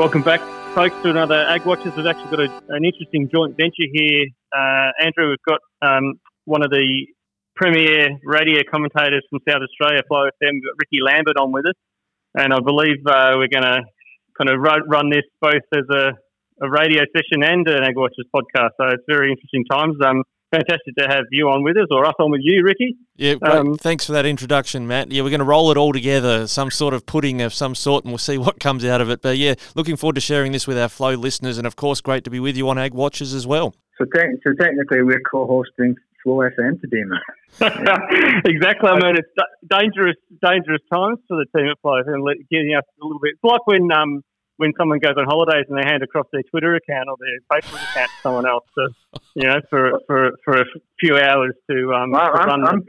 Welcome 0.00 0.22
back, 0.22 0.40
folks, 0.74 0.96
to 1.02 1.10
another 1.10 1.44
Ag 1.44 1.66
Watchers. 1.66 1.94
We've 1.94 2.06
actually 2.06 2.30
got 2.30 2.40
a, 2.40 2.74
an 2.74 2.86
interesting 2.86 3.28
joint 3.28 3.54
venture 3.54 3.84
here. 3.92 4.28
Uh, 4.50 4.96
Andrew, 4.98 5.28
we've 5.28 5.46
got 5.46 5.60
um, 5.82 6.14
one 6.46 6.64
of 6.64 6.70
the 6.70 7.04
premier 7.54 8.08
radio 8.24 8.62
commentators 8.64 9.22
from 9.28 9.40
South 9.46 9.60
Australia, 9.60 10.00
Flow 10.08 10.24
FM, 10.24 10.56
we've 10.56 10.64
got 10.64 10.80
Ricky 10.80 11.04
Lambert 11.04 11.36
on 11.36 11.52
with 11.52 11.66
us. 11.66 11.76
And 12.32 12.54
I 12.54 12.60
believe 12.64 13.04
uh, 13.04 13.36
we're 13.36 13.52
going 13.52 13.68
to 13.68 13.84
kind 14.40 14.48
of 14.48 14.58
run, 14.58 14.88
run 14.88 15.10
this 15.10 15.28
both 15.38 15.68
as 15.76 15.84
a, 15.92 16.16
a, 16.64 16.70
radio 16.70 17.04
session 17.14 17.44
and 17.44 17.68
an 17.68 17.84
Ag 17.84 17.94
Watchers 17.94 18.24
podcast. 18.34 18.80
So 18.80 18.88
it's 18.88 19.04
very 19.06 19.30
interesting 19.30 19.66
times. 19.70 19.96
Um, 20.02 20.24
fantastic 20.50 20.94
to 20.98 21.06
have 21.08 21.24
you 21.30 21.48
on 21.48 21.62
with 21.62 21.76
us, 21.76 21.86
or 21.90 22.04
us 22.04 22.14
on 22.18 22.30
with 22.30 22.40
you, 22.42 22.62
Ricky. 22.64 22.96
Yeah, 23.16 23.34
um, 23.42 23.74
thanks 23.76 24.04
for 24.04 24.12
that 24.12 24.26
introduction, 24.26 24.86
Matt. 24.86 25.10
Yeah, 25.10 25.22
we're 25.22 25.30
going 25.30 25.40
to 25.40 25.44
roll 25.44 25.70
it 25.70 25.76
all 25.76 25.92
together, 25.92 26.46
some 26.46 26.70
sort 26.70 26.94
of 26.94 27.06
pudding 27.06 27.42
of 27.42 27.54
some 27.54 27.74
sort, 27.74 28.04
and 28.04 28.12
we'll 28.12 28.18
see 28.18 28.38
what 28.38 28.60
comes 28.60 28.84
out 28.84 29.00
of 29.00 29.10
it. 29.10 29.22
But 29.22 29.38
yeah, 29.38 29.54
looking 29.74 29.96
forward 29.96 30.14
to 30.14 30.20
sharing 30.20 30.52
this 30.52 30.66
with 30.66 30.78
our 30.78 30.88
Flow 30.88 31.14
listeners, 31.14 31.58
and 31.58 31.66
of 31.66 31.76
course, 31.76 32.00
great 32.00 32.24
to 32.24 32.30
be 32.30 32.40
with 32.40 32.56
you 32.56 32.68
on 32.68 32.78
Ag 32.78 32.94
Watchers 32.94 33.34
as 33.34 33.46
well. 33.46 33.74
So, 33.98 34.04
te- 34.04 34.36
so 34.46 34.54
technically, 34.54 35.02
we're 35.02 35.20
co-hosting 35.30 35.96
Flow 36.22 36.38
FM 36.38 36.80
today, 36.80 37.04
Matt. 37.04 37.22
exactly. 38.44 38.88
I 38.88 38.98
mean, 38.98 39.16
it's 39.16 39.28
dangerous, 39.68 40.16
dangerous 40.42 40.82
times 40.92 41.18
for 41.28 41.36
the 41.36 41.46
team 41.56 41.68
at 41.68 41.78
Flow 41.80 42.02
FM, 42.02 42.24
getting 42.50 42.74
us 42.74 42.84
a 43.00 43.04
little 43.04 43.20
bit. 43.20 43.34
It's 43.34 43.44
like 43.44 43.66
when 43.66 43.90
um, 43.92 44.22
when 44.60 44.74
someone 44.76 44.98
goes 44.98 45.14
on 45.16 45.24
holidays 45.24 45.64
and 45.70 45.78
they 45.78 45.88
hand 45.88 46.02
across 46.02 46.26
their 46.32 46.42
Twitter 46.50 46.74
account 46.74 47.08
or 47.08 47.16
their 47.18 47.40
Facebook 47.50 47.82
account 47.90 48.10
to 48.10 48.16
someone 48.22 48.46
else 48.46 48.64
to, 48.76 48.88
you 49.34 49.48
know, 49.48 49.56
for 49.70 49.98
for, 50.06 50.32
for 50.44 50.60
a 50.60 50.64
few 51.00 51.16
hours 51.16 51.54
to, 51.70 51.94
um, 51.94 52.10
well, 52.10 52.30
to 52.30 52.40
I'm, 52.40 52.64
I'm, 52.66 52.84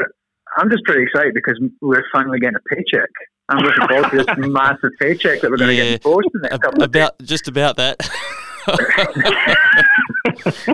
I'm, 0.57 0.69
just 0.69 0.83
pretty 0.83 1.03
excited 1.03 1.33
because 1.33 1.57
we're 1.79 2.03
finally 2.11 2.39
getting 2.39 2.57
a 2.57 2.75
paycheck. 2.75 3.09
I'm 3.47 3.63
looking 3.63 3.87
forward 3.87 4.09
to 4.11 4.17
this 4.17 4.25
massive 4.37 4.91
paycheck 4.99 5.39
that 5.41 5.49
we're 5.49 5.57
going 5.57 5.69
to 5.69 5.75
yeah, 5.75 5.97
get 5.97 6.05
in 6.05 6.23
the 6.33 6.39
next 6.43 6.61
couple 6.61 6.83
about, 6.83 7.17
Just 7.23 7.47
about 7.47 7.77
that. 7.77 7.97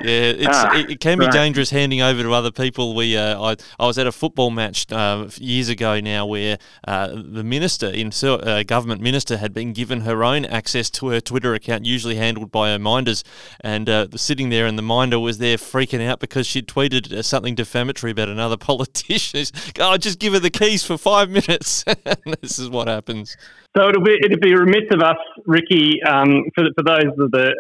yeah, 0.04 0.48
ah, 0.48 0.78
it, 0.78 0.92
it, 0.92 1.00
can 1.00 1.18
be 1.18 1.26
right. 1.26 1.34
dangerous 1.34 1.70
handing 1.70 2.02
over 2.02 2.22
to 2.22 2.34
other 2.34 2.52
people. 2.52 2.96
We, 2.96 3.16
uh, 3.18 3.42
I, 3.42 3.56
I 3.80 3.86
was 3.86 3.98
at 3.98 4.08
a 4.08 4.12
football 4.12 4.50
match 4.50 4.92
uh, 4.92 5.28
years 5.38 5.70
ago 5.70 6.00
now 6.00 6.26
where 6.26 6.58
uh, 6.88 7.10
the 7.14 7.44
minister, 7.44 7.88
in 7.88 8.12
uh, 8.24 8.64
government 8.64 9.02
minister, 9.02 9.38
had 9.38 9.54
been 9.54 9.74
given 9.74 10.02
her 10.02 10.24
own 10.24 10.46
access 10.46 10.90
to 10.92 11.10
her 11.10 11.22
Twitter 11.22 11.54
account, 11.54 11.86
usually 11.86 12.16
handled 12.16 12.52
by 12.52 12.72
her 12.72 12.80
minders, 12.80 13.24
and 13.62 13.90
uh, 13.90 14.08
sitting 14.16 14.50
there, 14.50 14.66
and 14.66 14.78
the 14.78 14.84
minder 14.84 15.20
was 15.20 15.38
there 15.38 15.58
freaking 15.58 16.06
out 16.06 16.20
because 16.20 16.46
she'd 16.46 16.68
tweeted 16.68 17.12
uh, 17.12 17.22
something 17.22 17.56
defamatory 17.56 18.12
about 18.12 18.30
another 18.30 18.58
politician. 18.68 19.46
oh, 19.80 19.98
just 19.98 20.20
give 20.20 20.34
her 20.34 20.40
the 20.40 20.50
keys 20.50 20.84
for 20.84 20.98
five 20.98 21.30
minutes. 21.30 21.84
this 22.42 22.60
is 22.60 22.70
what 22.70 22.88
happens. 22.88 23.38
So 23.78 23.90
it'll 23.90 24.02
be 24.02 24.18
it'd 24.18 24.42
be 24.42 24.56
remiss 24.56 24.90
of 24.92 25.02
us, 25.02 25.22
Ricky, 25.46 26.02
um, 26.02 26.50
for, 26.56 26.66
for 26.74 26.84
those 26.84 27.14
of 27.20 27.30
the 27.30 27.54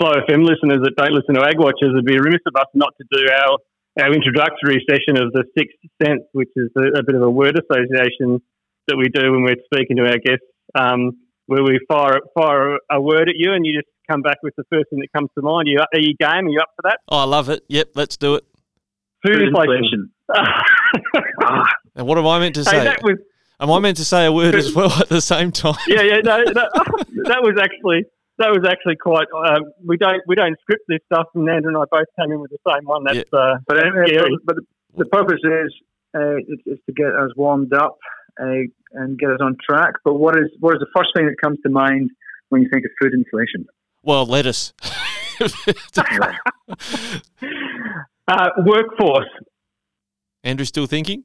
Flow 0.00 0.10
FM 0.26 0.42
listeners 0.42 0.82
that 0.82 0.94
don't 0.96 1.14
listen 1.14 1.36
to 1.36 1.46
Ag 1.46 1.54
Watchers, 1.56 1.94
it'd 1.94 2.04
be 2.04 2.18
remiss 2.18 2.42
of 2.46 2.58
us 2.58 2.66
not 2.74 2.90
to 2.98 3.06
do 3.12 3.28
our 3.30 3.58
our 4.02 4.12
introductory 4.12 4.82
session 4.90 5.22
of 5.22 5.30
the 5.32 5.44
Sixth 5.56 5.78
Sense, 6.02 6.22
which 6.32 6.48
is 6.56 6.70
a, 6.76 6.98
a 6.98 7.02
bit 7.06 7.14
of 7.14 7.22
a 7.22 7.30
word 7.30 7.54
association 7.54 8.42
that 8.88 8.96
we 8.96 9.06
do 9.14 9.30
when 9.30 9.44
we're 9.44 9.62
speaking 9.72 9.98
to 9.98 10.02
our 10.02 10.18
guests, 10.18 10.42
um, 10.74 11.12
where 11.46 11.62
we 11.62 11.78
fire 11.86 12.18
fire 12.34 12.78
a 12.90 13.00
word 13.00 13.28
at 13.28 13.36
you 13.36 13.52
and 13.52 13.64
you 13.64 13.78
just 13.78 13.86
come 14.10 14.20
back 14.20 14.38
with 14.42 14.54
the 14.56 14.64
first 14.68 14.90
thing 14.90 14.98
that 14.98 15.12
comes 15.16 15.30
to 15.38 15.42
mind. 15.42 15.68
Are 15.68 15.70
you, 15.70 15.78
are 15.78 16.00
you 16.00 16.14
game? 16.18 16.46
Are 16.46 16.50
you 16.50 16.58
up 16.58 16.70
for 16.74 16.82
that? 16.90 16.98
Oh, 17.08 17.18
I 17.18 17.24
love 17.24 17.48
it. 17.48 17.62
Yep, 17.68 17.90
let's 17.94 18.16
do 18.16 18.34
it. 18.34 18.42
Food, 19.24 19.36
Food 19.36 19.42
inflation. 19.42 20.10
inflation. 20.28 21.64
and 21.94 22.08
what 22.08 22.18
am 22.18 22.26
I 22.26 22.40
meant 22.40 22.56
to 22.56 22.64
say? 22.64 22.80
Hey, 22.80 22.96
was, 23.04 23.18
am 23.62 23.70
I 23.70 23.78
meant 23.78 23.96
to 23.98 24.04
say 24.04 24.26
a 24.26 24.32
word 24.32 24.54
as 24.54 24.74
well 24.74 24.92
at 24.92 25.08
the 25.08 25.20
same 25.20 25.52
time? 25.52 25.76
Yeah, 25.86 26.02
yeah, 26.02 26.20
no, 26.24 26.38
no 26.38 26.52
that 27.24 27.40
was 27.42 27.58
actually 27.62 28.04
that 28.38 28.48
was 28.48 28.66
actually 28.68 28.96
quite. 28.96 29.28
Uh, 29.34 29.60
we 29.86 29.96
don't 29.96 30.22
we 30.26 30.34
don't 30.34 30.56
script 30.62 30.84
this 30.88 31.00
stuff, 31.06 31.28
and 31.34 31.48
Andrew 31.48 31.68
and 31.68 31.78
I 31.78 31.84
both 31.90 32.08
came 32.18 32.32
in 32.32 32.40
with 32.40 32.50
the 32.50 32.58
same 32.66 32.84
one. 32.84 33.04
That's 33.04 33.24
yeah. 33.32 33.38
uh, 33.38 33.58
but, 33.66 33.76
scary. 33.78 34.36
but 34.44 34.56
the 34.96 35.04
purpose 35.06 35.40
is 35.44 35.74
uh, 36.14 36.36
is 36.66 36.78
to 36.86 36.92
get 36.92 37.14
us 37.14 37.30
warmed 37.36 37.72
up 37.72 37.98
uh, 38.40 38.64
and 38.92 39.18
get 39.18 39.30
us 39.30 39.38
on 39.40 39.56
track. 39.68 39.94
But 40.04 40.14
what 40.14 40.36
is 40.36 40.50
what 40.60 40.74
is 40.74 40.80
the 40.80 40.90
first 40.96 41.10
thing 41.14 41.26
that 41.26 41.36
comes 41.42 41.58
to 41.64 41.70
mind 41.70 42.10
when 42.48 42.62
you 42.62 42.68
think 42.72 42.84
of 42.84 42.90
food 43.00 43.12
inflation? 43.12 43.66
Well, 44.02 44.26
lettuce. 44.26 44.72
uh, 48.28 48.48
workforce. 48.64 49.30
Andrew, 50.44 50.64
still 50.64 50.86
thinking? 50.86 51.24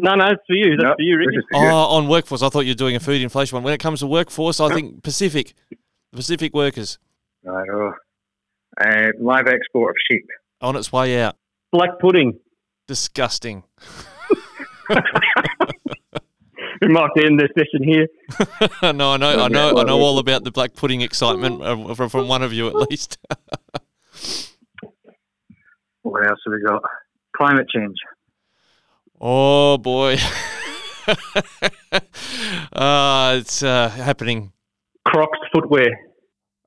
No, 0.00 0.14
no, 0.14 0.26
it's 0.26 0.42
for 0.46 0.54
you. 0.54 0.76
That's 0.76 0.94
for 0.94 1.02
you, 1.02 1.18
Ricky. 1.18 1.38
Oh, 1.52 1.96
on 1.96 2.06
workforce. 2.06 2.40
I 2.40 2.48
thought 2.48 2.60
you 2.60 2.70
were 2.70 2.76
doing 2.76 2.94
a 2.94 3.00
food 3.00 3.20
inflation 3.20 3.56
one. 3.56 3.64
When 3.64 3.74
it 3.74 3.80
comes 3.80 3.98
to 3.98 4.06
workforce, 4.06 4.60
I 4.60 4.72
think 4.72 5.02
Pacific, 5.02 5.54
Pacific 6.12 6.54
workers. 6.54 7.00
Right. 7.42 7.68
Oh. 7.68 7.92
Uh, 8.80 9.08
live 9.18 9.48
export 9.48 9.90
of 9.90 9.96
sheep. 10.08 10.24
On 10.60 10.76
its 10.76 10.92
way 10.92 11.20
out. 11.20 11.36
Black 11.72 11.98
pudding. 11.98 12.38
Disgusting. 12.86 13.64
we 16.80 16.88
might 16.88 17.10
end 17.16 17.40
this 17.40 17.50
session 17.58 17.82
here. 17.82 18.06
no, 18.92 19.14
I 19.14 19.16
know, 19.16 19.44
I 19.44 19.48
know, 19.48 19.78
I 19.78 19.82
know 19.82 20.00
all 20.00 20.20
about 20.20 20.44
the 20.44 20.52
black 20.52 20.74
pudding 20.74 21.00
excitement 21.00 21.96
from, 21.96 22.08
from 22.08 22.28
one 22.28 22.42
of 22.42 22.52
you 22.52 22.68
at 22.68 22.76
least. 22.76 23.18
what 26.02 26.24
else 26.24 26.38
have 26.46 26.52
we 26.52 26.62
got? 26.64 26.82
Climate 27.36 27.66
change. 27.68 27.96
Oh 29.20 29.78
boy. 29.78 30.16
uh, 32.72 33.36
it's 33.38 33.62
uh, 33.62 33.88
happening. 33.88 34.52
Crocs 35.04 35.38
footwear. 35.52 35.98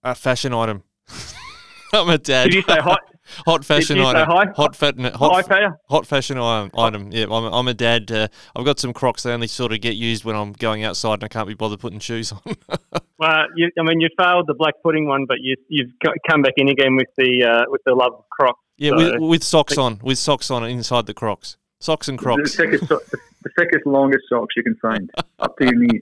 A 0.04 0.16
fashion 0.16 0.54
item. 0.54 0.84
I'm 1.94 2.10
a 2.10 2.18
dad. 2.18 2.46
Did 2.46 2.56
you 2.56 2.62
say 2.64 2.80
hot? 2.80 3.00
hot 3.46 3.64
fashion 3.64 3.98
Did 3.98 4.04
you 4.04 4.08
item. 4.08 4.28
Hot, 4.56 4.76
fat, 4.76 5.00
hot, 5.00 5.48
hot, 5.48 5.74
hot 5.90 6.08
fashion 6.08 6.38
item. 6.38 6.72
item. 6.78 7.12
Yeah, 7.12 7.26
I'm, 7.26 7.54
I'm 7.54 7.68
a 7.68 7.74
dad. 7.74 8.12
Uh, 8.12 8.28
I've 8.56 8.66
got 8.66 8.80
some 8.80 8.94
Crocs. 8.94 9.24
They 9.24 9.32
only 9.32 9.48
sort 9.48 9.72
of 9.72 9.80
get 9.82 9.96
used 9.96 10.26
when 10.26 10.36
I'm 10.36 10.54
going 10.54 10.84
outside 10.84 11.16
and 11.16 11.24
I 11.26 11.28
can't 11.28 11.48
be 11.48 11.54
bothered 11.54 11.80
putting 11.80 12.00
shoes 12.00 12.32
on. 12.32 12.42
well, 13.18 13.46
you, 13.56 13.70
I 13.80 13.84
mean, 13.84 14.02
you 14.02 14.10
failed 14.18 14.48
the 14.48 14.56
black 14.56 14.74
pudding 14.84 15.08
one, 15.08 15.26
but 15.26 15.38
you, 15.40 15.56
you've 15.70 15.92
come 16.30 16.42
back 16.42 16.54
in 16.58 16.68
again 16.68 16.96
with 16.96 17.10
the 17.18 17.46
uh, 17.46 17.64
with 17.70 17.82
the 17.86 17.94
love 17.94 18.14
of 18.14 18.26
Crocs. 18.30 18.60
Yeah, 18.78 18.92
so. 18.92 18.96
with, 18.98 19.22
with 19.22 19.44
socks 19.44 19.78
on, 19.78 20.00
with 20.02 20.18
socks 20.18 20.50
on 20.50 20.64
inside 20.64 21.06
the 21.06 21.14
Crocs. 21.14 21.58
Socks 21.82 22.08
and 22.08 22.18
Crocs. 22.18 22.56
The 22.56 22.64
thickest, 22.64 22.90
the 22.90 23.50
thickest, 23.58 23.86
longest 23.86 24.24
socks 24.30 24.56
you 24.56 24.64
can 24.64 24.76
find, 24.82 25.10
up 25.40 25.58
to 25.58 25.66
your 25.66 25.76
knees. 25.76 26.02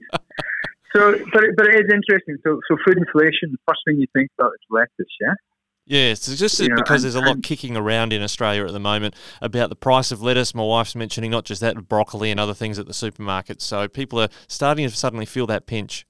So, 0.94 1.12
but 1.32 1.44
but 1.56 1.66
it 1.66 1.86
is 1.86 1.92
interesting. 1.92 2.36
So, 2.44 2.60
so 2.68 2.76
food 2.84 2.98
inflation. 2.98 3.52
The 3.52 3.58
first 3.66 3.80
thing 3.86 3.96
you 3.98 4.06
think 4.12 4.30
about 4.38 4.52
is 4.52 4.60
lettuce, 4.70 5.12
yeah. 5.20 5.34
Yeah, 5.86 6.12
it's 6.12 6.36
just 6.36 6.60
you 6.60 6.68
because 6.68 6.88
know, 6.88 6.94
and, 6.94 7.04
there's 7.04 7.14
a 7.14 7.20
lot 7.20 7.42
kicking 7.42 7.76
around 7.76 8.12
in 8.12 8.22
Australia 8.22 8.64
at 8.64 8.72
the 8.72 8.80
moment 8.80 9.14
about 9.40 9.70
the 9.70 9.76
price 9.76 10.12
of 10.12 10.22
lettuce. 10.22 10.54
My 10.54 10.62
wife's 10.62 10.94
mentioning 10.94 11.30
not 11.30 11.44
just 11.44 11.60
that, 11.62 11.88
broccoli 11.88 12.30
and 12.30 12.38
other 12.38 12.54
things 12.54 12.78
at 12.78 12.86
the 12.86 12.94
supermarket. 12.94 13.60
So 13.60 13.88
people 13.88 14.20
are 14.20 14.28
starting 14.46 14.88
to 14.88 14.94
suddenly 14.94 15.26
feel 15.26 15.46
that 15.48 15.66
pinch. 15.66 16.06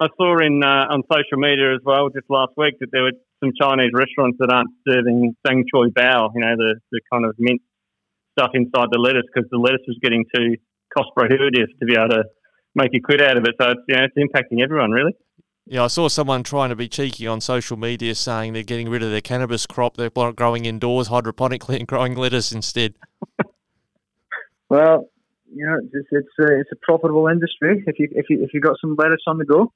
I 0.00 0.08
saw 0.18 0.38
in 0.44 0.62
uh, 0.62 0.92
on 0.92 1.02
social 1.10 1.38
media 1.38 1.74
as 1.74 1.80
well 1.84 2.10
just 2.10 2.28
last 2.28 2.52
week 2.58 2.74
that 2.80 2.88
there 2.92 3.04
were 3.04 3.12
some 3.40 3.52
Chinese 3.58 3.90
restaurants 3.94 4.36
that 4.38 4.52
aren't 4.52 4.70
serving 4.86 5.34
san 5.46 5.64
choy 5.72 5.88
bau, 5.94 6.30
you 6.34 6.40
know, 6.40 6.54
the, 6.56 6.74
the 6.92 7.00
kind 7.10 7.24
of 7.24 7.34
mint 7.38 7.62
stuff 8.36 8.50
inside 8.54 8.88
the 8.92 8.98
lettuce 8.98 9.24
because 9.32 9.48
the 9.50 9.58
lettuce 9.58 9.84
was 9.86 9.98
getting 10.02 10.24
too 10.34 10.56
cost 10.96 11.10
prohibitive 11.16 11.68
to 11.80 11.86
be 11.86 11.94
able 11.94 12.08
to 12.08 12.24
make 12.74 12.90
a 12.94 13.00
quid 13.00 13.22
out 13.22 13.36
of 13.36 13.44
it. 13.44 13.54
So 13.60 13.70
it's, 13.70 13.80
you 13.88 13.96
know, 13.96 14.04
it's 14.04 14.16
impacting 14.16 14.62
everyone 14.62 14.90
really. 14.90 15.12
Yeah, 15.68 15.84
I 15.84 15.88
saw 15.88 16.08
someone 16.08 16.44
trying 16.44 16.68
to 16.68 16.76
be 16.76 16.86
cheeky 16.86 17.26
on 17.26 17.40
social 17.40 17.76
media 17.76 18.14
saying 18.14 18.52
they're 18.52 18.62
getting 18.62 18.88
rid 18.88 19.02
of 19.02 19.10
their 19.10 19.20
cannabis 19.20 19.66
crop, 19.66 19.96
they're 19.96 20.10
growing 20.10 20.64
indoors 20.64 21.08
hydroponically 21.08 21.78
and 21.78 21.88
growing 21.88 22.14
lettuce 22.14 22.52
instead. 22.52 22.94
well, 24.68 25.08
you 25.52 25.66
know, 25.66 25.78
it's 25.92 26.08
it's 26.12 26.28
a, 26.38 26.60
it's 26.60 26.70
a 26.72 26.76
profitable 26.82 27.26
industry 27.26 27.82
if 27.86 27.98
you 27.98 28.08
if 28.12 28.26
you 28.30 28.44
if 28.44 28.50
you 28.54 28.60
got 28.60 28.76
some 28.80 28.94
lettuce 28.96 29.24
on 29.26 29.38
the 29.38 29.44
go. 29.44 29.72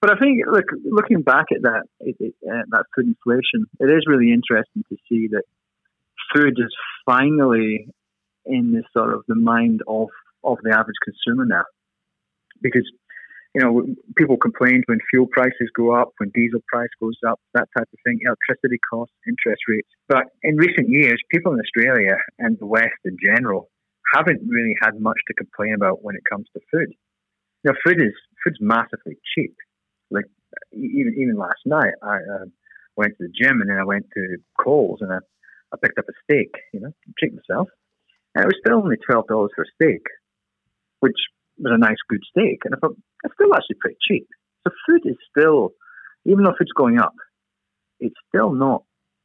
But 0.00 0.12
I 0.12 0.18
think, 0.18 0.44
look, 0.46 0.66
looking 0.84 1.22
back 1.22 1.46
at 1.54 1.62
that 1.62 1.84
it, 2.00 2.16
it, 2.20 2.34
uh, 2.46 2.62
that 2.70 2.84
food 2.94 3.06
inflation, 3.06 3.66
it 3.80 3.86
is 3.86 4.04
really 4.06 4.32
interesting 4.32 4.84
to 4.88 4.96
see 5.08 5.28
that 5.28 5.44
food 6.34 6.56
is 6.58 6.74
finally 7.06 7.88
in 8.46 8.72
the 8.72 8.82
sort 8.92 9.14
of 9.14 9.22
the 9.28 9.34
mind 9.34 9.80
of, 9.88 10.08
of 10.42 10.58
the 10.62 10.70
average 10.70 10.96
consumer 11.02 11.44
now. 11.44 11.64
Because, 12.62 12.88
you 13.54 13.62
know, 13.62 13.86
people 14.16 14.36
complain 14.36 14.82
when 14.86 14.98
fuel 15.10 15.26
prices 15.30 15.70
go 15.76 15.94
up, 15.94 16.12
when 16.18 16.30
diesel 16.34 16.60
price 16.72 16.88
goes 17.00 17.16
up, 17.26 17.40
that 17.54 17.68
type 17.76 17.88
of 17.92 17.98
thing, 18.04 18.18
electricity 18.24 18.78
costs, 18.90 19.14
interest 19.26 19.62
rates. 19.68 19.88
But 20.08 20.24
in 20.42 20.56
recent 20.56 20.88
years, 20.88 21.20
people 21.30 21.52
in 21.52 21.60
Australia 21.60 22.16
and 22.38 22.58
the 22.58 22.66
West 22.66 23.00
in 23.04 23.16
general 23.24 23.70
haven't 24.14 24.40
really 24.48 24.74
had 24.82 25.00
much 25.00 25.18
to 25.28 25.34
complain 25.34 25.74
about 25.74 26.02
when 26.02 26.14
it 26.14 26.22
comes 26.30 26.46
to 26.54 26.60
food. 26.70 26.94
Know, 27.64 27.72
food 27.84 28.00
is 28.00 28.12
food's 28.44 28.58
massively 28.60 29.16
cheap. 29.34 29.54
Like 30.10 30.26
even 30.72 31.14
even 31.18 31.36
last 31.36 31.60
night, 31.64 31.94
I 32.02 32.16
uh, 32.16 32.44
went 32.96 33.16
to 33.16 33.26
the 33.26 33.32
gym 33.32 33.60
and 33.60 33.70
then 33.70 33.78
I 33.78 33.84
went 33.84 34.06
to 34.14 34.36
Coles 34.60 34.98
and 35.00 35.10
I, 35.10 35.18
I 35.72 35.76
picked 35.82 35.98
up 35.98 36.04
a 36.08 36.12
steak. 36.24 36.54
You 36.74 36.80
know, 36.80 36.92
treat 37.18 37.32
myself. 37.34 37.68
And 38.34 38.44
it 38.44 38.48
was 38.48 38.58
still 38.64 38.78
only 38.78 38.96
twelve 39.04 39.26
dollars 39.28 39.50
for 39.54 39.62
a 39.62 39.72
steak, 39.74 40.02
which 41.00 41.16
was 41.58 41.72
a 41.74 41.78
nice 41.78 42.00
good 42.08 42.20
steak. 42.30 42.60
And 42.64 42.74
I 42.74 42.78
thought 42.78 42.96
that's 43.22 43.34
still 43.34 43.54
actually 43.54 43.76
pretty 43.80 43.96
cheap. 44.02 44.26
So 44.66 44.74
food 44.86 45.02
is 45.04 45.16
still 45.30 45.70
even 46.26 46.44
though 46.44 46.54
food's 46.58 46.72
going 46.76 46.98
up, 46.98 47.14
it's 48.00 48.14
still 48.28 48.52
not 48.52 48.82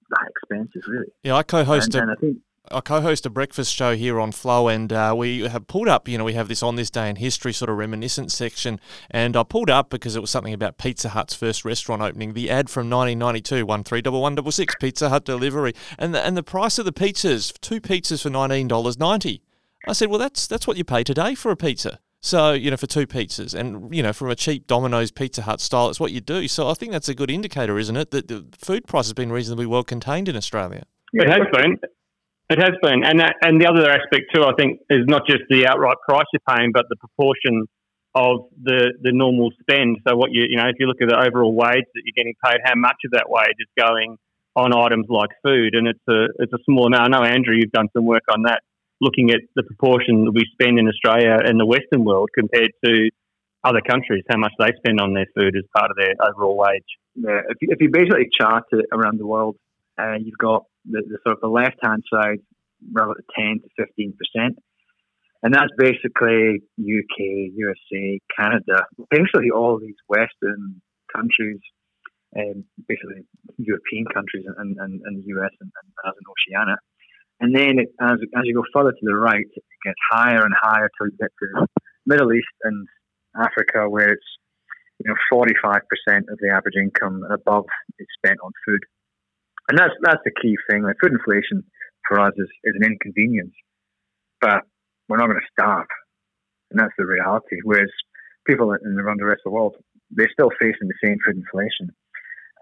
that 0.10 0.30
expensive, 0.30 0.82
really. 0.88 1.08
Yeah, 1.24 1.36
I 1.36 1.44
co-host 1.44 1.96
and, 1.96 2.10
and 2.10 2.12
I 2.12 2.16
think 2.20 2.38
I 2.72 2.82
co-host 2.82 3.26
a 3.26 3.30
breakfast 3.30 3.74
show 3.74 3.96
here 3.96 4.20
on 4.20 4.32
Flow, 4.32 4.68
and 4.68 4.92
uh, 4.94 5.14
we 5.18 5.42
have 5.42 5.68
pulled 5.68 5.88
up. 5.88 6.08
You 6.08 6.18
know, 6.18 6.24
we 6.24 6.34
have 6.34 6.48
this 6.48 6.62
on 6.62 6.76
this 6.76 6.90
day 6.90 7.10
in 7.10 7.16
history 7.16 7.54
sort 7.54 7.70
of 7.70 7.78
reminiscent 7.78 8.32
section, 8.32 8.80
and 9.10 9.36
I 9.36 9.44
pulled 9.44 9.70
up 9.70 9.90
because 9.90 10.16
it 10.16 10.22
was 10.22 10.30
something 10.30 10.54
about 10.54 10.78
Pizza 10.78 11.10
Hut's 11.10 11.34
first 11.34 11.66
restaurant 11.66 12.02
opening. 12.02 12.34
The 12.34 12.50
ad 12.50 12.70
from 12.70 12.90
1992, 12.90 13.66
one 13.66 13.84
three 13.84 14.02
double 14.02 14.22
one 14.22 14.36
double 14.36 14.52
six, 14.52 14.76
Pizza 14.80 15.10
Hut 15.10 15.26
delivery, 15.26 15.74
and 15.98 16.14
the, 16.14 16.26
and 16.26 16.38
the 16.38 16.44
price 16.44 16.78
of 16.78 16.86
the 16.86 16.94
pizzas, 16.94 17.54
two 17.62 17.82
pizzas 17.82 18.24
for 18.24 18.30
nineteen 18.30 18.68
dollars 18.68 19.00
ninety. 19.00 19.42
I 19.88 19.94
said, 19.94 20.10
well, 20.10 20.20
that's 20.20 20.46
that's 20.46 20.68
what 20.68 20.78
you 20.78 20.84
pay 20.84 21.04
today 21.04 21.36
for 21.36 21.52
a 21.52 21.58
pizza. 21.58 22.00
So, 22.22 22.52
you 22.52 22.70
know, 22.70 22.78
for 22.78 22.88
two 22.88 23.08
pizzas 23.08 23.54
and, 23.54 23.96
you 23.96 24.04
know, 24.04 24.12
from 24.12 24.30
a 24.30 24.36
cheap 24.36 24.68
Domino's 24.68 25.10
Pizza 25.10 25.44
Hut 25.44 25.62
style, 25.62 25.90
it's 25.90 26.02
what 26.02 26.12
you 26.12 26.20
do. 26.20 26.50
So 26.50 26.68
I 26.68 26.74
think 26.74 26.92
that's 26.92 27.08
a 27.08 27.16
good 27.16 27.32
indicator, 27.32 27.80
isn't 27.80 27.96
it, 27.96 28.12
that 28.12 28.28
the 28.28 28.46
food 28.58 28.86
price 28.88 29.06
has 29.06 29.14
been 29.14 29.32
reasonably 29.32 29.66
well 29.66 29.84
contained 29.84 30.28
in 30.28 30.36
Australia? 30.36 30.84
It 31.14 31.30
has 31.30 31.48
been. 31.54 31.80
It 32.50 32.60
has 32.60 32.74
been. 32.82 33.04
And 33.04 33.20
that, 33.20 33.36
and 33.42 33.62
the 33.62 33.68
other 33.68 33.90
aspect 33.90 34.34
too, 34.34 34.44
I 34.44 34.54
think, 34.58 34.80
is 34.90 35.06
not 35.06 35.28
just 35.28 35.44
the 35.50 35.68
outright 35.68 35.98
price 36.08 36.26
you're 36.34 36.58
paying, 36.58 36.72
but 36.74 36.86
the 36.90 36.96
proportion 36.96 37.68
of 38.16 38.50
the, 38.64 38.94
the 39.02 39.12
normal 39.14 39.52
spend. 39.62 39.98
So 40.08 40.16
what 40.16 40.32
you, 40.32 40.46
you 40.50 40.58
know, 40.58 40.68
if 40.68 40.76
you 40.80 40.88
look 40.88 41.02
at 41.02 41.10
the 41.10 41.20
overall 41.20 41.54
wage 41.54 41.86
that 41.94 42.02
you're 42.04 42.18
getting 42.18 42.34
paid, 42.44 42.58
how 42.66 42.74
much 42.76 42.98
of 43.06 43.12
that 43.12 43.30
wage 43.30 43.60
is 43.60 43.70
going 43.78 44.18
on 44.56 44.76
items 44.76 45.06
like 45.10 45.30
food? 45.44 45.76
And 45.76 45.88
it's 45.88 46.08
a, 46.10 46.26
it's 46.40 46.54
a 46.54 46.58
small 46.66 46.88
amount. 46.88 47.14
I 47.14 47.20
know, 47.20 47.24
Andrew, 47.24 47.56
you've 47.56 47.72
done 47.72 47.88
some 47.94 48.06
work 48.06 48.24
on 48.34 48.44
that 48.44 48.62
looking 49.00 49.30
at 49.32 49.42
the 49.56 49.64
proportion 49.64 50.26
that 50.26 50.32
we 50.32 50.44
spend 50.52 50.80
in 50.80 50.88
Australia 50.88 51.38
and 51.44 51.60
the 51.60 51.66
Western 51.66 52.04
world 52.04 52.30
compared 52.34 52.72
to 52.84 53.10
other 53.64 53.82
countries, 53.82 54.24
how 54.30 54.38
much 54.38 54.54
they 54.60 54.72
spend 54.78 55.00
on 55.00 55.14
their 55.14 55.28
food 55.36 55.56
as 55.56 55.64
part 55.76 55.92
of 55.92 55.98
their 55.98 56.14
overall 56.20 56.58
wage. 56.58 56.84
Yeah, 57.16 57.42
if 57.50 57.58
you, 57.62 57.70
if 57.72 57.82
you 57.82 57.90
basically 57.92 58.28
chart 58.40 58.64
it 58.72 58.86
around 58.92 59.20
the 59.20 59.28
world, 59.28 59.56
uh, 59.98 60.16
you've 60.20 60.38
got 60.38 60.66
the, 60.86 61.02
the, 61.08 61.18
sort 61.24 61.38
of 61.38 61.42
the 61.42 61.48
left 61.48 61.78
hand 61.82 62.04
side, 62.12 62.40
around 62.96 63.16
10 63.38 63.62
to 63.62 63.86
15 63.86 64.14
percent, 64.14 64.60
and 65.42 65.54
that's 65.54 65.72
basically 65.78 66.60
UK, 66.80 67.52
USA, 67.56 68.20
Canada, 68.38 68.84
basically 69.10 69.52
all 69.56 69.80
these 69.80 69.96
Western 70.08 70.82
countries, 71.16 71.60
um, 72.36 72.66
basically 72.88 73.24
European 73.58 74.06
countries, 74.14 74.46
and, 74.58 74.78
and, 74.80 75.02
and 75.06 75.24
the 75.24 75.28
US 75.40 75.52
and, 75.62 75.72
and 75.72 75.88
as 76.06 76.14
in 76.20 76.26
Oceania. 76.28 76.78
And 77.40 77.56
then 77.56 77.80
it, 77.80 77.90
as, 78.02 78.20
as 78.36 78.44
you 78.44 78.54
go 78.54 78.64
further 78.74 78.92
to 78.92 79.06
the 79.06 79.16
right, 79.16 79.48
it 79.56 79.64
gets 79.86 80.00
higher 80.12 80.44
and 80.44 80.54
higher 80.62 80.90
till 80.98 81.08
you 81.08 81.18
get 81.18 81.32
to 81.40 81.68
Middle 82.06 82.34
East 82.34 82.52
and 82.64 82.86
Africa, 83.36 83.90
where 83.90 84.10
it's 84.10 84.30
you 85.00 85.08
know 85.08 85.16
45% 85.32 85.80
of 86.30 86.38
the 86.42 86.52
average 86.54 86.76
income 86.76 87.24
above 87.32 87.66
is 87.98 88.08
spent 88.18 88.40
on 88.44 88.52
food. 88.66 88.82
And 89.70 89.78
that's 89.78 89.94
that's 90.02 90.22
the 90.26 90.32
key 90.42 90.58
thing. 90.70 90.84
Like 90.84 90.98
food 91.02 91.14
inflation 91.14 91.64
for 92.08 92.20
us 92.20 92.34
is, 92.38 92.50
is 92.64 92.76
an 92.76 92.84
inconvenience, 92.84 93.54
but 94.42 94.64
we're 95.08 95.18
not 95.18 95.28
going 95.28 95.40
to 95.40 95.54
starve, 95.54 95.88
and 96.72 96.80
that's 96.80 96.94
the 96.98 97.06
reality. 97.06 97.58
Whereas 97.64 97.90
people 98.48 98.74
in 98.74 99.00
around 99.00 99.20
the 99.20 99.26
rest 99.26 99.42
of 99.46 99.52
the 99.52 99.56
world, 99.56 99.76
they're 100.10 100.32
still 100.34 100.50
facing 100.60 100.90
the 100.90 101.06
same 101.06 101.18
food 101.24 101.38
inflation, 101.38 101.94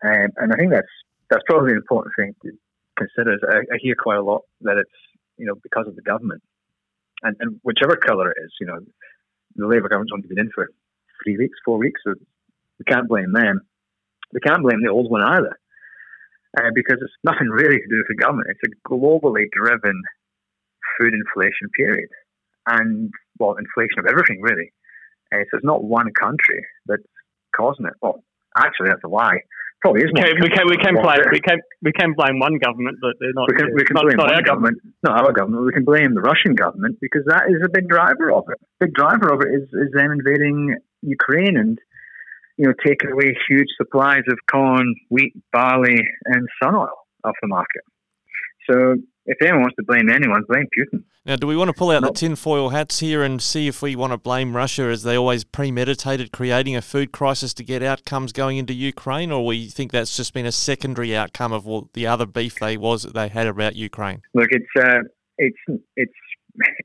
um, 0.04 0.32
and 0.36 0.52
I 0.52 0.58
think 0.58 0.72
that's 0.72 0.92
that's 1.30 1.44
probably 1.48 1.72
an 1.72 1.78
important 1.78 2.14
thing 2.20 2.36
to, 2.44 2.52
consider. 2.98 3.38
I, 3.50 3.76
I, 3.76 3.78
hear 3.80 3.96
quite 3.96 4.18
a 4.18 4.24
lot 4.24 4.42
that 4.62 4.78
it's 4.78 4.90
you 5.38 5.46
know 5.46 5.56
because 5.64 5.88
of 5.88 5.96
the 5.96 6.02
government, 6.02 6.44
and, 7.24 7.38
and 7.40 7.60
whichever 7.64 7.96
colour 7.96 8.32
it 8.32 8.38
is, 8.44 8.52
you 8.60 8.68
know, 8.68 8.80
the 9.56 9.68
Labour 9.68 9.88
government's 9.88 10.12
only 10.14 10.28
been 10.28 10.40
in 10.40 10.52
for 10.54 10.68
three 11.24 11.38
weeks, 11.38 11.58
four 11.64 11.78
weeks, 11.78 12.02
so 12.06 12.16
we 12.80 12.86
can't 12.86 13.08
blame 13.08 13.32
them. 13.32 13.62
We 14.34 14.42
can't 14.42 14.62
blame 14.62 14.84
the 14.84 14.92
old 14.92 15.10
one 15.10 15.22
either, 15.22 15.58
uh, 16.58 16.72
because 16.74 16.98
it's 17.02 17.14
nothing 17.24 17.50
really 17.50 17.78
to 17.78 17.90
do 17.90 17.98
with 17.98 18.10
the 18.10 18.16
government. 18.16 18.50
It's 18.52 18.72
a 18.72 18.90
globally 18.90 19.46
driven 19.52 20.02
food 20.98 21.14
inflation 21.14 21.70
period, 21.76 22.10
and 22.68 23.12
well, 23.40 23.56
inflation 23.58 24.00
of 24.00 24.06
everything 24.06 24.42
really. 24.42 24.72
Uh, 25.34 25.44
so 25.52 25.58
it's 25.58 25.66
not 25.66 25.84
one 25.84 26.08
country 26.14 26.66
that's 26.86 27.04
causing 27.56 27.86
it. 27.86 27.94
Well, 28.02 28.24
actually, 28.56 28.90
that's 28.90 29.04
a 29.04 29.10
lie 29.10 29.40
probably 29.82 30.02
is. 30.02 30.12
We 30.14 30.22
can, 30.22 30.36
we 30.42 30.50
can, 30.50 30.66
we 30.68 30.78
can 30.78 30.96
blame 30.96 31.22
we 31.32 31.40
can 31.40 31.60
we 31.82 31.92
can 31.92 32.14
blame 32.14 32.40
one 32.40 32.58
government, 32.58 32.98
but 33.02 33.14
they're 33.20 33.34
not. 33.34 33.50
We 33.50 33.58
can, 33.58 33.74
we 33.74 33.84
can 33.84 33.96
blame 33.96 34.18
one 34.18 34.30
government, 34.44 34.46
government, 34.46 34.78
not 35.04 35.22
our 35.22 35.34
government. 35.34 35.66
We 35.66 35.74
can 35.74 35.86
blame 35.86 36.14
the 36.14 36.22
Russian 36.22 36.56
government 36.56 36.98
because 37.02 37.24
that 37.28 37.50
is 37.50 37.62
a 37.64 37.70
big 37.70 37.88
driver 37.88 38.32
of 38.32 38.46
it. 38.50 38.58
Big 38.80 38.94
driver 38.94 39.34
of 39.34 39.42
it 39.42 39.50
is 39.54 39.70
is 39.74 39.92
them 39.94 40.12
invading 40.12 40.78
Ukraine 41.02 41.58
and 41.58 41.78
you 42.58 42.68
know 42.68 42.74
taking 42.86 43.12
away 43.12 43.36
huge 43.48 43.68
supplies 43.78 44.24
of 44.30 44.38
corn, 44.52 44.96
wheat, 45.10 45.34
barley, 45.52 46.00
and 46.26 46.48
sun 46.62 46.76
oil 46.76 46.90
off 47.24 47.36
the 47.42 47.48
market. 47.48 47.82
So 48.70 48.96
if 49.26 49.38
anyone 49.42 49.62
wants 49.62 49.76
to 49.78 49.84
blame 49.84 50.10
anyone, 50.10 50.44
blame 50.48 50.68
Putin. 50.78 51.04
Now, 51.26 51.36
do 51.36 51.46
we 51.46 51.58
want 51.58 51.68
to 51.68 51.74
pull 51.74 51.92
out 51.92 52.04
the 52.04 52.12
tinfoil 52.12 52.70
hats 52.70 53.00
here 53.00 53.22
and 53.22 53.42
see 53.42 53.68
if 53.68 53.82
we 53.82 53.98
want 53.98 54.14
to 54.14 54.18
blame 54.18 54.56
Russia 54.56 54.84
as 54.84 55.04
they 55.04 55.18
always 55.18 55.44
premeditated 55.44 56.32
creating 56.32 56.78
a 56.78 56.82
food 56.82 57.12
crisis 57.12 57.54
to 57.56 57.66
get 57.66 57.84
outcomes 57.84 58.32
going 58.32 58.56
into 58.56 58.74
Ukraine, 58.74 59.30
or 59.30 59.46
we 59.46 59.68
think 59.68 59.92
that's 59.92 60.16
just 60.16 60.34
been 60.34 60.46
a 60.46 60.54
secondary 60.54 61.14
outcome 61.18 61.52
of 61.52 61.66
what 61.66 61.92
the 61.92 62.08
other 62.08 62.26
beef 62.26 62.56
they 62.60 62.78
was 62.78 63.04
that 63.04 63.14
they 63.14 63.28
had 63.28 63.46
about 63.46 63.76
Ukraine? 63.76 64.22
Look, 64.34 64.48
it's 64.52 64.66
uh, 64.80 65.00
it's 65.38 65.82
it's 65.98 66.14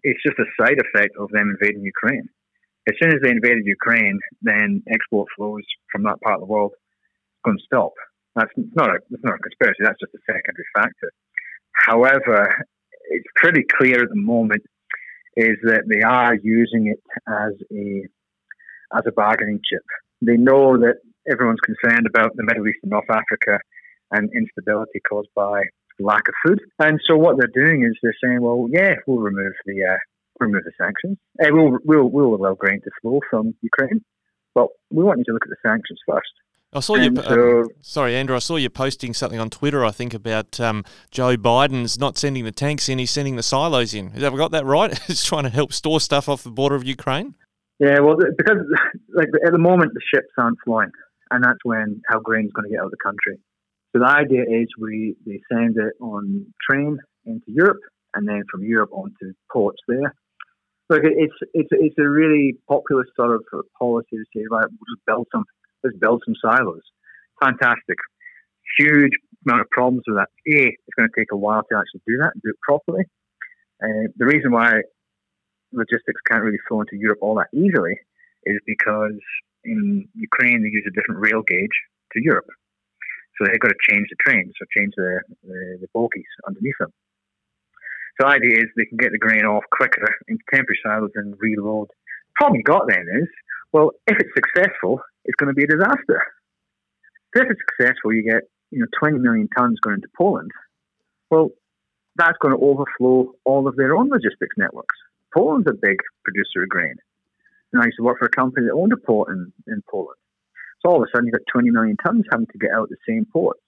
it's 0.02 0.20
just 0.26 0.38
a 0.40 0.44
side 0.60 0.78
effect 0.78 1.16
of 1.18 1.30
them 1.30 1.56
invading 1.60 1.84
Ukraine. 1.84 2.28
As 2.88 2.94
soon 3.00 3.12
as 3.12 3.20
they 3.22 3.30
invaded 3.30 3.64
Ukraine, 3.64 4.18
then 4.42 4.82
export 4.92 5.28
flows 5.36 5.62
from 5.90 6.02
that 6.04 6.20
part 6.20 6.34
of 6.34 6.40
the 6.40 6.52
world 6.52 6.72
going 7.44 7.58
to 7.58 7.64
stop. 7.64 7.92
That's 8.34 8.50
not 8.56 8.88
a 8.88 8.98
that's 9.10 9.24
not 9.24 9.34
a 9.34 9.38
conspiracy. 9.38 9.82
That's 9.82 10.00
just 10.00 10.14
a 10.14 10.22
secondary 10.26 10.66
factor. 10.74 11.12
However, 11.72 12.64
it's 13.10 13.26
pretty 13.36 13.64
clear 13.78 14.02
at 14.02 14.08
the 14.08 14.16
moment 14.16 14.62
is 15.36 15.56
that 15.64 15.84
they 15.88 16.02
are 16.02 16.34
using 16.34 16.88
it 16.88 17.00
as 17.28 17.52
a 17.72 18.06
as 18.96 19.02
a 19.06 19.12
bargaining 19.12 19.60
chip. 19.68 19.84
They 20.20 20.36
know 20.36 20.78
that 20.78 20.96
everyone's 21.30 21.60
concerned 21.60 22.06
about 22.06 22.36
the 22.36 22.44
Middle 22.44 22.66
East 22.68 22.78
and 22.82 22.90
North 22.90 23.10
Africa 23.10 23.58
and 24.12 24.30
instability 24.34 25.00
caused 25.08 25.30
by 25.34 25.62
lack 25.98 26.22
of 26.28 26.34
food. 26.46 26.60
And 26.78 27.00
so 27.08 27.16
what 27.16 27.36
they're 27.38 27.64
doing 27.64 27.84
is 27.84 27.96
they're 28.02 28.16
saying, 28.22 28.40
well, 28.40 28.66
yeah, 28.70 28.94
we'll 29.06 29.18
remove 29.18 29.52
the 29.66 29.84
uh, 29.84 29.96
remove 30.42 30.64
the 30.64 30.72
sanctions. 30.78 31.18
Uh, 31.42 31.48
we'll, 31.50 31.78
we'll 31.84 32.10
we'll 32.10 32.34
allow 32.34 32.54
grain 32.54 32.80
to 32.82 32.90
flow 33.00 33.20
from 33.30 33.54
Ukraine, 33.62 34.04
but 34.54 34.68
we 34.90 35.04
want 35.04 35.18
you 35.18 35.24
to 35.24 35.32
look 35.32 35.44
at 35.44 35.50
the 35.50 35.68
sanctions 35.68 36.00
first. 36.06 36.32
I 36.74 36.80
saw 36.80 36.94
you. 36.94 37.14
So, 37.16 37.68
sorry, 37.82 38.16
Andrew. 38.16 38.34
I 38.34 38.38
saw 38.38 38.56
you 38.56 38.70
posting 38.70 39.12
something 39.12 39.38
on 39.38 39.50
Twitter. 39.50 39.84
I 39.84 39.90
think 39.90 40.14
about 40.14 40.58
um, 40.58 40.84
Joe 41.10 41.36
Biden's 41.36 41.98
not 41.98 42.16
sending 42.16 42.44
the 42.44 42.52
tanks 42.52 42.88
in; 42.88 42.98
he's 42.98 43.10
sending 43.10 43.36
the 43.36 43.42
silos 43.42 43.92
in. 43.92 44.10
Have 44.12 44.32
I 44.32 44.36
got 44.36 44.52
that 44.52 44.64
right? 44.64 44.98
he's 45.06 45.22
trying 45.22 45.44
to 45.44 45.50
help 45.50 45.72
store 45.72 46.00
stuff 46.00 46.28
off 46.28 46.42
the 46.42 46.50
border 46.50 46.74
of 46.74 46.84
Ukraine. 46.84 47.34
Yeah, 47.78 48.00
well, 48.00 48.16
because 48.16 48.64
like 49.14 49.28
at 49.44 49.52
the 49.52 49.58
moment 49.58 49.92
the 49.92 50.00
ships 50.14 50.32
aren't 50.38 50.58
flying, 50.64 50.92
and 51.30 51.44
that's 51.44 51.58
when 51.62 52.00
how 52.08 52.20
grain's 52.20 52.52
going 52.52 52.64
to 52.64 52.70
get 52.70 52.80
out 52.80 52.86
of 52.86 52.90
the 52.90 53.04
country. 53.04 53.38
So 53.92 54.00
the 54.00 54.08
idea 54.08 54.42
is 54.42 54.68
we 54.80 55.14
they 55.26 55.40
send 55.52 55.76
it 55.76 55.92
on 56.00 56.46
train 56.70 56.98
into 57.26 57.46
Europe, 57.48 57.80
and 58.14 58.26
then 58.26 58.44
from 58.50 58.64
Europe 58.64 58.90
onto 58.92 59.34
ports 59.52 59.82
there. 59.88 60.14
It's 60.92 61.34
it's 61.54 61.68
it's 61.72 61.98
a 61.98 62.08
really 62.08 62.56
populist 62.68 63.10
sort 63.16 63.34
of 63.34 63.44
policy 63.78 64.16
to 64.16 64.24
say, 64.34 64.44
right, 64.50 64.66
we'll 64.68 64.94
just 64.96 65.04
build 65.06 65.26
something 65.32 65.52
let's 65.84 65.96
build 65.98 66.22
some 66.24 66.34
silos. 66.40 66.82
Fantastic. 67.42 67.98
Huge 68.78 69.12
amount 69.46 69.62
of 69.62 69.70
problems 69.70 70.02
with 70.06 70.16
that. 70.16 70.28
A, 70.48 70.68
it's 70.68 70.94
going 70.96 71.08
to 71.08 71.20
take 71.20 71.32
a 71.32 71.36
while 71.36 71.62
to 71.62 71.76
actually 71.76 72.02
do 72.06 72.16
that 72.18 72.32
and 72.34 72.42
do 72.42 72.50
it 72.50 72.60
properly. 72.62 73.04
Uh, 73.82 74.08
the 74.16 74.26
reason 74.26 74.52
why 74.52 74.82
logistics 75.72 76.20
can't 76.30 76.42
really 76.42 76.62
flow 76.68 76.80
into 76.80 76.96
Europe 76.96 77.18
all 77.20 77.34
that 77.36 77.50
easily 77.52 77.98
is 78.44 78.58
because 78.66 79.18
in 79.64 80.08
Ukraine 80.14 80.62
they 80.62 80.68
use 80.68 80.86
a 80.86 80.94
different 80.94 81.20
rail 81.20 81.42
gauge 81.42 81.76
to 82.12 82.22
Europe. 82.22 82.46
So 83.38 83.46
they've 83.46 83.60
got 83.60 83.68
to 83.68 83.90
change 83.90 84.06
the 84.10 84.16
trains 84.20 84.52
or 84.60 84.66
change 84.76 84.92
the, 84.96 85.20
the, 85.42 85.78
the 85.80 85.88
bogies 85.94 86.30
underneath 86.46 86.78
them. 86.78 86.92
So 88.20 88.26
the 88.26 88.34
idea 88.34 88.58
is 88.58 88.66
they 88.76 88.84
can 88.84 88.98
get 88.98 89.12
the 89.12 89.18
grain 89.18 89.44
off 89.44 89.64
quicker 89.72 90.14
into 90.28 90.42
temporary 90.52 90.78
silos 90.84 91.10
and 91.14 91.34
reload. 91.38 91.88
Problem 92.36 92.58
you 92.58 92.64
got 92.64 92.88
then 92.88 93.06
is, 93.22 93.28
well, 93.72 93.92
if 94.06 94.16
it's 94.18 94.34
successful, 94.34 95.00
it's 95.24 95.36
going 95.36 95.48
to 95.48 95.54
be 95.54 95.64
a 95.64 95.66
disaster. 95.66 96.20
If 97.34 97.48
it's 97.50 97.60
successful, 97.70 98.12
you 98.12 98.22
get 98.22 98.42
you 98.70 98.80
know 98.80 98.86
20 98.98 99.18
million 99.18 99.48
tons 99.56 99.80
going 99.80 99.96
into 99.96 100.08
Poland. 100.16 100.50
Well, 101.30 101.50
that's 102.16 102.36
going 102.42 102.54
to 102.54 102.62
overflow 102.62 103.32
all 103.44 103.66
of 103.66 103.76
their 103.76 103.96
own 103.96 104.10
logistics 104.10 104.56
networks. 104.58 104.96
Poland's 105.34 105.68
a 105.68 105.74
big 105.74 105.96
producer 106.24 106.62
of 106.62 106.68
grain. 106.68 106.94
And 107.72 107.80
I 107.80 107.86
used 107.86 107.96
to 107.96 108.04
work 108.04 108.18
for 108.18 108.26
a 108.26 108.30
company 108.30 108.66
that 108.66 108.74
owned 108.74 108.92
a 108.92 108.98
port 108.98 109.30
in, 109.30 109.50
in 109.66 109.82
Poland. 109.90 110.18
So 110.80 110.90
all 110.90 111.02
of 111.02 111.08
a 111.08 111.10
sudden, 111.14 111.26
you've 111.26 111.32
got 111.32 111.48
20 111.50 111.70
million 111.70 111.96
tons 112.04 112.24
having 112.30 112.46
to 112.46 112.58
get 112.58 112.70
out 112.72 112.90
the 112.90 112.96
same 113.08 113.24
ports. 113.32 113.61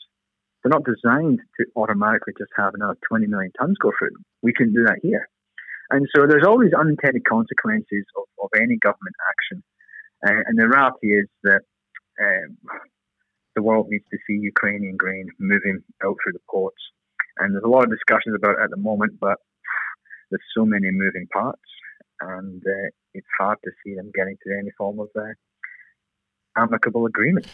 They're 0.64 0.72
not 0.72 0.88
designed 0.88 1.40
to 1.60 1.66
automatically 1.76 2.32
just 2.38 2.50
have 2.56 2.72
another 2.74 2.96
20 3.06 3.26
million 3.26 3.52
tons 3.60 3.76
go 3.80 3.92
through. 3.98 4.16
We 4.42 4.52
can 4.52 4.72
do 4.72 4.84
that 4.86 4.98
here. 5.02 5.28
And 5.90 6.08
so 6.16 6.26
there's 6.26 6.46
all 6.48 6.58
these 6.58 6.72
unintended 6.72 7.28
consequences 7.28 8.08
of, 8.16 8.24
of 8.42 8.48
any 8.56 8.78
government 8.80 9.14
action 9.28 9.62
uh, 10.26 10.40
and 10.46 10.58
the 10.58 10.68
reality 10.68 11.08
is 11.08 11.28
that 11.42 11.60
um, 12.20 12.56
the 13.54 13.62
world 13.62 13.88
needs 13.90 14.04
to 14.10 14.18
see 14.26 14.34
Ukrainian 14.34 14.96
grain 14.96 15.28
moving 15.38 15.82
out 16.04 16.16
through 16.22 16.32
the 16.32 16.46
ports. 16.50 16.80
And 17.38 17.52
there's 17.52 17.64
a 17.64 17.68
lot 17.68 17.84
of 17.84 17.90
discussions 17.90 18.34
about 18.34 18.58
it 18.58 18.64
at 18.64 18.70
the 18.70 18.76
moment, 18.76 19.20
but 19.20 19.38
there's 20.30 20.42
so 20.56 20.64
many 20.64 20.90
moving 20.90 21.26
parts, 21.32 21.60
and 22.20 22.62
uh, 22.66 22.88
it's 23.12 23.26
hard 23.38 23.58
to 23.64 23.70
see 23.84 23.94
them 23.94 24.10
getting 24.14 24.36
to 24.46 24.58
any 24.58 24.70
form 24.78 25.00
of 25.00 25.08
uh, 25.16 25.34
amicable 26.56 27.06
agreement. 27.06 27.46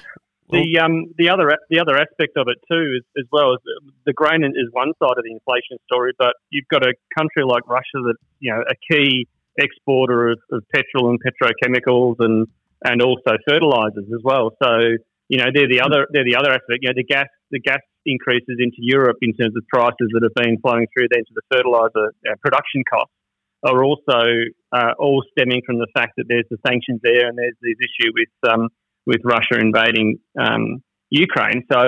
The 0.51 0.83
um, 0.83 1.15
the 1.17 1.31
other 1.31 1.55
the 1.71 1.79
other 1.79 1.95
aspect 1.95 2.37
of 2.37 2.49
it 2.49 2.59
too 2.71 2.99
is 2.99 3.05
as 3.17 3.27
well 3.31 3.55
as 3.55 3.61
the 4.05 4.13
grain 4.13 4.43
is 4.43 4.69
one 4.73 4.93
side 4.99 5.17
of 5.17 5.23
the 5.23 5.31
inflation 5.31 5.79
story, 5.87 6.13
but 6.19 6.35
you've 6.51 6.69
got 6.71 6.83
a 6.83 6.95
country 7.17 7.45
like 7.47 7.63
Russia 7.69 8.03
that 8.11 8.17
you 8.41 8.51
know 8.51 8.63
a 8.67 8.75
key 8.91 9.29
exporter 9.59 10.31
of, 10.31 10.39
of 10.51 10.65
petrol 10.75 11.11
and 11.11 11.21
petrochemicals 11.23 12.17
and 12.19 12.47
and 12.85 13.03
also 13.03 13.39
fertilizers 13.47 14.11
as 14.11 14.23
well. 14.25 14.51
So 14.63 14.99
you 15.29 15.39
know 15.39 15.55
they're 15.55 15.71
the 15.71 15.83
other 15.83 16.07
they're 16.11 16.27
the 16.27 16.37
other 16.37 16.51
aspect. 16.51 16.83
You 16.83 16.91
know 16.91 16.99
the 16.99 17.07
gas 17.07 17.31
the 17.51 17.61
gas 17.61 17.81
increases 18.07 18.59
into 18.59 18.81
Europe 18.81 19.19
in 19.23 19.35
terms 19.35 19.55
of 19.57 19.63
prices 19.69 20.09
that 20.15 20.23
have 20.25 20.35
been 20.35 20.59
flowing 20.59 20.87
through 20.91 21.09
there 21.11 21.21
into 21.21 21.35
the 21.35 21.47
fertilizer 21.53 22.15
uh, 22.27 22.35
production 22.43 22.83
costs 22.91 23.15
are 23.63 23.85
also 23.85 24.25
uh, 24.73 24.93
all 24.99 25.23
stemming 25.33 25.61
from 25.67 25.79
the 25.79 25.87
fact 25.93 26.13
that 26.17 26.25
there's 26.29 26.49
the 26.51 26.57
sanctions 26.67 26.99
there 27.03 27.29
and 27.29 27.37
there's 27.37 27.57
this 27.61 27.77
issue 27.77 28.11
with 28.17 28.33
um, 28.51 28.69
with 29.11 29.21
Russia 29.25 29.59
invading 29.59 30.19
um, 30.39 30.83
Ukraine. 31.11 31.65
So 31.71 31.83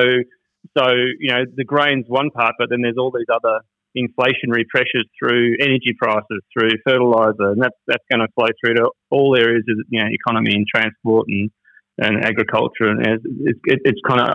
so 0.76 0.84
you 1.20 1.30
know 1.30 1.44
the 1.54 1.64
grain's 1.64 2.06
one 2.08 2.30
part, 2.30 2.54
but 2.58 2.68
then 2.68 2.82
there's 2.82 2.98
all 2.98 3.12
these 3.12 3.30
other 3.32 3.60
inflationary 3.96 4.66
pressures 4.68 5.06
through 5.18 5.56
energy 5.60 5.94
prices, 5.96 6.40
through 6.52 6.70
fertilizer, 6.84 7.54
and 7.54 7.62
that's 7.62 7.78
that's 7.86 8.04
going 8.10 8.20
to 8.26 8.28
flow 8.34 8.50
through 8.58 8.74
to 8.74 8.90
all 9.10 9.36
areas 9.38 9.64
of 9.68 9.76
you 9.88 10.02
know 10.02 10.08
economy 10.10 10.52
and 10.54 10.66
transport 10.66 11.26
and 11.28 11.50
and 11.98 12.24
agriculture, 12.24 12.88
and 12.88 13.06
it's, 13.06 13.82
it's, 13.84 14.00
kind 14.08 14.22
of 14.22 14.34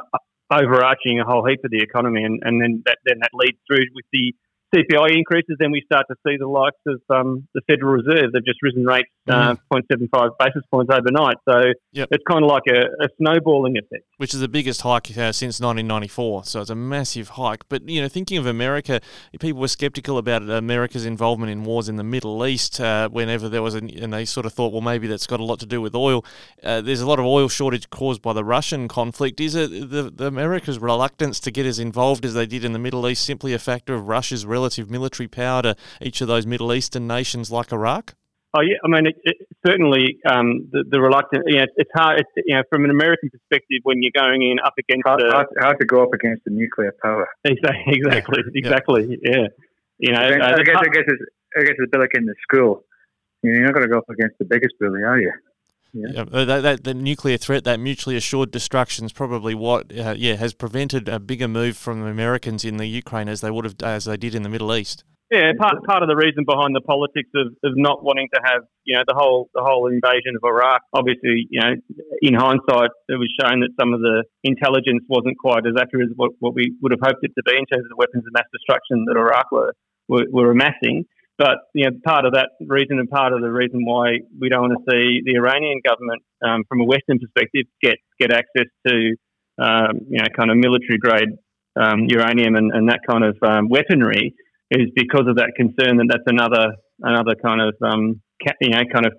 overarching 0.51 1.19
a 1.19 1.25
whole 1.25 1.43
heap 1.43 1.59
of 1.65 1.71
the 1.71 1.81
economy, 1.81 2.23
and, 2.23 2.39
and 2.43 2.61
then 2.61 2.83
that 2.85 2.99
then 3.05 3.17
that 3.19 3.31
leads 3.33 3.57
through 3.67 3.83
with 3.95 4.05
the 4.13 4.33
CPI 4.75 5.15
increases, 5.15 5.55
then 5.59 5.71
we 5.71 5.81
start 5.85 6.05
to 6.09 6.15
see 6.25 6.37
the 6.37 6.47
likes 6.47 6.79
of 6.87 7.01
um, 7.09 7.47
the 7.53 7.61
Federal 7.67 7.93
Reserve. 7.93 8.31
They've 8.33 8.45
just 8.45 8.59
risen 8.61 8.83
rates 8.83 9.09
uh, 9.29 9.55
mm. 9.55 9.83
0.75 9.91 10.31
basis 10.39 10.63
points 10.71 10.91
overnight. 10.93 11.37
So 11.47 11.71
yep. 11.93 12.09
it's 12.11 12.23
kind 12.29 12.43
of 12.43 12.49
like 12.49 12.63
a, 12.67 13.03
a, 13.03 13.07
snowballing 13.17 13.77
effect. 13.77 14.06
Which 14.17 14.33
is 14.33 14.39
the 14.39 14.47
biggest 14.47 14.81
hike 14.81 15.11
uh, 15.11 15.31
since 15.31 15.59
1994. 15.59 16.45
So 16.45 16.61
it's 16.61 16.71
a 16.71 16.75
massive 16.75 17.29
hike. 17.29 17.63
But, 17.69 17.87
you 17.87 18.01
know, 18.01 18.07
thinking 18.07 18.39
of 18.39 18.47
America, 18.47 18.99
people 19.39 19.61
were 19.61 19.67
skeptical 19.67 20.17
about 20.17 20.49
America's 20.49 21.05
involvement 21.05 21.51
in 21.51 21.63
wars 21.63 21.87
in 21.87 21.97
the 21.97 22.03
Middle 22.03 22.43
East 22.45 22.79
uh, 22.79 23.09
whenever 23.09 23.47
there 23.47 23.61
was, 23.61 23.75
a, 23.75 23.77
and 23.77 24.11
they 24.11 24.25
sort 24.25 24.47
of 24.47 24.53
thought, 24.53 24.73
well, 24.73 24.81
maybe 24.81 25.05
that's 25.05 25.27
got 25.27 25.39
a 25.39 25.43
lot 25.43 25.59
to 25.59 25.67
do 25.67 25.81
with 25.81 25.93
oil. 25.93 26.25
Uh, 26.63 26.81
there's 26.81 27.01
a 27.01 27.07
lot 27.07 27.19
of 27.19 27.25
oil 27.25 27.47
shortage 27.47 27.89
caused 27.91 28.23
by 28.23 28.33
the 28.33 28.43
Russian 28.43 28.87
conflict. 28.87 29.39
Is 29.39 29.53
it 29.53 29.69
the, 29.91 30.09
the 30.09 30.25
America's 30.25 30.79
reluctance 30.79 31.39
to 31.41 31.51
get 31.51 31.67
as 31.67 31.77
involved 31.77 32.25
as 32.25 32.33
they 32.33 32.47
did 32.47 32.65
in 32.65 32.73
the 32.73 32.79
Middle 32.79 33.07
East 33.07 33.23
simply 33.23 33.53
a 33.53 33.59
factor 33.59 33.93
of 33.93 34.07
Russia's 34.07 34.45
relative 34.45 34.89
military 34.89 35.27
power 35.27 35.61
to 35.61 35.75
each 36.01 36.21
of 36.21 36.27
those 36.27 36.47
Middle 36.47 36.73
Eastern 36.73 37.05
nations 37.05 37.51
like 37.51 37.71
Iraq? 37.71 38.15
Oh 38.55 38.61
yeah, 38.61 38.77
I 38.83 38.87
mean, 38.87 39.07
it, 39.07 39.15
it, 39.23 39.37
certainly 39.65 40.17
um, 40.29 40.69
the, 40.71 40.83
the 40.89 41.01
reluctance. 41.01 41.43
You 41.47 41.59
know, 41.59 41.65
it's 41.75 41.91
hard. 41.93 42.21
It's, 42.21 42.29
you 42.45 42.55
know, 42.55 42.63
from 42.71 42.85
an 42.85 42.91
American 42.91 43.29
perspective, 43.29 43.81
when 43.83 44.01
you're 44.01 44.15
going 44.15 44.41
in 44.41 44.57
up 44.63 44.73
against 44.79 45.05
hard, 45.05 45.21
a, 45.21 45.29
hard, 45.29 45.47
hard 45.59 45.79
to 45.79 45.85
go 45.85 46.01
up 46.01 46.13
against 46.13 46.45
the 46.45 46.51
nuclear 46.51 46.93
power. 47.03 47.27
Exactly, 47.43 48.01
exactly. 48.55 49.19
yeah. 49.21 49.31
yeah. 49.31 49.47
You 49.99 50.13
know, 50.13 50.19
I 50.19 50.29
guess, 50.29 50.41
uh, 50.41 50.45
I, 50.45 50.63
guess, 50.63 50.75
I 50.77 50.83
guess 50.93 51.03
it's, 51.07 51.23
I 51.57 51.61
guess 51.61 51.75
it's 51.77 51.87
a 51.87 51.91
bit 51.91 51.99
like 51.99 52.11
in 52.13 52.25
the 52.25 52.35
school. 52.41 52.83
You're 53.43 53.63
not 53.65 53.73
going 53.73 53.87
to 53.87 53.91
go 53.91 53.97
up 53.97 54.09
against 54.09 54.37
the 54.37 54.45
biggest 54.45 54.75
bully, 54.79 55.03
are 55.03 55.19
you? 55.19 55.31
Yeah. 55.93 56.07
yeah 56.13 56.45
that, 56.45 56.61
that, 56.61 56.83
the 56.83 56.93
nuclear 56.93 57.37
threat, 57.37 57.63
that 57.63 57.79
mutually 57.79 58.15
assured 58.15 58.51
destruction, 58.51 59.05
is 59.05 59.13
probably 59.13 59.55
what, 59.55 59.91
uh, 59.97 60.13
yeah, 60.17 60.35
has 60.35 60.53
prevented 60.53 61.09
a 61.09 61.19
bigger 61.19 61.47
move 61.47 61.77
from 61.77 62.01
the 62.01 62.07
Americans 62.07 62.63
in 62.63 62.77
the 62.77 62.85
Ukraine 62.85 63.27
as 63.27 63.41
they 63.41 63.51
would 63.51 63.65
have, 63.65 63.75
as 63.83 64.05
they 64.05 64.17
did 64.17 64.35
in 64.35 64.43
the 64.43 64.49
Middle 64.49 64.73
East. 64.75 65.03
Yeah, 65.27 65.51
part 65.59 65.83
part 65.83 66.03
of 66.03 66.07
the 66.07 66.15
reason 66.15 66.47
behind 66.47 66.71
the 66.71 66.79
politics 66.79 67.27
of, 67.35 67.51
of 67.59 67.75
not 67.75 67.99
wanting 67.99 68.29
to 68.33 68.39
have 68.47 68.63
you 68.85 68.95
know 68.95 69.03
the 69.05 69.13
whole 69.13 69.49
the 69.53 69.59
whole 69.59 69.91
invasion 69.91 70.39
of 70.39 70.43
Iraq. 70.47 70.79
Obviously, 70.95 71.51
you 71.51 71.59
know, 71.59 71.75
in 72.23 72.33
hindsight, 72.33 72.95
it 73.11 73.19
was 73.19 73.27
shown 73.35 73.59
that 73.59 73.75
some 73.75 73.91
of 73.91 73.99
the 73.99 74.23
intelligence 74.47 75.03
wasn't 75.11 75.35
quite 75.37 75.67
as 75.67 75.75
accurate 75.75 76.07
as 76.07 76.15
what, 76.15 76.31
what 76.39 76.55
we 76.55 76.71
would 76.79 76.95
have 76.95 77.03
hoped 77.03 77.27
it 77.27 77.35
to 77.35 77.43
be 77.43 77.59
in 77.59 77.67
terms 77.67 77.83
of 77.83 77.91
the 77.91 77.99
weapons 77.99 78.23
of 78.23 78.31
mass 78.31 78.47
destruction 78.55 79.03
that 79.03 79.19
Iraq 79.19 79.51
were 79.51 79.75
were, 80.07 80.23
were 80.31 80.51
amassing. 80.51 81.03
But 81.37 81.59
you 81.75 81.83
know, 81.83 81.91
part 82.07 82.23
of 82.23 82.31
that 82.39 82.55
reason 82.63 82.95
and 82.95 83.09
part 83.09 83.33
of 83.33 83.41
the 83.41 83.51
reason 83.51 83.83
why 83.83 84.23
we 84.39 84.47
don't 84.47 84.71
want 84.71 84.79
to 84.79 84.83
see 84.87 85.27
the 85.27 85.35
Iranian 85.35 85.83
government, 85.83 86.23
um, 86.39 86.63
from 86.71 86.79
a 86.79 86.85
Western 86.87 87.19
perspective, 87.19 87.67
get 87.83 87.99
get 88.15 88.31
access 88.31 88.71
to 88.87 88.95
um, 89.59 90.07
you 90.07 90.23
know 90.23 90.31
kind 90.39 90.51
of 90.51 90.55
military 90.55 91.03
grade 91.03 91.35
um, 91.75 92.07
uranium 92.07 92.55
and, 92.55 92.71
and, 92.71 92.89
that 92.89 93.01
kind 93.07 93.23
of 93.23 93.37
um, 93.43 93.69
weaponry 93.69 94.33
is 94.71 94.89
because 94.95 95.27
of 95.27 95.37
that 95.37 95.53
concern 95.55 95.97
that 95.97 96.07
that's 96.09 96.27
another 96.27 96.75
another 97.01 97.35
kind 97.35 97.61
of 97.61 97.75
um, 97.81 98.21
ca- 98.45 98.57
you 98.61 98.69
know 98.69 98.83
kind 98.91 99.05
of 99.05 99.13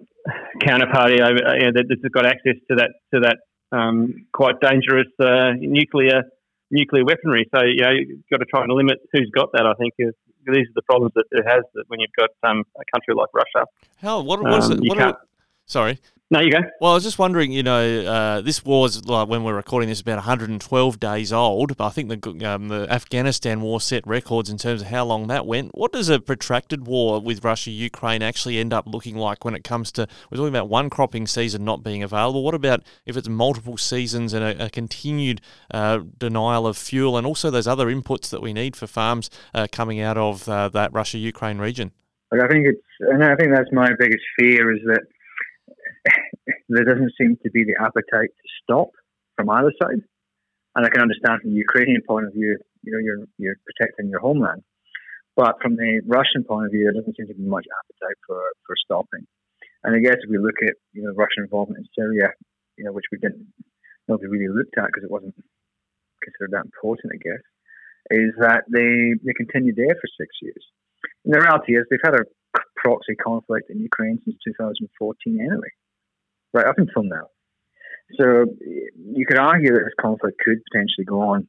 counterparty 0.62 1.21
over 1.21 1.40
uh, 1.47 1.55
you 1.55 1.67
know, 1.67 1.73
that, 1.75 1.85
that's 1.88 2.14
got 2.14 2.26
access 2.26 2.57
to 2.71 2.76
that 2.76 2.90
to 3.14 3.21
that 3.21 3.38
um, 3.73 4.26
quite 4.33 4.61
dangerous 4.61 5.09
uh, 5.21 5.52
nuclear 5.59 6.23
nuclear 6.71 7.05
weaponry. 7.05 7.49
So 7.55 7.62
you 7.64 7.83
know 7.83 7.90
you've 7.90 8.28
got 8.31 8.38
to 8.38 8.47
try 8.47 8.62
and 8.62 8.73
limit 8.73 8.99
who's 9.12 9.31
got 9.35 9.50
that. 9.52 9.67
I 9.67 9.75
think 9.75 9.95
is 9.99 10.14
these 10.47 10.67
are 10.69 10.76
the 10.76 10.83
problems 10.83 11.12
that 11.14 11.25
it 11.31 11.45
has 11.47 11.64
that 11.75 11.85
when 11.88 12.00
you've 12.00 12.17
got 12.17 12.31
um, 12.49 12.64
a 12.76 12.85
country 12.93 13.14
like 13.14 13.28
Russia. 13.35 13.67
How 14.00 14.21
what 14.21 14.43
was 14.43 14.71
um, 14.71 14.78
it? 14.78 14.88
What 14.88 14.99
are, 15.00 15.19
sorry. 15.68 16.00
No, 16.30 16.40
you 16.40 16.52
go. 16.52 16.58
Well, 16.78 16.90
I 16.90 16.94
was 16.94 17.04
just 17.04 17.18
wondering, 17.18 17.52
you 17.52 17.62
know, 17.62 18.04
uh, 18.04 18.40
this 18.42 18.62
was 18.62 19.06
like 19.06 19.28
when 19.28 19.44
we're 19.44 19.56
recording 19.56 19.88
this 19.88 20.02
about 20.02 20.16
112 20.16 21.00
days 21.00 21.32
old. 21.32 21.75
But 21.78 21.87
I 21.87 21.88
think 21.88 22.10
the 22.10 22.46
um, 22.46 22.68
the 22.68 22.87
Afghanistan 22.92 23.62
war 23.62 23.80
set 23.80 24.06
records 24.06 24.50
in 24.50 24.58
terms 24.58 24.82
of 24.82 24.88
how 24.88 25.06
long 25.06 25.28
that 25.28 25.46
went. 25.46 25.70
What 25.72 25.90
does 25.90 26.10
a 26.10 26.20
protracted 26.20 26.87
war 26.87 27.18
with 27.18 27.42
Russia 27.42 27.70
Ukraine 27.70 28.20
actually 28.20 28.58
end 28.58 28.75
up 28.75 28.87
looking 28.87 29.16
like 29.16 29.42
when 29.46 29.54
it 29.54 29.64
comes 29.64 29.90
to 29.92 30.06
we're 30.30 30.37
talking 30.37 30.54
about 30.54 30.68
one 30.68 30.90
cropping 30.90 31.26
season 31.26 31.64
not 31.64 31.82
being 31.82 32.02
available? 32.02 32.44
What 32.44 32.54
about 32.54 32.82
if 33.06 33.16
it's 33.16 33.28
multiple 33.28 33.78
seasons 33.78 34.34
and 34.34 34.44
a, 34.44 34.66
a 34.66 34.68
continued 34.68 35.40
uh, 35.70 36.00
denial 36.18 36.66
of 36.66 36.76
fuel 36.76 37.16
and 37.16 37.26
also 37.26 37.50
those 37.50 37.66
other 37.66 37.87
inputs 37.87 38.28
that 38.28 38.42
we 38.42 38.52
need 38.52 38.76
for 38.76 38.87
farms 38.87 39.30
uh, 39.54 39.66
coming 39.72 39.98
out 39.98 40.18
of 40.18 40.46
uh, 40.46 40.68
that 40.68 40.92
Russia 40.92 41.16
Ukraine 41.16 41.56
region? 41.56 41.92
I 42.30 42.46
think 42.48 42.66
it's, 42.66 42.82
and 43.00 43.25
I 43.25 43.34
think 43.37 43.52
that's 43.54 43.72
my 43.72 43.88
biggest 43.98 44.25
fear 44.38 44.75
is 44.75 44.82
that 44.84 45.00
there 46.69 46.85
doesn't 46.85 47.12
seem 47.21 47.37
to 47.43 47.50
be 47.50 47.64
the 47.64 47.76
appetite 47.81 48.33
to 48.33 48.47
stop 48.62 48.90
from 49.37 49.50
either 49.50 49.73
side. 49.81 50.02
And 50.75 50.87
I 50.87 50.88
can 50.90 51.02
understand 51.02 51.43
from 51.43 51.50
the 51.50 51.62
Ukrainian 51.62 52.02
point 52.07 52.26
of 52.26 52.33
view, 52.33 52.59
you 52.83 52.93
know, 52.93 53.02
you're 53.02 53.25
you're 53.38 53.59
protecting 53.67 54.09
your 54.09 54.21
homeland. 54.21 54.62
But 55.37 55.57
from 55.62 55.76
the 55.76 56.02
Russian 56.07 56.43
point 56.45 56.67
of 56.67 56.73
view, 56.73 56.85
there 56.85 56.99
doesn't 56.99 57.17
seem 57.17 57.28
to 57.28 57.35
be 57.35 57.47
much 57.47 57.67
appetite 57.71 58.19
for, 58.26 58.43
for 58.67 58.75
stopping. 58.85 59.26
And 59.85 59.95
I 59.95 60.00
guess 60.02 60.19
if 60.19 60.31
we 60.31 60.38
look 60.38 60.59
at 60.62 60.75
you 60.93 61.02
know 61.02 61.12
Russian 61.14 61.45
involvement 61.45 61.85
in 61.85 61.87
Syria, 61.95 62.31
you 62.76 62.85
know, 62.85 62.93
which 62.93 63.11
we 63.11 63.19
didn't 63.19 63.47
nobody 64.07 64.28
really 64.28 64.49
looked 64.49 64.76
at 64.78 64.87
because 64.87 65.05
it 65.05 65.11
wasn't 65.11 65.35
considered 66.23 66.52
that 66.52 66.67
important, 66.67 67.14
I 67.14 67.21
guess, 67.23 67.45
is 68.11 68.33
that 68.40 68.64
they 68.71 69.19
they 69.25 69.35
continued 69.35 69.76
there 69.76 69.95
for 69.99 70.09
six 70.19 70.31
years. 70.43 70.64
And 71.25 71.35
the 71.35 71.40
reality 71.40 71.75
is 71.75 71.87
they've 71.90 72.07
had 72.07 72.19
a 72.19 72.28
proxy 72.76 73.14
conflict 73.14 73.71
in 73.71 73.78
Ukraine 73.81 74.19
since 74.25 74.38
2014 74.47 75.38
anyway 75.38 75.73
right 76.52 76.67
up 76.67 76.78
until 76.78 77.02
now. 77.02 77.28
So 78.17 78.47
you 78.97 79.26
could 79.26 79.38
argue 79.38 79.73
that 79.75 79.85
this 79.85 79.95
conflict 80.00 80.38
could 80.45 80.59
potentially 80.71 81.05
go 81.05 81.21
on 81.21 81.47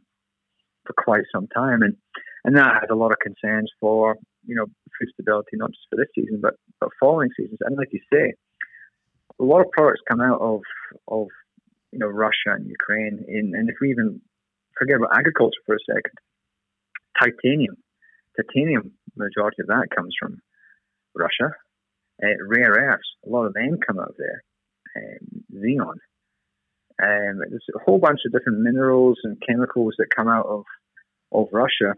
for 0.85 0.93
quite 0.93 1.23
some 1.33 1.47
time, 1.47 1.81
and 1.81 1.95
and 2.43 2.57
that 2.57 2.73
has 2.81 2.89
a 2.91 2.95
lot 2.95 3.11
of 3.11 3.19
concerns 3.19 3.71
for 3.79 4.15
you 4.45 4.55
know 4.55 4.65
food 4.65 5.09
stability, 5.13 5.51
not 5.53 5.71
just 5.71 5.87
for 5.89 5.95
this 5.95 6.09
season, 6.15 6.39
but 6.41 6.55
but 6.79 6.89
following 6.99 7.29
seasons. 7.37 7.59
And 7.61 7.77
like 7.77 7.89
you 7.91 8.01
say, 8.11 8.33
a 9.39 9.43
lot 9.43 9.61
of 9.61 9.71
products 9.71 10.01
come 10.07 10.19
out 10.19 10.41
of 10.41 10.61
of 11.07 11.27
you 11.91 11.99
know 11.99 12.07
Russia 12.07 12.51
and 12.55 12.67
Ukraine, 12.67 13.23
in, 13.27 13.53
and 13.55 13.69
if 13.69 13.75
we 13.79 13.91
even 13.91 14.19
forget 14.77 14.97
about 14.97 15.17
agriculture 15.17 15.61
for 15.65 15.75
a 15.75 15.85
second, 15.87 16.15
titanium, 17.21 17.77
titanium, 18.35 18.91
majority 19.15 19.61
of 19.61 19.67
that 19.67 19.87
comes 19.95 20.13
from 20.19 20.41
Russia. 21.15 21.55
Uh, 22.21 22.35
rare 22.49 22.71
earths, 22.71 23.07
a 23.25 23.29
lot 23.29 23.45
of 23.45 23.53
them 23.53 23.77
come 23.87 23.97
out 23.97 24.09
of 24.09 24.15
there 24.17 24.43
um, 24.95 25.43
xenon. 25.53 25.97
Um, 27.01 27.39
there's 27.49 27.65
a 27.75 27.79
whole 27.85 27.99
bunch 27.99 28.19
of 28.25 28.31
different 28.33 28.59
minerals 28.59 29.19
and 29.23 29.41
chemicals 29.47 29.95
that 29.97 30.07
come 30.15 30.27
out 30.27 30.45
of 30.45 30.63
of 31.31 31.47
Russia, 31.51 31.93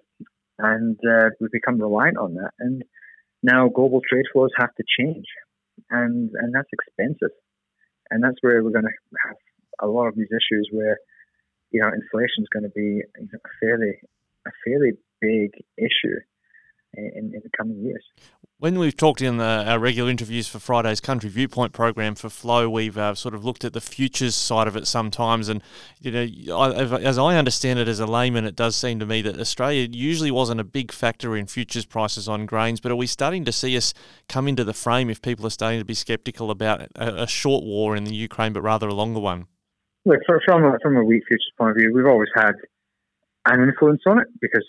and 0.60 0.98
uh, 1.08 1.30
we've 1.40 1.52
become 1.52 1.82
reliant 1.82 2.18
on 2.18 2.36
that. 2.36 2.52
And 2.60 2.84
now 3.42 3.70
global 3.70 4.02
trade 4.08 4.26
flows 4.32 4.52
have 4.58 4.74
to 4.76 4.84
change, 5.00 5.26
and 5.90 6.30
and 6.34 6.54
that's 6.54 6.70
expensive, 6.72 7.36
and 8.10 8.24
that's 8.24 8.38
where 8.42 8.64
we're 8.64 8.72
going 8.72 8.86
to 8.86 9.18
have 9.26 9.38
a 9.82 9.88
lot 9.88 10.08
of 10.08 10.16
these 10.16 10.30
issues 10.30 10.70
where 10.72 10.98
you 11.72 11.82
know 11.82 11.88
inflation 11.88 12.44
is 12.44 12.50
going 12.54 12.64
to 12.64 12.70
be 12.70 13.02
a 13.02 13.50
fairly 13.60 13.94
a 14.46 14.52
fairly 14.66 14.92
big 15.20 15.52
issue 15.78 16.20
in, 16.94 17.32
in 17.34 17.42
the 17.44 17.50
coming 17.58 17.78
years. 17.84 18.04
When 18.58 18.78
we've 18.78 18.96
talked 18.96 19.24
in 19.24 19.38
the, 19.38 19.64
our 19.66 19.80
regular 19.80 20.12
interviews 20.12 20.48
for 20.48 20.60
Friday's 20.60 21.02
Country 21.02 21.30
Viewpoint 21.30 21.74
program 21.74 22.14
for 22.14 22.30
Flow, 22.30 22.70
we've 22.70 22.98
uh, 22.98 23.16
sort 23.16 23.34
of 23.34 23.44
looked 23.44 23.66
at 23.66 23.74
the 23.74 23.82
futures 23.82 24.36
side 24.36 24.68
of 24.68 24.76
it 24.76 24.86
sometimes. 24.86 25.50
And, 25.50 25.64
you 26.00 26.12
know, 26.12 26.58
I, 26.58 26.72
as 27.00 27.18
I 27.18 27.38
understand 27.38 27.80
it 27.80 27.88
as 27.88 28.00
a 28.00 28.06
layman, 28.06 28.46
it 28.46 28.56
does 28.56 28.76
seem 28.76 29.00
to 29.00 29.06
me 29.08 29.24
that 29.24 29.40
Australia 29.40 29.88
usually 29.92 30.30
wasn't 30.30 30.62
a 30.62 30.64
big 30.64 30.92
factor 30.92 31.36
in 31.36 31.48
futures 31.48 31.86
prices 31.86 32.30
on 32.30 32.46
grains. 32.46 32.80
But 32.80 32.92
are 32.92 32.96
we 32.96 33.08
starting 33.08 33.46
to 33.46 33.52
see 33.52 33.76
us 33.76 33.96
come 34.30 34.48
into 34.48 34.64
the 34.64 34.74
frame 34.74 35.10
if 35.10 35.24
people 35.24 35.48
are 35.48 35.52
starting 35.52 35.80
to 35.80 35.86
be 35.86 35.96
sceptical 35.96 36.52
about 36.52 36.82
a, 36.96 37.24
a 37.24 37.28
short 37.28 37.64
war 37.64 37.96
in 37.96 38.04
the 38.04 38.14
Ukraine, 38.14 38.54
but 38.54 38.62
rather 38.62 38.88
a 38.88 38.94
longer 38.94 39.20
one? 39.20 39.48
Look, 40.06 40.20
from 40.46 40.66
a, 40.66 40.78
from 40.84 40.98
a 40.98 41.04
wheat 41.04 41.24
futures 41.28 41.52
point 41.58 41.72
of 41.72 41.78
view, 41.78 41.92
we've 41.96 42.06
always 42.06 42.30
had 42.36 42.54
an 43.48 43.64
influence 43.64 44.02
on 44.06 44.20
it 44.20 44.28
because 44.40 44.66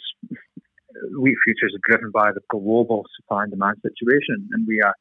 wheat 1.18 1.36
futures 1.44 1.74
are 1.74 1.86
driven 1.88 2.10
by 2.10 2.32
the 2.32 2.40
global 2.50 3.04
supply 3.16 3.44
and 3.44 3.52
demand 3.52 3.76
situation, 3.82 4.48
and 4.52 4.66
we 4.66 4.80
are 4.80 4.94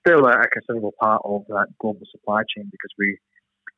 still 0.00 0.26
a, 0.26 0.48
considerable 0.48 0.94
part 1.00 1.22
of 1.24 1.44
that 1.48 1.66
global 1.80 2.06
supply 2.10 2.42
chain 2.54 2.68
because 2.70 2.90
we 2.98 3.18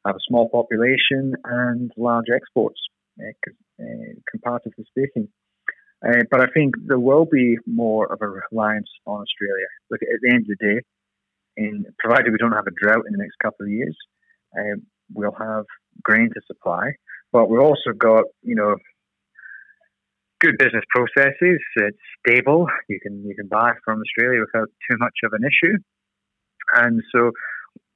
have 0.06 0.16
a 0.16 0.26
small 0.28 0.48
population 0.48 1.34
and 1.44 1.90
large 1.96 2.26
exports, 2.34 2.80
uh, 3.20 3.52
uh, 3.80 3.84
comparatively 4.30 4.84
speaking. 4.88 5.28
Uh, 6.06 6.22
but 6.30 6.40
I 6.40 6.46
think 6.54 6.74
there 6.86 6.98
will 6.98 7.26
be 7.26 7.58
more 7.66 8.10
of 8.10 8.22
a 8.22 8.28
reliance 8.28 8.88
on 9.06 9.20
Australia. 9.20 9.66
Look, 9.90 10.00
at 10.02 10.20
the 10.22 10.30
end 10.30 10.46
of 10.48 10.56
the 10.58 10.66
day, 10.66 10.80
in, 11.56 11.84
provided 11.98 12.32
we 12.32 12.38
don't 12.38 12.52
have 12.52 12.66
a 12.66 12.82
drought 12.82 13.04
in 13.06 13.12
the 13.12 13.18
next 13.18 13.36
couple 13.42 13.66
of 13.66 13.70
years, 13.70 13.96
we'll 15.12 15.36
have 15.38 15.64
grain 16.02 16.30
to 16.32 16.40
supply. 16.46 16.92
But 17.32 17.48
we've 17.48 17.60
also 17.60 17.92
got, 17.96 18.24
you 18.42 18.54
know, 18.54 18.76
good 20.40 20.58
business 20.58 20.84
processes. 20.90 21.60
It's 21.76 21.98
stable. 22.26 22.66
You 22.88 22.98
can 23.00 23.24
you 23.24 23.34
can 23.34 23.48
buy 23.48 23.72
from 23.84 24.00
Australia 24.00 24.40
without 24.40 24.68
too 24.90 24.96
much 24.98 25.14
of 25.24 25.32
an 25.32 25.42
issue, 25.44 25.76
and 26.74 27.02
so 27.14 27.28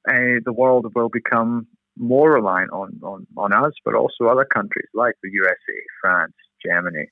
uh, 0.08 0.40
the 0.44 0.52
world 0.52 0.86
will 0.94 1.08
become 1.08 1.66
more 1.96 2.32
reliant 2.32 2.72
on, 2.72 3.00
on, 3.02 3.26
on 3.36 3.52
us, 3.52 3.72
but 3.84 3.94
also 3.94 4.26
other 4.26 4.44
countries 4.44 4.88
like 4.94 5.14
the 5.22 5.30
USA, 5.30 5.78
France, 6.00 6.34
Germany, 6.64 7.06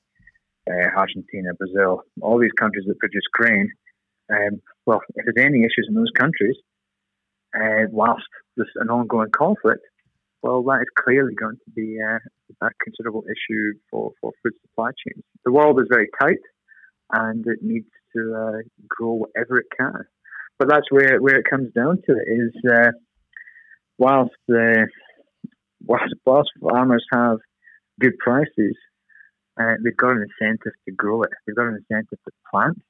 uh, 0.69 0.97
Argentina, 0.97 1.49
Brazil, 1.57 2.03
all 2.21 2.39
these 2.39 2.51
countries 2.59 2.85
that 2.87 2.99
produce 2.99 3.23
grain. 3.33 3.71
Um, 4.31 4.61
well, 4.85 5.01
if 5.15 5.25
there's 5.25 5.45
any 5.45 5.59
issues 5.59 5.87
in 5.87 5.95
those 5.95 6.11
countries, 6.17 6.55
uh, 7.55 7.87
whilst 7.91 8.27
there's 8.57 8.69
an 8.75 8.89
ongoing 8.89 9.29
conflict, 9.31 9.83
well, 10.43 10.61
that 10.63 10.81
is 10.81 11.03
clearly 11.03 11.33
going 11.33 11.55
to 11.55 11.71
be 11.71 11.97
uh, 11.99 12.19
a 12.61 12.69
considerable 12.83 13.23
issue 13.23 13.79
for, 13.89 14.11
for 14.19 14.31
food 14.43 14.51
supply 14.61 14.89
chains. 14.89 15.23
The 15.45 15.53
world 15.53 15.79
is 15.79 15.87
very 15.89 16.09
tight 16.21 16.43
and 17.13 17.45
it 17.47 17.59
needs 17.61 17.87
to 18.15 18.35
uh, 18.35 18.61
grow 18.87 19.13
whatever 19.13 19.57
it 19.57 19.67
can. 19.77 20.03
But 20.59 20.67
that's 20.67 20.91
where, 20.91 21.19
where 21.21 21.37
it 21.39 21.45
comes 21.49 21.71
down 21.73 22.01
to 22.05 22.15
it 22.17 22.29
is 22.29 22.53
uh, 22.69 22.91
whilst, 23.97 24.35
whilst, 25.85 26.13
whilst 26.25 26.49
farmers 26.61 27.05
have 27.13 27.37
good 28.01 28.17
prices, 28.17 28.75
uh, 29.59 29.75
they've 29.83 29.95
got 29.95 30.11
an 30.11 30.25
incentive 30.41 30.73
to 30.85 30.91
grow 30.93 31.23
it. 31.23 31.29
They've 31.47 31.55
got 31.55 31.67
an 31.67 31.85
incentive 31.89 32.19
to 32.25 32.31
plant, 32.51 32.81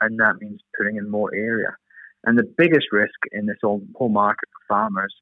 and 0.00 0.18
that 0.20 0.36
means 0.40 0.60
putting 0.78 0.96
in 0.96 1.10
more 1.10 1.34
area. 1.34 1.76
And 2.24 2.38
the 2.38 2.50
biggest 2.56 2.86
risk 2.92 3.14
in 3.32 3.46
this 3.46 3.58
whole 3.62 4.08
market 4.08 4.48
for 4.52 4.74
farmers 4.74 5.14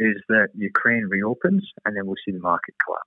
is 0.00 0.16
that 0.28 0.48
Ukraine 0.56 1.06
reopens 1.08 1.62
and 1.84 1.96
then 1.96 2.06
we'll 2.06 2.16
see 2.24 2.32
the 2.32 2.40
market 2.40 2.74
collapse. 2.84 3.06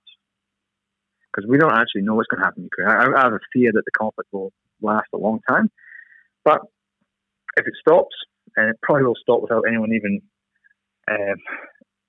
Because 1.32 1.48
we 1.48 1.58
don't 1.58 1.72
actually 1.72 2.02
know 2.02 2.14
what's 2.14 2.28
going 2.28 2.40
to 2.40 2.46
happen 2.46 2.62
in 2.62 2.70
Ukraine. 2.70 2.88
I, 2.88 3.18
I 3.18 3.22
have 3.24 3.32
a 3.32 3.40
fear 3.52 3.72
that 3.72 3.84
the 3.84 3.90
conflict 3.90 4.32
will 4.32 4.52
last 4.80 5.08
a 5.12 5.18
long 5.18 5.40
time. 5.48 5.70
But 6.44 6.60
if 7.56 7.66
it 7.66 7.74
stops, 7.80 8.14
and 8.56 8.70
it 8.70 8.76
probably 8.82 9.04
will 9.04 9.16
stop 9.20 9.42
without 9.42 9.64
anyone 9.66 9.92
even 9.92 10.20
um, 11.10 11.36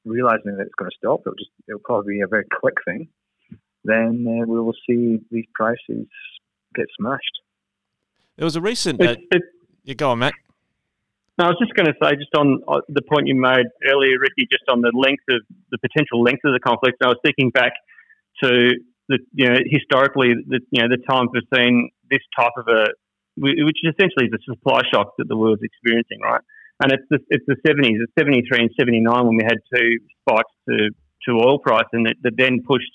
realizing 0.04 0.56
that 0.56 0.62
it's 0.62 0.76
going 0.78 0.92
to 0.92 0.98
stop, 0.98 1.22
it'll 1.22 1.36
just 1.36 1.50
it'll 1.68 1.80
probably 1.84 2.16
be 2.16 2.22
a 2.22 2.28
very 2.28 2.46
quick 2.60 2.76
thing. 2.86 3.08
Then 3.84 4.26
uh, 4.28 4.46
we 4.46 4.60
will 4.60 4.76
see 4.88 5.20
these 5.32 5.46
prices 5.54 6.08
get 6.76 6.86
smashed. 7.00 7.40
There 8.38 8.46
was 8.46 8.56
a 8.56 8.62
recent. 8.62 9.02
Uh, 9.02 9.16
you 9.84 9.96
go 9.96 10.12
on, 10.12 10.20
Matt. 10.20 10.34
No, 11.38 11.46
I 11.46 11.48
was 11.50 11.60
just 11.60 11.76
going 11.76 11.88
to 11.88 11.98
say, 12.02 12.16
just 12.16 12.32
on 12.38 12.64
uh, 12.68 12.80
the 12.88 13.02
point 13.02 13.28
you 13.28 13.36
made 13.36 13.68
earlier, 13.84 14.16
Ricky, 14.20 14.48
just 14.50 14.64
on 14.72 14.80
the 14.80 14.92
length 14.96 15.24
of 15.30 15.44
the 15.70 15.78
potential 15.84 16.24
length 16.24 16.48
of 16.48 16.54
the 16.54 16.64
conflict. 16.64 17.04
I 17.04 17.08
was 17.12 17.20
thinking 17.26 17.52
back 17.52 17.74
to 18.44 18.72
the, 19.10 19.20
you 19.34 19.50
know, 19.50 19.60
historically, 19.68 20.32
the, 20.48 20.62
you 20.72 20.82
know, 20.82 20.88
the 20.88 21.04
times 21.04 21.30
we've 21.36 21.44
seen 21.54 21.92
this 22.10 22.24
type 22.40 22.56
of 22.56 22.68
a, 22.72 22.88
which 23.36 23.84
essentially 23.84 24.32
is 24.32 24.34
a 24.34 24.44
supply 24.48 24.80
shock 24.94 25.12
that 25.18 25.28
the 25.28 25.36
world's 25.36 25.62
experiencing, 25.62 26.20
right? 26.24 26.42
And 26.82 26.94
it's 26.94 27.04
the, 27.10 27.20
it's 27.28 27.46
the 27.48 27.60
70s, 27.68 28.00
it's 28.00 28.14
73 28.18 28.60
and 28.60 28.70
79 28.80 29.04
when 29.28 29.36
we 29.36 29.44
had 29.44 29.60
two 29.74 30.00
spikes 30.24 30.56
to, 30.70 30.90
to 31.28 31.32
oil 31.36 31.60
price 31.60 31.88
and 31.92 32.06
that, 32.06 32.16
that 32.24 32.34
then 32.38 32.64
pushed 32.66 32.92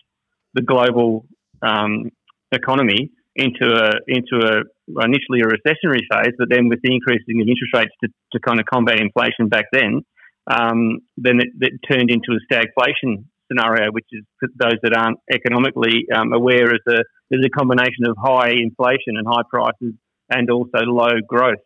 the 0.55 0.63
global 0.63 1.27
um, 1.61 2.11
economy 2.53 3.11
into 3.37 3.73
a 3.73 3.93
into 4.09 4.45
a 4.45 4.63
initially 5.03 5.41
a 5.41 5.49
recessionary 5.49 6.03
phase, 6.11 6.35
but 6.39 6.49
then 6.51 6.69
with 6.69 6.81
the 6.83 6.93
increasing 6.93 7.41
of 7.41 7.49
interest 7.49 7.73
rates 7.75 7.95
to, 8.03 8.09
to 8.33 8.41
kind 8.41 8.61
of 8.61 8.67
combat 8.67 9.01
inflation 9.01 9.49
back 9.49 9.67
then, 9.73 10.03
um, 10.51 11.01
then 11.17 11.41
it, 11.41 11.49
it, 11.61 11.73
turned 11.89 12.11
into 12.11 12.33
a 12.33 12.41
stagflation 12.47 13.25
scenario, 13.49 13.91
which 13.93 14.07
is 14.13 14.25
those 14.59 14.79
that 14.83 14.97
aren't 14.97 15.19
economically 15.33 16.07
um, 16.15 16.33
aware 16.33 16.75
is 16.75 16.83
a 16.89 17.01
is 17.31 17.45
a 17.45 17.51
combination 17.51 18.07
of 18.09 18.17
high 18.19 18.51
inflation 18.51 19.15
and 19.15 19.27
high 19.27 19.43
prices 19.49 19.95
and 20.29 20.51
also 20.51 20.79
low 20.87 21.21
growth, 21.27 21.63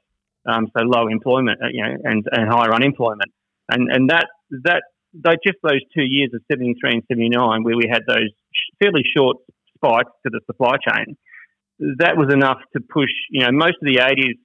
um, 0.46 0.66
so 0.76 0.84
low 0.84 1.08
employment, 1.08 1.58
uh, 1.62 1.68
you 1.72 1.82
know, 1.82 1.96
and, 2.04 2.24
and 2.30 2.48
higher 2.50 2.74
unemployment, 2.74 3.30
and 3.70 3.90
and 3.90 4.10
that 4.10 4.26
that 5.22 5.38
just 5.46 5.58
those 5.62 5.80
two 5.94 6.02
years 6.02 6.30
of 6.34 6.42
73 6.50 6.90
and 6.92 7.02
79 7.08 7.62
where 7.62 7.76
we 7.76 7.88
had 7.90 8.02
those 8.06 8.30
fairly 8.82 9.02
short 9.16 9.36
spikes 9.76 10.10
to 10.24 10.30
the 10.30 10.40
supply 10.46 10.74
chain 10.76 11.16
that 11.78 12.16
was 12.16 12.32
enough 12.32 12.58
to 12.74 12.80
push. 12.80 13.10
You 13.30 13.42
know, 13.42 13.52
most 13.52 13.76
of 13.82 13.86
the 13.86 13.98
'80s 13.98 14.38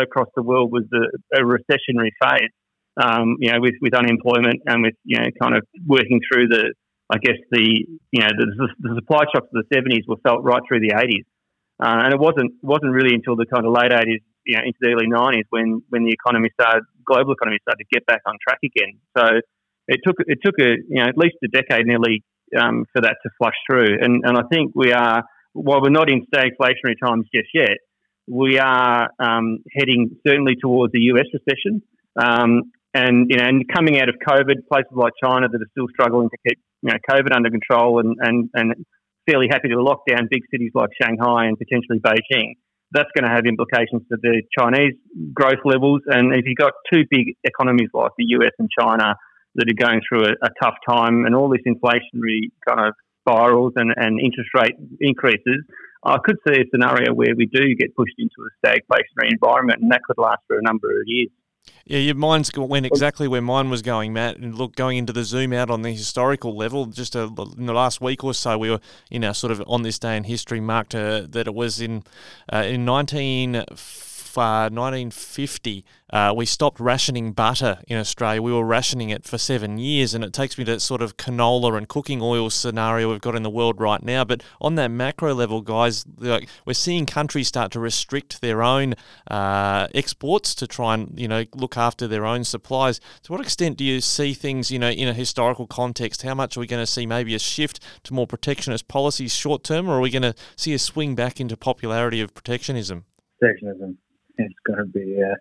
across 0.00 0.28
the 0.34 0.42
world 0.42 0.72
was 0.72 0.84
a, 0.92 1.40
a 1.40 1.42
recessionary 1.44 2.10
phase. 2.22 2.50
Um, 2.96 3.36
you 3.40 3.50
know, 3.50 3.58
with, 3.58 3.74
with 3.82 3.92
unemployment 3.92 4.62
and 4.66 4.82
with 4.82 4.94
you 5.02 5.18
know, 5.18 5.26
kind 5.42 5.56
of 5.56 5.66
working 5.84 6.20
through 6.30 6.46
the, 6.46 6.74
I 7.10 7.18
guess 7.18 7.38
the 7.50 7.86
you 8.12 8.20
know 8.20 8.30
the, 8.38 8.68
the 8.80 8.94
supply 8.94 9.24
shocks 9.34 9.48
of 9.54 9.64
the 9.64 9.66
'70s 9.74 10.06
were 10.06 10.18
felt 10.22 10.44
right 10.44 10.62
through 10.66 10.80
the 10.80 10.94
'80s, 10.94 11.26
uh, 11.82 12.04
and 12.04 12.14
it 12.14 12.20
wasn't 12.20 12.52
wasn't 12.62 12.92
really 12.92 13.14
until 13.14 13.36
the 13.36 13.46
kind 13.46 13.66
of 13.66 13.72
late 13.72 13.90
'80s, 13.90 14.22
you 14.46 14.56
know, 14.56 14.62
into 14.64 14.78
the 14.80 14.90
early 14.94 15.06
'90s 15.06 15.46
when 15.50 15.82
when 15.90 16.04
the 16.04 16.12
economy 16.12 16.50
started, 16.58 16.84
global 17.04 17.32
economy 17.32 17.58
started 17.62 17.82
to 17.82 17.90
get 17.92 18.06
back 18.06 18.22
on 18.26 18.34
track 18.42 18.58
again. 18.62 18.98
So 19.18 19.40
it 19.88 20.00
took 20.06 20.16
it 20.26 20.38
took 20.44 20.54
a 20.60 20.78
you 20.88 21.02
know 21.02 21.06
at 21.06 21.18
least 21.18 21.36
a 21.42 21.48
decade 21.48 21.86
nearly 21.86 22.22
um, 22.58 22.84
for 22.92 23.02
that 23.02 23.16
to 23.22 23.30
flush 23.38 23.58
through, 23.68 23.98
and 24.00 24.22
and 24.24 24.38
I 24.38 24.42
think 24.50 24.72
we 24.74 24.92
are 24.92 25.24
while 25.54 25.80
we're 25.80 25.90
not 25.90 26.10
in 26.10 26.26
stagflationary 26.26 26.98
times 27.02 27.26
just 27.34 27.48
yet, 27.54 27.78
we 28.26 28.58
are 28.58 29.08
um, 29.18 29.58
heading 29.72 30.16
certainly 30.26 30.56
towards 30.60 30.92
the 30.92 31.00
US 31.14 31.26
recession. 31.32 31.82
Um, 32.20 32.72
and 32.92 33.26
you 33.28 33.36
know, 33.36 33.44
and 33.44 33.64
coming 33.74 34.00
out 34.00 34.08
of 34.08 34.16
COVID, 34.26 34.66
places 34.70 34.92
like 34.92 35.12
China 35.22 35.48
that 35.48 35.60
are 35.60 35.70
still 35.72 35.88
struggling 35.92 36.28
to 36.30 36.36
keep 36.46 36.58
you 36.82 36.90
know 36.90 36.98
COVID 37.10 37.34
under 37.34 37.50
control 37.50 38.00
and 38.00 38.16
and, 38.20 38.50
and 38.54 38.74
fairly 39.28 39.48
happy 39.50 39.68
to 39.68 39.82
lock 39.82 40.02
down 40.08 40.28
big 40.30 40.42
cities 40.50 40.70
like 40.74 40.90
Shanghai 41.00 41.46
and 41.46 41.58
potentially 41.58 41.98
Beijing. 41.98 42.54
That's 42.92 43.08
going 43.16 43.24
to 43.24 43.34
have 43.34 43.46
implications 43.46 44.02
for 44.08 44.18
the 44.22 44.42
Chinese 44.56 44.94
growth 45.32 45.64
levels. 45.64 46.02
And 46.06 46.34
if 46.34 46.44
you've 46.44 46.58
got 46.58 46.74
two 46.92 47.02
big 47.10 47.34
economies 47.42 47.88
like 47.92 48.12
the 48.16 48.26
US 48.38 48.52
and 48.58 48.68
China 48.78 49.16
that 49.56 49.66
are 49.68 49.86
going 49.86 50.00
through 50.08 50.26
a, 50.26 50.32
a 50.42 50.50
tough 50.62 50.74
time, 50.88 51.26
and 51.26 51.34
all 51.34 51.48
this 51.48 51.62
inflationary 51.66 52.52
kind 52.66 52.88
of 52.88 52.94
spirals 53.26 53.72
and, 53.76 53.92
and 53.96 54.20
interest 54.20 54.50
rate 54.54 54.74
increases, 55.00 55.64
I 56.04 56.18
could 56.22 56.36
see 56.46 56.60
a 56.60 56.64
scenario 56.70 57.14
where 57.14 57.34
we 57.36 57.46
do 57.46 57.74
get 57.74 57.96
pushed 57.96 58.16
into 58.18 58.34
a 58.38 58.66
stagflationary 58.66 59.32
environment, 59.32 59.80
and 59.80 59.90
that 59.90 60.02
could 60.06 60.18
last 60.18 60.40
for 60.46 60.58
a 60.58 60.62
number 60.62 60.88
of 61.00 61.04
years. 61.06 61.30
Yeah, 61.86 61.98
your 61.98 62.14
mind's 62.14 62.50
went 62.56 62.86
exactly 62.86 63.28
where 63.28 63.40
mine 63.40 63.70
was 63.70 63.82
going, 63.82 64.12
Matt. 64.12 64.36
And 64.36 64.54
look, 64.54 64.76
going 64.76 64.98
into 64.98 65.12
the 65.12 65.24
zoom 65.24 65.52
out 65.52 65.70
on 65.70 65.82
the 65.82 65.92
historical 65.92 66.56
level, 66.56 66.86
just 66.86 67.16
uh, 67.16 67.30
a, 67.36 67.42
in 67.58 67.66
the 67.66 67.72
last 67.72 68.00
week 68.00 68.22
or 68.24 68.34
so, 68.34 68.58
we 68.58 68.70
were 68.70 68.80
you 69.10 69.18
know, 69.18 69.32
sort 69.32 69.50
of 69.50 69.62
on 69.66 69.82
this 69.82 69.98
day 69.98 70.16
in 70.16 70.24
history 70.24 70.60
marked 70.60 70.94
uh, 70.94 71.26
that 71.28 71.46
it 71.46 71.54
was 71.54 71.80
in 71.80 72.02
uh, 72.52 72.64
in 72.66 72.84
1940 72.86 74.13
uh, 74.36 74.70
1950, 74.70 75.84
uh, 76.10 76.32
we 76.36 76.46
stopped 76.46 76.78
rationing 76.78 77.32
butter 77.32 77.78
in 77.88 77.98
Australia. 77.98 78.40
We 78.40 78.52
were 78.52 78.64
rationing 78.64 79.10
it 79.10 79.24
for 79.24 79.36
seven 79.36 79.78
years, 79.78 80.14
and 80.14 80.22
it 80.22 80.32
takes 80.32 80.56
me 80.56 80.64
to 80.64 80.72
that 80.72 80.80
sort 80.80 81.02
of 81.02 81.16
canola 81.16 81.76
and 81.76 81.88
cooking 81.88 82.22
oil 82.22 82.50
scenario 82.50 83.10
we've 83.10 83.20
got 83.20 83.34
in 83.34 83.42
the 83.42 83.50
world 83.50 83.80
right 83.80 84.02
now. 84.02 84.24
But 84.24 84.42
on 84.60 84.76
that 84.76 84.88
macro 84.92 85.34
level, 85.34 85.60
guys, 85.60 86.04
like, 86.18 86.48
we're 86.64 86.74
seeing 86.74 87.04
countries 87.04 87.48
start 87.48 87.72
to 87.72 87.80
restrict 87.80 88.40
their 88.40 88.62
own 88.62 88.94
uh, 89.28 89.88
exports 89.94 90.54
to 90.56 90.66
try 90.66 90.94
and 90.94 91.18
you 91.18 91.26
know 91.26 91.44
look 91.54 91.76
after 91.76 92.06
their 92.06 92.24
own 92.24 92.44
supplies. 92.44 93.00
To 93.24 93.32
what 93.32 93.40
extent 93.40 93.78
do 93.78 93.84
you 93.84 94.00
see 94.00 94.34
things 94.34 94.70
you 94.70 94.78
know 94.78 94.90
in 94.90 95.08
a 95.08 95.14
historical 95.14 95.66
context? 95.66 96.22
How 96.22 96.34
much 96.34 96.56
are 96.56 96.60
we 96.60 96.66
going 96.66 96.82
to 96.82 96.86
see 96.86 97.06
maybe 97.06 97.34
a 97.34 97.38
shift 97.38 97.80
to 98.04 98.14
more 98.14 98.26
protectionist 98.26 98.88
policies 98.88 99.34
short 99.34 99.64
term, 99.64 99.88
or 99.88 99.98
are 99.98 100.00
we 100.00 100.10
going 100.10 100.22
to 100.22 100.34
see 100.56 100.74
a 100.74 100.78
swing 100.78 101.14
back 101.14 101.40
into 101.40 101.56
popularity 101.56 102.20
of 102.20 102.34
protectionism? 102.34 103.04
Protectionism. 103.40 103.98
It's 104.38 104.54
going 104.66 104.78
to 104.78 104.86
be 104.86 105.20
uh, 105.22 105.36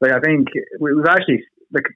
like 0.00 0.12
I 0.12 0.20
think 0.20 0.48
we've 0.80 1.06
actually 1.08 1.44
like 1.72 1.86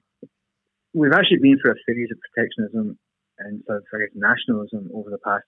we've 0.93 1.13
actually 1.13 1.39
been 1.41 1.57
through 1.61 1.73
a 1.73 1.83
series 1.85 2.09
of 2.11 2.17
protectionism 2.31 2.97
and 3.39 3.63
sort 3.65 3.79
of 3.79 3.83
I 3.93 3.97
guess 3.99 4.15
nationalism 4.15 4.89
over 4.93 5.09
the 5.09 5.19
past 5.23 5.43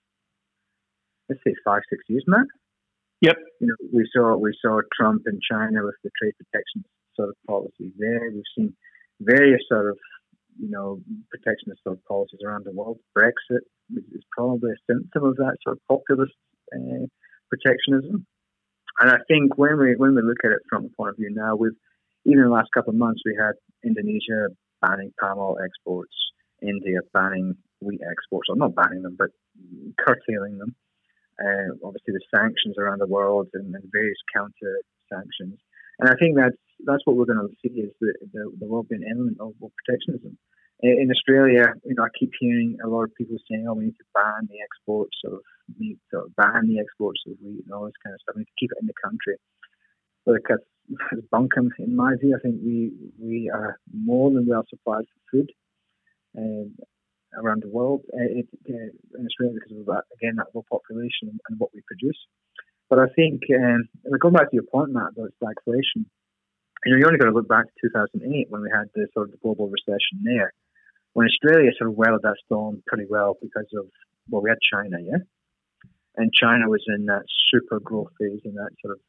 let's 1.28 1.40
say 1.46 1.54
five 1.64 1.82
six 1.90 2.02
years, 2.08 2.24
Matt. 2.26 2.46
Yep. 3.20 3.36
You 3.60 3.68
know, 3.68 3.76
we 3.92 4.08
saw 4.14 4.36
we 4.36 4.52
saw 4.60 4.80
Trump 4.92 5.22
in 5.26 5.40
China 5.40 5.84
with 5.84 5.96
the 6.04 6.10
trade 6.20 6.34
protection 6.36 6.84
sort 7.16 7.30
of 7.30 7.36
policies 7.46 7.92
there. 7.98 8.30
We've 8.32 8.42
seen 8.56 8.74
various 9.20 9.62
sort 9.68 9.90
of 9.90 9.98
you 10.58 10.70
know 10.70 11.00
protectionist 11.30 11.82
sort 11.82 11.98
of 11.98 12.04
policies 12.04 12.40
around 12.44 12.64
the 12.64 12.72
world. 12.72 12.98
Brexit 13.16 13.64
is 13.96 14.24
probably 14.36 14.72
a 14.72 14.92
symptom 14.92 15.24
of 15.24 15.36
that 15.36 15.56
sort 15.62 15.76
of 15.76 15.82
populist 15.88 16.34
uh, 16.74 17.06
protectionism. 17.48 18.26
And 19.00 19.10
I 19.10 19.18
think 19.28 19.58
when 19.58 19.78
we 19.78 19.96
when 19.96 20.14
we 20.14 20.22
look 20.22 20.44
at 20.44 20.52
it 20.52 20.62
from 20.68 20.84
the 20.84 20.90
point 20.96 21.10
of 21.10 21.16
view 21.16 21.30
now, 21.34 21.56
we've 21.56 21.76
even 22.24 22.44
in 22.44 22.48
the 22.48 22.54
last 22.54 22.68
couple 22.72 22.90
of 22.90 22.98
months 22.98 23.22
we 23.24 23.36
had 23.38 23.52
Indonesia 23.84 24.54
banning 24.80 25.12
palm 25.20 25.38
oil 25.38 25.58
exports, 25.64 26.14
India 26.62 27.00
banning 27.12 27.54
wheat 27.80 28.00
exports, 28.08 28.48
or 28.48 28.56
not 28.56 28.74
banning 28.74 29.02
them, 29.02 29.16
but 29.18 29.30
curtailing 29.98 30.58
them. 30.58 30.74
Uh, 31.40 31.74
obviously, 31.84 32.14
the 32.14 32.22
sanctions 32.30 32.78
around 32.78 33.00
the 33.00 33.10
world 33.10 33.48
and, 33.54 33.74
and, 33.74 33.84
various 33.90 34.18
counter 34.32 34.78
sanctions. 35.10 35.58
And 35.98 36.08
I 36.08 36.14
think 36.14 36.36
that's 36.36 36.56
that's 36.86 37.02
what 37.04 37.16
we're 37.16 37.26
going 37.26 37.42
to 37.42 37.54
see 37.58 37.74
is 37.80 37.90
the, 38.00 38.14
the, 38.32 38.52
the 38.60 38.66
world 38.66 38.86
being 38.88 39.02
element 39.02 39.38
of, 39.40 39.54
protectionism. 39.58 40.38
In 40.82 41.10
Australia, 41.10 41.74
you 41.84 41.94
know, 41.94 42.04
I 42.04 42.12
keep 42.18 42.30
hearing 42.38 42.76
a 42.84 42.88
lot 42.88 43.04
of 43.04 43.14
people 43.14 43.36
saying, 43.50 43.66
"Oh, 43.68 43.74
we 43.74 43.86
need 43.86 43.98
to 43.98 44.10
ban 44.14 44.46
the 44.46 44.62
exports 44.62 45.16
of 45.26 45.40
meat, 45.78 45.98
or 46.12 46.26
ban 46.36 46.68
the 46.68 46.80
exports 46.80 47.20
of 47.26 47.36
wheat, 47.42 47.64
and 47.64 47.72
all 47.72 47.86
this 47.86 48.00
kind 48.02 48.14
of 48.14 48.20
stuff. 48.20 48.36
We 48.36 48.40
need 48.40 48.52
to 48.52 48.60
keep 48.60 48.70
it 48.72 48.80
in 48.80 48.86
the 48.86 49.02
country." 49.02 49.36
But 50.24 50.36
because 50.36 50.64
it's 51.12 51.26
bunkum, 51.32 51.70
in 51.78 51.96
my 51.96 52.16
view, 52.20 52.36
I 52.36 52.40
think 52.40 52.56
we 52.64 52.92
we 53.20 53.50
are 53.50 53.78
more 53.92 54.30
than 54.30 54.46
well 54.46 54.64
supplied 54.68 55.04
for 55.04 55.38
food. 55.38 55.50
Um, 56.36 56.74
around 57.36 57.62
the 57.62 57.68
world 57.68 58.02
uh, 58.14 58.30
it, 58.42 58.46
uh, 58.68 59.18
in 59.18 59.26
Australia 59.26 59.58
because 59.58 59.78
of 59.78 59.86
that 59.86 60.04
again 60.14 60.36
that 60.36 60.54
low 60.54 60.64
population 60.70 61.30
and 61.48 61.58
what 61.58 61.70
we 61.74 61.82
produce. 61.86 62.18
But 62.90 62.98
I 62.98 63.06
think 63.16 63.42
um, 63.54 63.88
going 64.20 64.34
back 64.34 64.50
to 64.50 64.56
your 64.56 64.68
point, 64.70 64.92
Matt, 64.92 65.16
about 65.16 65.32
stagflation, 65.42 66.04
you 66.84 66.92
know, 66.92 66.98
you 66.98 67.06
only 67.06 67.18
got 67.18 67.26
to 67.26 67.34
look 67.34 67.48
back 67.48 67.64
to 67.64 67.88
2008 67.88 68.46
when 68.50 68.62
we 68.62 68.70
had 68.70 68.92
the 68.94 69.08
sort 69.14 69.28
of 69.28 69.32
the 69.32 69.42
global 69.42 69.68
recession 69.68 70.20
there, 70.22 70.52
when 71.14 71.26
Australia 71.26 71.70
sort 71.78 71.90
of 71.90 71.96
weathered 71.96 72.22
that 72.22 72.36
storm 72.44 72.82
pretty 72.86 73.06
well 73.08 73.36
because 73.40 73.66
of 73.78 73.86
well, 74.30 74.42
we 74.42 74.50
had 74.50 74.58
China, 74.62 74.96
yeah, 75.02 75.20
and 76.16 76.32
China 76.32 76.68
was 76.68 76.82
in 76.86 77.06
that 77.06 77.24
super 77.50 77.80
growth 77.80 78.12
phase 78.18 78.40
in 78.44 78.54
that 78.54 78.70
sort 78.82 78.94
of 78.94 79.00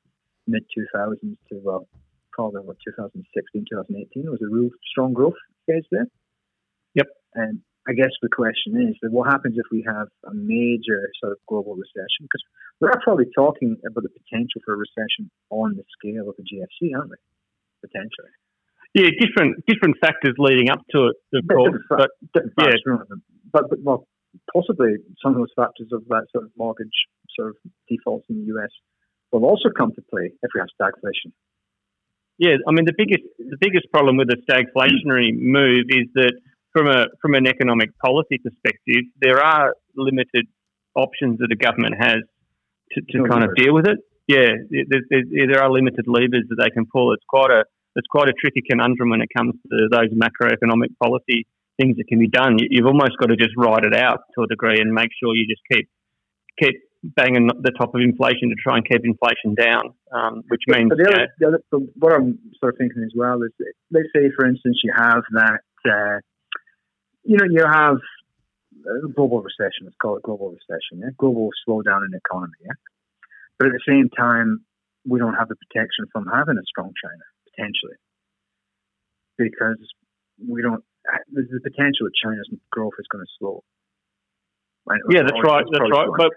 mid 0.47 0.63
2000s 0.77 1.37
to 1.49 1.59
well, 1.63 1.87
probably 2.31 2.61
what 2.61 2.77
2016, 2.85 3.65
2018 3.69 4.23
it 4.25 4.29
was 4.29 4.41
a 4.41 4.49
real 4.49 4.69
strong 4.89 5.13
growth 5.13 5.39
phase 5.67 5.85
there. 5.91 6.07
Yep. 6.95 7.07
And 7.35 7.61
I 7.87 7.93
guess 7.93 8.11
the 8.21 8.29
question 8.29 8.81
is 8.89 8.95
that 9.01 9.11
what 9.11 9.27
happens 9.27 9.55
if 9.57 9.65
we 9.71 9.85
have 9.87 10.07
a 10.25 10.33
major 10.33 11.09
sort 11.21 11.33
of 11.33 11.37
global 11.47 11.75
recession? 11.75 12.25
Because 12.25 12.43
we're 12.81 12.91
probably 13.03 13.25
talking 13.35 13.77
about 13.85 14.03
the 14.03 14.09
potential 14.09 14.61
for 14.65 14.73
a 14.73 14.77
recession 14.77 15.29
on 15.49 15.75
the 15.77 15.83
scale 15.97 16.29
of 16.29 16.35
the 16.37 16.43
GFC, 16.43 16.97
aren't 16.97 17.11
we? 17.11 17.17
Potentially. 17.81 18.33
Yeah, 18.95 19.09
different 19.19 19.65
different 19.67 19.97
factors 19.99 20.35
leading 20.39 20.69
up 20.69 20.81
to 20.91 21.11
it, 21.11 21.17
of 21.37 21.43
course. 21.51 21.83
But, 21.89 22.09
yeah, 22.33 22.71
but, 23.51 23.69
but 23.69 23.79
well, 23.83 24.07
possibly 24.53 24.97
some 25.23 25.33
of 25.33 25.37
those 25.37 25.53
factors 25.55 25.87
of 25.91 26.03
that 26.09 26.25
sort 26.31 26.45
of 26.45 26.51
mortgage 26.57 26.95
sort 27.35 27.49
of 27.49 27.55
defaults 27.89 28.25
in 28.29 28.45
the 28.45 28.53
US 28.55 28.71
will 29.31 29.45
also 29.45 29.69
come 29.75 29.91
to 29.93 30.01
play 30.09 30.31
if 30.31 30.49
we 30.53 30.59
have 30.59 30.69
stagflation. 30.79 31.31
Yeah, 32.37 32.55
I 32.67 32.71
mean 32.71 32.85
the 32.85 32.95
biggest 32.97 33.23
the 33.39 33.57
biggest 33.59 33.87
problem 33.91 34.17
with 34.17 34.29
a 34.29 34.39
stagflationary 34.43 35.31
move 35.33 35.85
is 35.89 36.07
that 36.15 36.33
from 36.73 36.87
a 36.87 37.05
from 37.21 37.33
an 37.33 37.47
economic 37.47 37.97
policy 37.99 38.37
perspective, 38.37 39.07
there 39.21 39.41
are 39.41 39.73
limited 39.95 40.45
options 40.95 41.39
that 41.39 41.51
a 41.51 41.55
government 41.55 41.95
has 41.97 42.19
to, 42.91 43.01
to 43.01 43.17
no 43.19 43.29
kind 43.29 43.43
of 43.43 43.55
deal 43.55 43.73
with 43.73 43.87
it. 43.87 43.99
Yeah, 44.27 44.57
there, 44.69 45.01
there, 45.09 45.47
there, 45.47 45.63
are 45.63 45.71
limited 45.71 46.05
levers 46.07 46.43
that 46.49 46.57
they 46.59 46.69
can 46.71 46.85
pull. 46.91 47.13
It's 47.13 47.23
quite 47.27 47.51
a 47.51 47.63
it's 47.95 48.07
quite 48.07 48.27
a 48.27 48.33
tricky 48.33 48.61
conundrum 48.69 49.09
when 49.09 49.21
it 49.21 49.29
comes 49.35 49.53
to 49.55 49.87
those 49.89 50.11
macroeconomic 50.11 50.97
policy 51.01 51.47
things 51.79 51.97
that 51.97 52.07
can 52.07 52.19
be 52.19 52.27
done. 52.27 52.57
You've 52.59 52.85
almost 52.85 53.17
got 53.19 53.27
to 53.27 53.35
just 53.35 53.51
ride 53.57 53.85
it 53.85 53.93
out 53.93 54.19
to 54.35 54.43
a 54.43 54.47
degree 54.47 54.79
and 54.79 54.93
make 54.93 55.09
sure 55.19 55.35
you 55.35 55.45
just 55.47 55.61
keep 55.71 55.89
keep 56.59 56.75
banging 57.03 57.47
the 57.47 57.71
top 57.77 57.93
of 57.93 58.01
inflation 58.01 58.49
to 58.49 58.55
try 58.55 58.77
and 58.77 58.88
keep 58.88 59.01
inflation 59.03 59.53
down, 59.53 59.93
um, 60.11 60.41
which 60.47 60.63
means. 60.67 60.89
But 60.89 60.97
the 60.97 61.09
other, 61.09 61.27
the 61.39 61.47
other, 61.47 61.85
what 61.99 62.13
I'm 62.13 62.39
sort 62.59 62.73
of 62.73 62.77
thinking 62.77 63.03
as 63.03 63.11
well 63.15 63.41
is, 63.43 63.51
let's 63.91 64.07
say, 64.15 64.31
for 64.35 64.47
instance, 64.47 64.79
you 64.83 64.93
have 64.95 65.23
that 65.33 65.61
uh, 65.85 66.19
you 67.25 67.38
know, 67.38 67.45
you 67.49 67.65
have 67.65 67.97
a 68.85 69.07
global 69.09 69.41
recession. 69.41 69.85
Let's 69.85 69.97
call 70.01 70.17
it 70.17 70.23
global 70.23 70.53
recession. 70.53 71.01
Yeah, 71.01 71.09
global 71.17 71.49
slowdown 71.67 72.05
in 72.05 72.11
the 72.11 72.21
economy. 72.23 72.53
Yeah, 72.61 72.77
but 73.57 73.67
at 73.67 73.73
the 73.73 73.85
same 73.88 74.09
time, 74.09 74.63
we 75.07 75.19
don't 75.19 75.33
have 75.33 75.49
the 75.49 75.55
protection 75.55 76.05
from 76.13 76.27
having 76.31 76.57
a 76.57 76.65
strong 76.65 76.93
China 77.01 77.25
potentially 77.49 77.97
because 79.38 79.81
we 80.47 80.61
don't. 80.61 80.83
There's 81.31 81.49
the 81.49 81.61
potential 81.61 82.07
that 82.09 82.15
China's 82.17 82.49
growth 82.71 82.93
is 82.99 83.07
going 83.11 83.23
to 83.23 83.31
slow. 83.39 83.63
Right? 84.85 85.01
Yeah, 85.09 85.23
that's 85.23 85.41
right. 85.43 85.65
That's 85.65 85.89
right. 85.91 86.09
But 86.17 86.31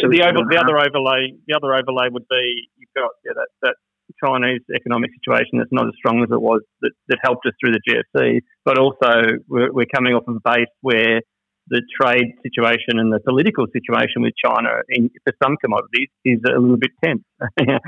so 0.00 0.08
the 0.08 0.22
over, 0.22 0.46
the 0.48 0.58
other 0.58 0.78
overlay, 0.78 1.34
the 1.46 1.54
other 1.56 1.74
overlay 1.74 2.08
would 2.10 2.28
be 2.28 2.68
you've 2.78 2.94
got 2.94 3.10
yeah, 3.24 3.32
that 3.34 3.48
that 3.62 3.76
Chinese 4.22 4.60
economic 4.74 5.10
situation 5.18 5.58
that's 5.58 5.72
not 5.72 5.86
as 5.86 5.94
strong 5.96 6.22
as 6.22 6.30
it 6.30 6.40
was 6.40 6.62
that, 6.80 6.92
that 7.08 7.18
helped 7.22 7.46
us 7.46 7.52
through 7.60 7.72
the 7.72 7.82
GFC, 7.82 8.40
but 8.64 8.78
also 8.78 9.38
we're, 9.48 9.72
we're 9.72 9.92
coming 9.92 10.14
off 10.14 10.24
of 10.28 10.36
a 10.36 10.44
base 10.44 10.72
where 10.80 11.22
the 11.68 11.82
trade 12.00 12.34
situation 12.42 12.98
and 12.98 13.12
the 13.12 13.20
political 13.20 13.66
situation 13.72 14.22
with 14.22 14.34
China 14.44 14.82
in, 14.88 15.10
for 15.24 15.32
some 15.42 15.56
commodities 15.56 16.08
is 16.24 16.40
a 16.46 16.58
little 16.58 16.76
bit 16.76 16.90
tense. 17.02 17.22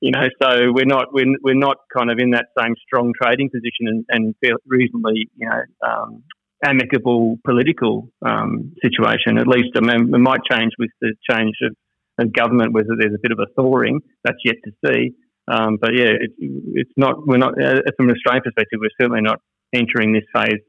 you 0.00 0.10
know, 0.10 0.28
so 0.40 0.72
we're 0.72 0.86
not 0.86 1.12
we're, 1.12 1.36
we're 1.42 1.54
not 1.54 1.76
kind 1.96 2.10
of 2.10 2.18
in 2.18 2.30
that 2.30 2.46
same 2.58 2.74
strong 2.86 3.12
trading 3.20 3.50
position 3.50 4.04
and, 4.08 4.34
and 4.40 4.58
reasonably 4.66 5.28
you 5.36 5.48
know 5.48 5.62
um, 5.86 6.22
amicable 6.64 7.38
political 7.44 8.08
um, 8.24 8.74
situation. 8.82 9.38
At 9.38 9.46
least 9.46 9.76
I 9.76 9.80
mean, 9.80 10.14
it 10.14 10.18
might 10.18 10.40
change 10.50 10.72
with 10.78 10.90
the 11.00 11.14
change 11.30 11.56
of, 11.62 11.76
of 12.18 12.32
government, 12.32 12.72
whether 12.72 12.96
there's 12.98 13.14
a 13.14 13.22
bit 13.22 13.32
of 13.32 13.38
a 13.38 13.52
thawing. 13.54 14.00
That's 14.24 14.38
yet 14.44 14.56
to 14.64 14.72
see. 14.86 15.12
Um, 15.48 15.78
but 15.80 15.90
yeah, 15.94 16.10
it, 16.10 16.32
it's 16.38 16.92
not. 16.96 17.26
We're 17.26 17.38
not 17.38 17.60
uh, 17.60 17.82
from 17.96 18.08
an 18.08 18.16
Australian 18.16 18.42
perspective. 18.42 18.80
We're 18.80 18.96
certainly 19.00 19.22
not 19.22 19.40
entering 19.72 20.12
this 20.12 20.24
phase 20.34 20.60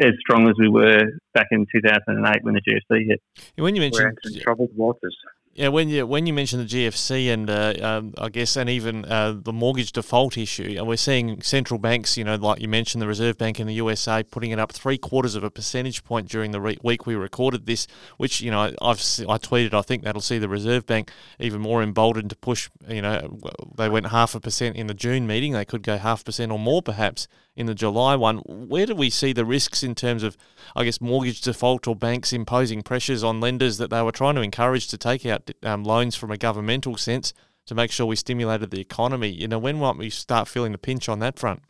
as 0.00 0.12
strong 0.20 0.48
as 0.48 0.54
we 0.58 0.68
were 0.68 1.02
back 1.34 1.48
in 1.50 1.66
2008 1.72 2.44
when 2.44 2.54
the 2.54 2.60
GFC 2.60 3.06
hit. 3.08 3.22
When 3.56 3.74
you 3.74 3.80
mentioned 3.80 4.18
troubled 4.42 4.70
waters, 4.76 5.16
yeah, 5.54 5.68
when 5.68 5.90
you 5.90 6.06
when 6.06 6.26
you 6.26 6.32
mention 6.32 6.60
the 6.60 6.64
GFC 6.64 7.30
and 7.30 7.50
uh, 7.50 7.74
um, 7.82 8.14
I 8.16 8.30
guess 8.30 8.56
and 8.56 8.70
even 8.70 9.04
uh, 9.04 9.34
the 9.38 9.52
mortgage 9.52 9.92
default 9.92 10.38
issue, 10.38 10.76
and 10.78 10.88
we're 10.88 10.96
seeing 10.96 11.42
central 11.42 11.78
banks, 11.78 12.16
you 12.16 12.24
know, 12.24 12.36
like 12.36 12.62
you 12.62 12.68
mentioned, 12.68 13.02
the 13.02 13.06
Reserve 13.06 13.36
Bank 13.36 13.60
in 13.60 13.66
the 13.66 13.74
USA 13.74 14.22
putting 14.22 14.50
it 14.50 14.58
up 14.58 14.72
three 14.72 14.96
quarters 14.96 15.34
of 15.34 15.44
a 15.44 15.50
percentage 15.50 16.04
point 16.04 16.26
during 16.26 16.52
the 16.52 16.60
re- 16.60 16.78
week 16.82 17.04
we 17.04 17.14
recorded 17.16 17.66
this, 17.66 17.86
which 18.16 18.40
you 18.40 18.50
know 18.50 18.72
I've 18.80 18.98
I 19.28 19.36
tweeted 19.36 19.74
I 19.74 19.82
think 19.82 20.04
that'll 20.04 20.22
see 20.22 20.38
the 20.38 20.48
Reserve 20.48 20.86
Bank 20.86 21.10
even 21.38 21.60
more 21.60 21.82
emboldened 21.82 22.30
to 22.30 22.36
push. 22.36 22.70
You 22.88 23.02
know, 23.02 23.38
they 23.76 23.90
went 23.90 24.06
half 24.06 24.34
a 24.34 24.40
percent 24.40 24.76
in 24.76 24.86
the 24.86 24.94
June 24.94 25.26
meeting, 25.26 25.52
they 25.52 25.66
could 25.66 25.82
go 25.82 25.98
half 25.98 26.24
percent 26.24 26.50
or 26.50 26.58
more 26.58 26.80
perhaps 26.80 27.28
in 27.54 27.66
the 27.66 27.74
July 27.74 28.16
one. 28.16 28.38
Where 28.38 28.86
do 28.86 28.94
we 28.94 29.10
see 29.10 29.32
the 29.32 29.44
risks 29.44 29.82
in 29.82 29.94
terms 29.94 30.22
of, 30.22 30.36
I 30.74 30.84
guess, 30.84 31.00
mortgage 31.00 31.40
default 31.40 31.86
or 31.86 31.94
banks 31.94 32.32
imposing 32.32 32.82
pressures 32.82 33.22
on 33.22 33.40
lenders 33.40 33.78
that 33.78 33.90
they 33.90 34.02
were 34.02 34.12
trying 34.12 34.36
to 34.36 34.40
encourage 34.40 34.88
to 34.88 34.98
take 34.98 35.26
out 35.26 35.50
um, 35.62 35.84
loans 35.84 36.16
from 36.16 36.30
a 36.30 36.38
governmental 36.38 36.96
sense 36.96 37.32
to 37.66 37.74
make 37.74 37.90
sure 37.90 38.06
we 38.06 38.16
stimulated 38.16 38.70
the 38.70 38.80
economy? 38.80 39.28
You 39.28 39.48
know, 39.48 39.58
when 39.58 39.78
might 39.78 39.96
we 39.96 40.10
start 40.10 40.48
feeling 40.48 40.72
the 40.72 40.78
pinch 40.78 41.08
on 41.08 41.18
that 41.20 41.38
front? 41.38 41.62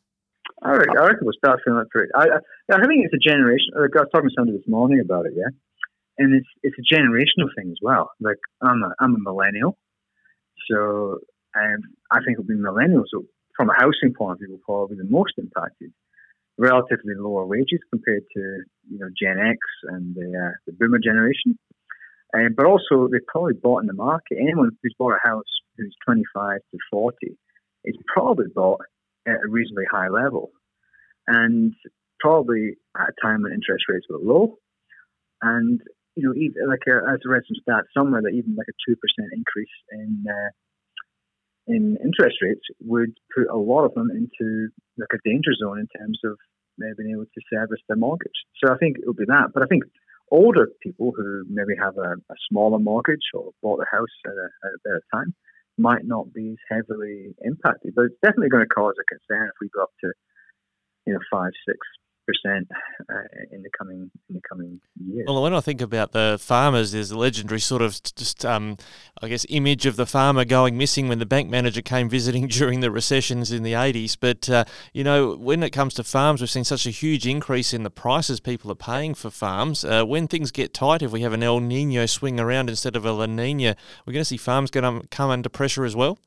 I 0.63 0.71
reckon, 0.71 0.99
I 0.99 1.07
reckon 1.07 1.21
we'll 1.23 1.33
start 1.33 1.61
feeling 1.65 1.81
it 1.81 1.91
pretty. 1.91 2.13
I, 2.15 2.23
I, 2.23 2.77
I 2.77 2.87
think 2.87 3.05
it's 3.05 3.15
a 3.15 3.29
generation. 3.31 3.75
I 3.77 3.81
was 3.81 3.91
talking 4.13 4.31
to 4.31 4.35
somebody 4.37 4.59
this 4.59 4.69
morning 4.69 5.01
about 5.05 5.27
it, 5.27 5.33
yeah, 5.37 5.51
and 6.19 6.35
it's 6.35 6.47
it's 6.63 6.77
a 6.79 6.95
generational 6.95 7.49
thing 7.57 7.71
as 7.71 7.79
well. 7.83 8.11
Like 8.21 8.39
I'm 8.61 8.83
a 8.83 8.95
I'm 9.01 9.17
a 9.17 9.19
millennial, 9.19 9.77
so 10.71 11.19
um, 11.57 11.79
I 12.13 12.19
think 12.19 12.39
it'll 12.39 12.45
be 12.45 12.55
millennials 12.55 13.11
from 13.57 13.71
a 13.71 13.75
housing 13.75 14.15
point 14.17 14.33
of 14.33 14.39
view, 14.39 14.51
will 14.51 14.59
probably 14.65 14.97
the 14.97 15.11
most 15.11 15.35
impacted. 15.39 15.93
Relatively 16.59 17.15
lower 17.17 17.47
wages 17.47 17.81
compared 17.91 18.25
to 18.35 18.41
you 18.91 18.99
know 18.99 19.09
Gen 19.21 19.39
X 19.39 19.59
and 19.85 20.15
the, 20.15 20.29
uh, 20.29 20.53
the 20.67 20.73
Boomer 20.73 20.99
generation, 20.99 21.59
um, 22.35 22.55
but 22.57 22.67
also 22.67 23.09
they 23.09 23.19
probably 23.27 23.55
bought 23.55 23.81
in 23.81 23.87
the 23.87 23.95
market. 23.95 24.37
Anyone 24.39 24.71
who's 24.83 24.95
bought 24.99 25.15
a 25.15 25.29
house 25.29 25.49
who's 25.79 25.97
25 26.05 26.59
to 26.71 26.79
40 26.91 27.17
is 27.85 27.97
probably 28.07 28.47
bought 28.55 28.83
at 29.27 29.37
a 29.45 29.49
reasonably 29.49 29.87
high 29.91 30.09
level, 30.09 30.51
and 31.27 31.75
probably 32.21 32.77
at 33.01 33.09
a 33.09 33.13
time 33.27 33.43
when 33.43 33.53
interest 33.53 33.85
rates 33.89 34.07
were 34.11 34.19
low, 34.19 34.59
and 35.41 35.81
you 36.17 36.29
know, 36.29 36.35
even 36.35 36.69
like 36.69 36.83
a, 36.87 37.13
as 37.13 37.21
a 37.25 37.29
read 37.29 37.43
some 37.49 37.57
stats 37.65 37.89
somewhere 37.97 38.23
that 38.23 38.35
even 38.35 38.55
like 38.57 38.69
a 38.69 38.77
two 38.87 38.97
percent 38.97 39.33
increase 39.33 39.73
in 39.91 40.25
uh, 40.29 40.51
in 41.67 41.97
interest 42.03 42.37
rates 42.43 42.63
would 42.81 43.17
put 43.35 43.47
a 43.49 43.57
lot 43.57 43.85
of 43.85 43.95
them 43.95 44.11
into 44.11 44.69
like 44.99 45.13
a 45.15 45.29
danger 45.29 45.53
zone 45.59 45.79
in 45.79 45.89
terms 45.99 46.19
of 46.25 46.37
uh, 46.83 46.95
being 46.97 47.13
able 47.13 47.25
to 47.25 47.41
service 47.53 47.81
their 47.89 47.97
mortgage. 47.97 48.39
So 48.63 48.73
I 48.73 48.79
think 48.79 48.99
it 48.99 49.07
would 49.07 49.17
be 49.17 49.27
that. 49.29 49.51
But 49.55 49.63
I 49.63 49.67
think 49.67 49.85
older 50.31 50.69
people 50.83 51.13
who 51.15 51.45
maybe 51.49 51.75
have 51.79 51.97
a, 51.99 52.17
a 52.17 52.37
smaller 52.49 52.79
mortgage 52.79 53.27
or 53.35 53.53
bought 53.63 53.83
a 53.83 53.97
house 53.97 54.17
at 54.27 54.33
a, 54.33 54.49
at 54.67 54.75
a 54.75 54.83
better 54.85 55.03
time 55.13 55.35
might 55.79 56.05
not 56.05 56.33
be 56.33 56.51
as 56.51 56.63
heavily 56.69 57.35
impacted. 57.43 57.95
But 57.95 58.07
it's 58.07 58.21
definitely 58.23 58.49
going 58.49 58.65
to 58.65 58.75
cause 58.75 58.95
a 59.01 59.05
concern 59.05 59.49
if 59.49 59.57
we 59.61 59.69
go 59.75 59.83
up 59.83 59.93
to 60.01 60.13
you 61.07 61.13
know 61.15 61.21
five, 61.31 61.53
six, 61.67 61.79
percent 62.27 62.69
uh, 63.11 63.23
in 63.51 63.63
the 63.63 63.71
coming 63.77 64.11
in 64.29 64.35
the 64.35 64.41
coming 64.49 64.81
years. 65.05 65.25
Well, 65.27 65.43
when 65.43 65.55
I 65.55 65.61
think 65.61 65.81
about 65.81 66.13
the 66.13 66.39
farmers, 66.41 66.93
there's 66.93 67.11
a 67.11 67.19
legendary 67.19 67.61
sort 67.61 67.83
of 67.83 68.01
just 68.03 68.45
um, 68.45 68.77
I 69.21 69.29
guess 69.29 69.47
image 69.49 69.87
of 69.87 69.97
the 69.97 70.07
farmer 70.07 70.45
going 70.45 70.77
missing 70.77 71.09
when 71.09 71.19
the 71.19 71.27
bank 71.27 71.51
manager 71.51 71.83
came 71.83 72.09
visiting 72.09 72.47
during 72.49 72.81
the 72.81 72.91
recessions 72.91 73.53
in 73.53 73.63
the 73.63 73.73
80s. 73.73 74.17
But 74.19 74.49
uh, 74.49 74.65
you 74.93 75.05
know, 75.05 75.37
when 75.37 75.63
it 75.63 75.71
comes 75.71 75.95
to 75.95 76.05
farms, 76.05 76.41
we've 76.41 76.51
seen 76.51 76.65
such 76.65 76.87
a 76.87 76.91
huge 76.91 77.27
increase 77.27 77.73
in 77.73 77.83
the 77.83 77.91
prices 77.91 78.41
people 78.41 78.71
are 78.71 78.77
paying 78.77 79.15
for 79.15 79.31
farms. 79.31 79.85
Uh, 79.85 80.05
when 80.05 80.29
things 80.29 80.51
get 80.51 80.75
tight, 80.75 81.03
if 81.03 81.11
we 81.11 81.23
have 81.23 81.33
an 81.33 81.43
El 81.43 81.61
Nino 81.61 82.07
swing 82.07 82.39
around 82.39 82.69
instead 82.69 82.97
of 82.97 83.05
a 83.05 83.13
La 83.13 83.27
Nina, 83.27 83.77
we're 84.07 84.13
going 84.13 84.23
to 84.23 84.25
see 84.25 84.37
farms 84.37 84.71
going 84.71 85.01
to 85.01 85.07
come 85.09 85.31
under 85.31 85.49
pressure 85.49 85.85
as 85.85 85.97
well. 85.97 86.19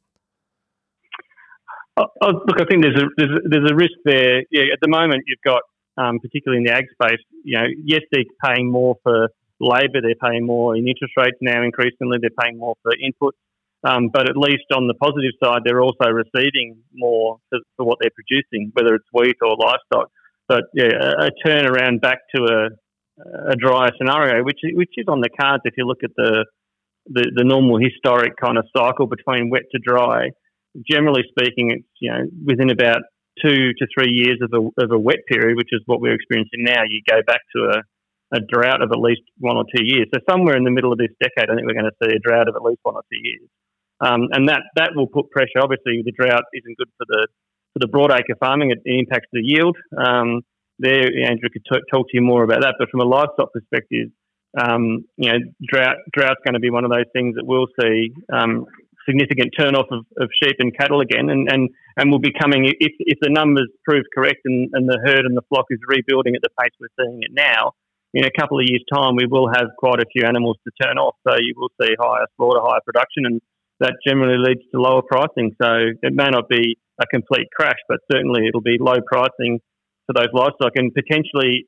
Oh, 1.98 2.08
oh, 2.22 2.28
look, 2.28 2.60
I 2.60 2.66
think 2.66 2.84
there's 2.84 3.02
a, 3.02 3.06
there's 3.16 3.30
a, 3.30 3.50
there's 3.50 3.72
a 3.72 3.76
risk 3.76 3.94
there. 4.04 4.44
Yeah, 4.52 4.64
at 4.74 4.80
the 4.82 4.90
moment 4.90 5.24
you've 5.28 5.40
got 5.46 5.62
um, 5.98 6.20
particularly 6.20 6.64
in 6.64 6.66
the 6.66 6.74
ag 6.74 6.86
space, 6.92 7.24
you 7.44 7.58
know, 7.58 7.66
yes, 7.84 8.02
they're 8.12 8.24
paying 8.44 8.72
more 8.72 8.96
for 9.04 9.30
labour, 9.60 10.02
they're 10.02 10.20
paying 10.22 10.46
more 10.46 10.76
in 10.76 10.88
interest 10.88 11.14
rates 11.18 11.38
now 11.42 11.64
increasingly, 11.64 12.18
they're 12.20 12.30
paying 12.42 12.58
more 12.58 12.76
for 12.84 12.92
inputs. 12.92 13.40
Um, 13.84 14.10
but 14.12 14.28
at 14.28 14.36
least 14.36 14.66
on 14.74 14.88
the 14.88 14.96
positive 14.96 15.34
side, 15.44 15.62
they're 15.64 15.82
also 15.82 16.10
receiving 16.10 16.78
more 16.94 17.38
for, 17.50 17.60
for, 17.78 17.86
what 17.86 18.00
they're 18.02 18.10
producing, 18.16 18.72
whether 18.74 18.96
it's 18.96 19.06
wheat 19.14 19.38
or 19.44 19.56
livestock. 19.56 20.10
But 20.48 20.64
yeah, 20.74 20.90
a, 21.00 21.28
a 21.28 21.30
turnaround 21.46 22.02
back 22.02 22.20
to 22.36 22.44
a, 22.44 23.52
a 23.52 23.56
drier 23.56 23.92
scenario, 23.98 24.44
which 24.44 24.60
which 24.64 24.94
is 24.98 25.06
on 25.08 25.22
the 25.22 25.30
cards 25.30 25.62
if 25.66 25.76
you 25.78 25.86
look 25.86 26.04
at 26.04 26.10
the, 26.18 26.46
the, 27.06 27.32
the 27.36 27.44
normal 27.44 27.78
historic 27.78 28.34
kind 28.38 28.58
of 28.58 28.66
cycle 28.76 29.06
between 29.06 29.52
wet 29.52 29.64
to 29.72 29.80
dry. 29.80 30.30
Generally 30.90 31.24
speaking, 31.30 31.72
it's 31.72 31.88
you 32.00 32.12
know 32.12 32.26
within 32.44 32.72
about 32.72 33.02
two 33.44 33.74
to 33.74 33.88
three 33.94 34.12
years 34.12 34.40
of 34.42 34.52
a, 34.54 34.84
of 34.84 34.92
a 34.92 35.00
wet 35.00 35.26
period, 35.28 35.58
which 35.58 35.70
is 35.72 35.82
what 35.86 36.02
we're 36.02 36.14
experiencing 36.14 36.64
now, 36.64 36.84
you 36.88 37.02
go 37.10 37.22
back 37.26 37.42
to 37.56 37.80
a, 37.80 38.38
a 38.38 38.40
drought 38.40 38.82
of 38.82 38.92
at 38.92 39.00
least 39.00 39.22
one 39.40 39.58
or 39.58 39.66
two 39.76 39.84
years. 39.84 40.08
So 40.14 40.20
somewhere 40.30 40.58
in 40.58 40.64
the 40.64 40.72
middle 40.72 40.92
of 40.92 40.98
this 40.98 41.12
decade, 41.20 41.50
I 41.50 41.56
think 41.56 41.68
we're 41.68 41.80
going 41.80 41.92
to 41.92 42.00
see 42.04 42.16
a 42.16 42.20
drought 42.20 42.48
of 42.48 42.56
at 42.56 42.64
least 42.64 42.80
one 42.84 42.96
or 42.96 43.04
two 43.12 43.20
years. 43.22 43.50
Um, 44.02 44.28
and 44.32 44.50
that, 44.50 44.62
that 44.76 44.92
will 44.96 45.08
put 45.08 45.32
pressure. 45.32 45.62
Obviously, 45.62 46.04
the 46.04 46.12
drought 46.12 46.44
isn't 46.54 46.78
good 46.78 46.90
for 46.98 47.06
the 47.08 47.28
for 47.76 47.80
the 47.80 47.92
broadacre 47.92 48.38
farming. 48.40 48.72
It, 48.72 48.80
it 48.86 49.00
impacts 49.00 49.28
the 49.32 49.42
yield. 49.42 49.78
Um, 49.98 50.42
there, 50.80 51.08
Andrew 51.28 51.50
could 51.52 51.66
t- 51.72 51.82
talk 51.92 52.08
to 52.10 52.14
you 52.14 52.22
more 52.22 52.44
about 52.44 52.62
that. 52.62 52.76
But 52.80 52.90
from 52.90 53.02
a 53.02 53.06
livestock 53.06 53.52
perspective, 53.54 54.10
um, 54.58 55.06
you 55.18 55.32
know, 55.32 55.40
drought 55.68 55.98
drought's 56.14 56.40
going 56.46 56.54
to 56.54 56.60
be 56.60 56.70
one 56.70 56.86
of 56.86 56.92
those 56.92 57.06
things 57.14 57.36
that 57.36 57.46
we'll 57.46 57.68
see 57.80 58.14
um, 58.32 58.66
significant 59.08 59.54
turnoff 59.58 59.88
of, 59.92 60.06
of 60.18 60.30
sheep 60.42 60.58
and 60.60 60.76
cattle 60.78 61.02
again, 61.02 61.30
and, 61.30 61.48
and, 61.52 61.70
and 61.98 62.12
will 62.12 62.20
be 62.20 62.34
coming 62.34 62.66
if, 62.66 62.94
if 63.00 63.18
the 63.22 63.30
numbers 63.30 63.70
prove 63.88 64.04
correct 64.14 64.42
and, 64.46 64.70
and 64.74 64.90
the 64.90 65.00
herd 65.06 65.26
and 65.26 65.38
the 65.38 65.46
flock 65.50 65.66
is 65.70 65.80
rebuilding 65.88 66.36
at 66.36 66.42
the 66.42 66.50
pace 66.60 66.74
we're 66.80 66.94
seeing 67.00 67.22
it 67.22 67.32
now. 67.34 67.72
In 68.14 68.24
a 68.24 68.32
couple 68.32 68.60
of 68.60 68.66
years' 68.68 68.84
time, 68.94 69.16
we 69.16 69.28
will 69.28 69.50
have 69.50 69.68
quite 69.78 70.00
a 70.00 70.06
few 70.12 70.24
animals 70.26 70.58
to 70.64 70.72
turn 70.82 70.98
off, 70.98 71.16
so 71.28 71.36
you 71.36 71.54
will 71.58 71.70
see 71.82 71.94
higher 72.00 72.26
slaughter, 72.38 72.62
higher 72.64 72.80
production, 72.86 73.26
and 73.26 73.42
that 73.80 73.94
generally 74.08 74.38
leads 74.38 74.62
to 74.72 74.80
lower 74.80 75.02
pricing. 75.02 75.52
So 75.62 75.92
it 76.02 76.14
may 76.14 76.30
not 76.32 76.48
be 76.48 76.78
a 77.02 77.06
complete 77.08 77.48
crash, 77.54 77.80
but 77.90 78.00
certainly 78.10 78.48
it'll 78.48 78.62
be 78.62 78.78
low 78.80 79.04
pricing 79.06 79.60
for 80.08 80.14
those 80.14 80.32
livestock, 80.34 80.74
and 80.76 80.94
potentially 80.94 81.68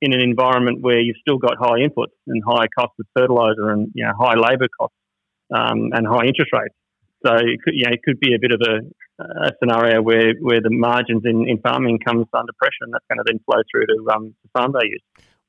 in 0.00 0.12
an 0.12 0.20
environment 0.20 0.78
where 0.80 1.00
you've 1.00 1.20
still 1.20 1.38
got 1.38 1.56
high 1.58 1.80
inputs 1.80 2.16
and 2.26 2.42
high 2.46 2.66
costs 2.78 2.96
of 2.98 3.06
fertilizer 3.16 3.70
and 3.70 3.88
you 3.94 4.04
know, 4.04 4.12
high 4.18 4.34
labour 4.34 4.68
costs 4.78 4.96
um, 5.54 5.92
and 5.92 6.06
high 6.06 6.26
interest 6.26 6.52
rates. 6.52 6.74
So 7.24 7.32
it 7.36 7.58
could, 7.62 7.74
you 7.74 7.84
know, 7.84 7.92
it 7.92 8.02
could 8.04 8.20
be 8.20 8.34
a 8.34 8.38
bit 8.38 8.52
of 8.52 8.60
a, 8.60 8.74
a 9.46 9.52
scenario 9.58 10.02
where, 10.02 10.34
where 10.40 10.60
the 10.60 10.70
margins 10.70 11.22
in, 11.24 11.48
in 11.48 11.58
farming 11.58 12.00
comes 12.00 12.26
under 12.34 12.52
pressure, 12.58 12.82
and 12.82 12.92
that's 12.92 13.04
going 13.08 13.18
to 13.18 13.24
then 13.26 13.40
flow 13.46 13.62
through 13.70 13.86
to, 13.86 13.96
um, 14.14 14.34
to 14.42 14.48
farm 14.52 14.72
values. 14.72 15.02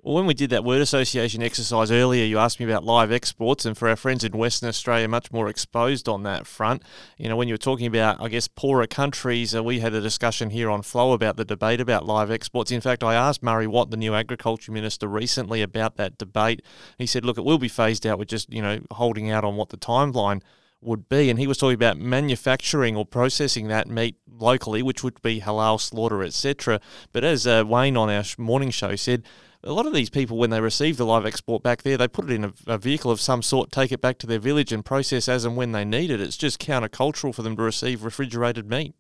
Well, 0.06 0.14
when 0.14 0.28
we 0.28 0.36
did 0.36 0.52
that 0.52 0.64
word 0.64 0.82
association 0.84 1.42
exercise 1.42 1.90
earlier, 1.90 2.26
you 2.26 2.38
asked 2.38 2.60
me 2.60 2.68
about 2.68 2.84
live 2.84 3.12
exports, 3.12 3.66
and 3.66 3.76
for 3.76 3.90
our 3.90 3.96
friends 3.96 4.24
in 4.24 4.34
Western 4.34 4.70
Australia, 4.70 5.08
much 5.08 5.32
more 5.32 5.50
exposed 5.50 6.08
on 6.08 6.22
that 6.22 6.46
front. 6.46 6.84
You 7.18 7.28
know, 7.28 7.36
when 7.36 7.48
you 7.48 7.56
were 7.56 7.58
talking 7.58 7.88
about, 7.88 8.22
I 8.22 8.28
guess, 8.28 8.48
poorer 8.48 8.86
countries, 8.86 9.56
uh, 9.56 9.64
we 9.64 9.80
had 9.80 9.96
a 9.96 10.02
discussion 10.02 10.52
here 10.52 10.70
on 10.70 10.84
Flow 10.84 11.14
about 11.14 11.38
the 11.38 11.44
debate 11.44 11.82
about 11.82 12.06
live 12.06 12.30
exports. 12.30 12.70
In 12.70 12.82
fact, 12.82 13.04
I 13.04 13.16
asked 13.16 13.42
Murray 13.42 13.66
Watt, 13.66 13.90
the 13.90 13.98
new 13.98 14.14
agriculture 14.14 14.72
minister, 14.72 15.08
recently 15.08 15.64
about 15.64 15.98
that 15.98 16.20
debate. 16.20 16.62
He 17.00 17.08
said, 17.08 17.26
"Look, 17.26 17.40
it 17.40 17.44
will 17.44 17.58
be 17.58 17.68
phased 17.68 18.06
out 18.06 18.20
with 18.20 18.28
just 18.28 18.54
you 18.54 18.62
know 18.62 18.82
holding 18.92 19.32
out 19.32 19.44
on 19.44 19.56
what 19.56 19.70
the 19.70 19.78
timeline." 19.78 20.44
would 20.82 21.10
be. 21.10 21.32
And 21.32 21.40
he 21.40 21.48
was 21.48 21.58
talking 21.58 21.74
about 21.74 21.98
manufacturing 21.98 22.96
or 22.96 23.06
processing 23.08 23.70
that 23.70 23.88
meat 23.88 24.18
locally, 24.30 24.84
which 24.84 25.04
would 25.04 25.20
be 25.24 25.42
halal 25.42 25.82
slaughter, 25.82 26.22
etc. 26.22 26.80
But 27.12 27.24
as 27.24 27.48
uh, 27.48 27.64
Wayne 27.66 27.98
on 27.98 28.10
our 28.10 28.24
morning 28.38 28.70
show 28.70 28.96
said, 28.96 29.24
a 29.66 29.74
lot 29.74 29.88
of 29.88 29.94
these 29.94 30.10
people, 30.10 30.38
when 30.38 30.52
they 30.52 30.62
receive 30.62 30.98
the 30.98 31.06
live 31.06 31.26
export 31.26 31.64
back 31.64 31.82
there, 31.82 31.98
they 31.98 32.08
put 32.08 32.26
it 32.26 32.32
in 32.32 32.44
a, 32.46 32.54
a, 32.68 32.78
vehicle 32.78 33.10
of 33.10 33.20
some 33.20 33.42
sort, 33.42 33.72
take 33.72 33.92
it 33.92 34.00
back 34.00 34.20
to 34.20 34.28
their 34.28 34.40
village, 34.40 34.72
and 34.72 34.86
process 34.86 35.28
as 35.28 35.44
and 35.44 35.58
when 35.58 35.72
they 35.72 35.84
need 35.84 36.12
it. 36.12 36.22
It's 36.22 36.38
just 36.38 36.60
countercultural 36.60 37.34
for 37.34 37.42
them 37.42 37.56
to 37.58 37.64
receive 37.64 38.04
refrigerated 38.04 38.70
meat. 38.70 38.94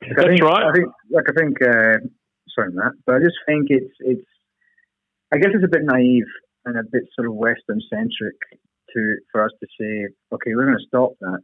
That's 0.00 0.26
I 0.26 0.28
think, 0.28 0.42
right. 0.42 0.64
I 0.64 0.72
think, 0.72 0.88
like, 1.10 1.24
I 1.28 1.40
think, 1.40 1.62
uh, 1.62 1.98
sorry, 2.54 2.72
Matt, 2.72 2.92
but 3.06 3.14
I 3.14 3.18
just 3.20 3.36
think 3.46 3.66
it's, 3.68 3.94
it's, 4.00 4.26
I 5.32 5.38
guess 5.38 5.50
it's 5.54 5.64
a 5.64 5.68
bit 5.68 5.82
naive 5.84 6.26
and 6.64 6.76
a 6.76 6.82
bit 6.82 7.04
sort 7.14 7.28
of 7.28 7.34
Western 7.34 7.80
centric 7.88 8.36
to 8.92 9.16
for 9.30 9.44
us 9.44 9.50
to 9.60 9.66
say, 9.78 10.08
okay, 10.32 10.54
we're 10.54 10.66
going 10.66 10.78
to 10.78 10.86
stop 10.86 11.12
that 11.20 11.40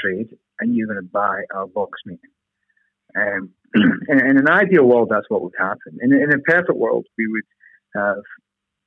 trade, 0.00 0.28
and 0.60 0.74
you're 0.74 0.86
going 0.86 1.00
to 1.00 1.10
buy 1.10 1.42
our 1.54 1.66
box 1.66 2.00
meat. 2.04 2.20
Um, 3.16 3.50
in, 4.08 4.20
in, 4.26 4.38
an 4.38 4.48
ideal 4.48 4.84
world, 4.84 5.08
that's 5.10 5.28
what 5.28 5.42
would 5.42 5.54
happen. 5.58 5.98
In, 6.00 6.12
in 6.12 6.32
a 6.32 6.38
perfect 6.38 6.76
world, 6.76 7.06
we 7.18 7.26
would 7.28 7.44
have 7.94 8.22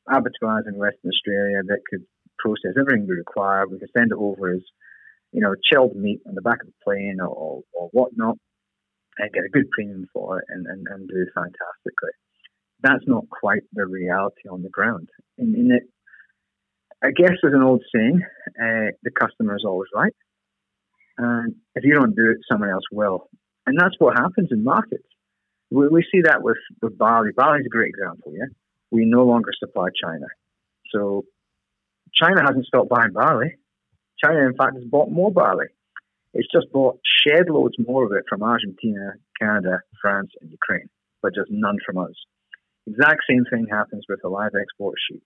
abattoirs 0.07 0.65
in 0.67 0.77
Western 0.77 1.11
Australia 1.11 1.61
that 1.67 1.81
could 1.89 2.05
process 2.37 2.77
everything 2.79 3.07
we 3.07 3.15
require. 3.15 3.67
We 3.67 3.79
could 3.79 3.89
send 3.95 4.11
it 4.11 4.17
over 4.17 4.53
as, 4.53 4.61
you 5.31 5.41
know, 5.41 5.55
chilled 5.71 5.95
meat 5.95 6.21
on 6.27 6.35
the 6.35 6.41
back 6.41 6.61
of 6.61 6.67
the 6.67 6.83
plane 6.83 7.17
or, 7.21 7.61
or 7.73 7.89
whatnot 7.91 8.37
and 9.17 9.33
get 9.33 9.43
a 9.43 9.49
good 9.49 9.69
premium 9.71 10.07
for 10.13 10.39
it 10.39 10.45
and, 10.49 10.65
and, 10.65 10.87
and 10.87 11.07
do 11.07 11.25
fantastically. 11.35 12.15
That's 12.81 13.03
not 13.05 13.25
quite 13.29 13.63
the 13.73 13.85
reality 13.85 14.47
on 14.49 14.63
the 14.63 14.69
ground. 14.69 15.09
In, 15.37 15.53
in 15.55 15.71
it, 15.71 15.83
I 17.03 17.11
guess 17.11 17.35
there's 17.41 17.53
an 17.53 17.63
old 17.63 17.83
saying, 17.93 18.21
uh, 18.47 18.91
the 19.03 19.11
customer 19.11 19.55
is 19.55 19.63
always 19.65 19.89
right. 19.93 20.13
And 21.17 21.55
if 21.75 21.83
you 21.83 21.93
don't 21.93 22.15
do 22.15 22.31
it, 22.31 22.37
someone 22.49 22.69
else 22.69 22.83
will. 22.91 23.29
And 23.69 23.77
that's 23.79 23.93
what 23.99 24.17
happens 24.17 24.47
in 24.49 24.63
markets. 24.63 25.05
We, 25.69 25.87
we 25.89 26.01
see 26.11 26.21
that 26.23 26.41
with, 26.41 26.57
with 26.81 26.97
barley. 26.97 27.29
Is 27.29 27.35
a 27.37 27.69
great 27.69 27.89
example, 27.89 28.33
yeah? 28.35 28.49
We 28.89 29.05
no 29.05 29.25
longer 29.25 29.51
supply 29.59 29.89
China. 30.03 30.25
So 30.91 31.25
China 32.11 32.41
hasn't 32.41 32.65
stopped 32.65 32.89
buying 32.89 33.13
barley. 33.13 33.57
China, 34.17 34.39
in 34.47 34.55
fact, 34.55 34.73
has 34.73 34.85
bought 34.85 35.11
more 35.11 35.31
barley. 35.31 35.67
It's 36.33 36.47
just 36.51 36.71
bought 36.71 36.97
shed 37.05 37.47
loads 37.47 37.75
more 37.77 38.05
of 38.05 38.11
it 38.13 38.23
from 38.27 38.41
Argentina, 38.41 39.13
Canada, 39.39 39.81
France, 40.01 40.31
and 40.41 40.49
Ukraine, 40.49 40.89
but 41.21 41.35
just 41.35 41.51
none 41.51 41.77
from 41.85 41.99
us. 41.99 42.15
Exact 42.87 43.21
same 43.29 43.45
thing 43.51 43.67
happens 43.69 44.05
with 44.09 44.19
the 44.23 44.29
live 44.29 44.53
export 44.59 44.95
sheep. 45.07 45.21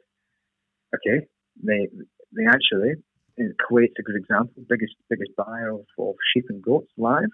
Okay, 0.94 1.28
they 1.64 1.88
they 2.36 2.46
actually 2.46 2.96
Kuwait's 3.40 3.96
a 4.00 4.04
good 4.04 4.16
example, 4.18 4.64
biggest 4.70 4.96
biggest 5.10 5.32
buyer 5.38 5.72
of, 5.72 5.86
of 5.98 6.16
sheep 6.34 6.46
and 6.50 6.62
goats 6.62 6.92
live. 6.98 7.32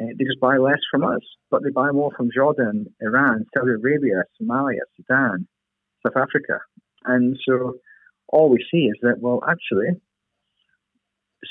Uh, 0.00 0.06
they 0.18 0.24
just 0.24 0.40
buy 0.40 0.56
less 0.56 0.80
from 0.90 1.04
us, 1.04 1.20
but 1.50 1.62
they 1.62 1.70
buy 1.70 1.90
more 1.90 2.10
from 2.16 2.30
Jordan, 2.34 2.86
Iran, 3.00 3.44
Saudi 3.54 3.72
Arabia, 3.72 4.24
Somalia, 4.40 4.80
Sudan, 4.96 5.46
South 6.06 6.16
Africa. 6.16 6.60
And 7.04 7.36
so 7.46 7.74
all 8.28 8.48
we 8.48 8.64
see 8.70 8.84
is 8.86 8.96
that, 9.02 9.16
well, 9.18 9.42
actually, 9.46 10.00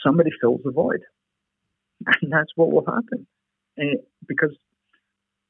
somebody 0.04 0.32
fills 0.42 0.62
the 0.64 0.72
void. 0.72 1.02
And 2.22 2.32
that's 2.32 2.52
what 2.56 2.72
will 2.72 2.86
happen. 2.86 3.28
Uh, 3.78 4.00
because, 4.26 4.56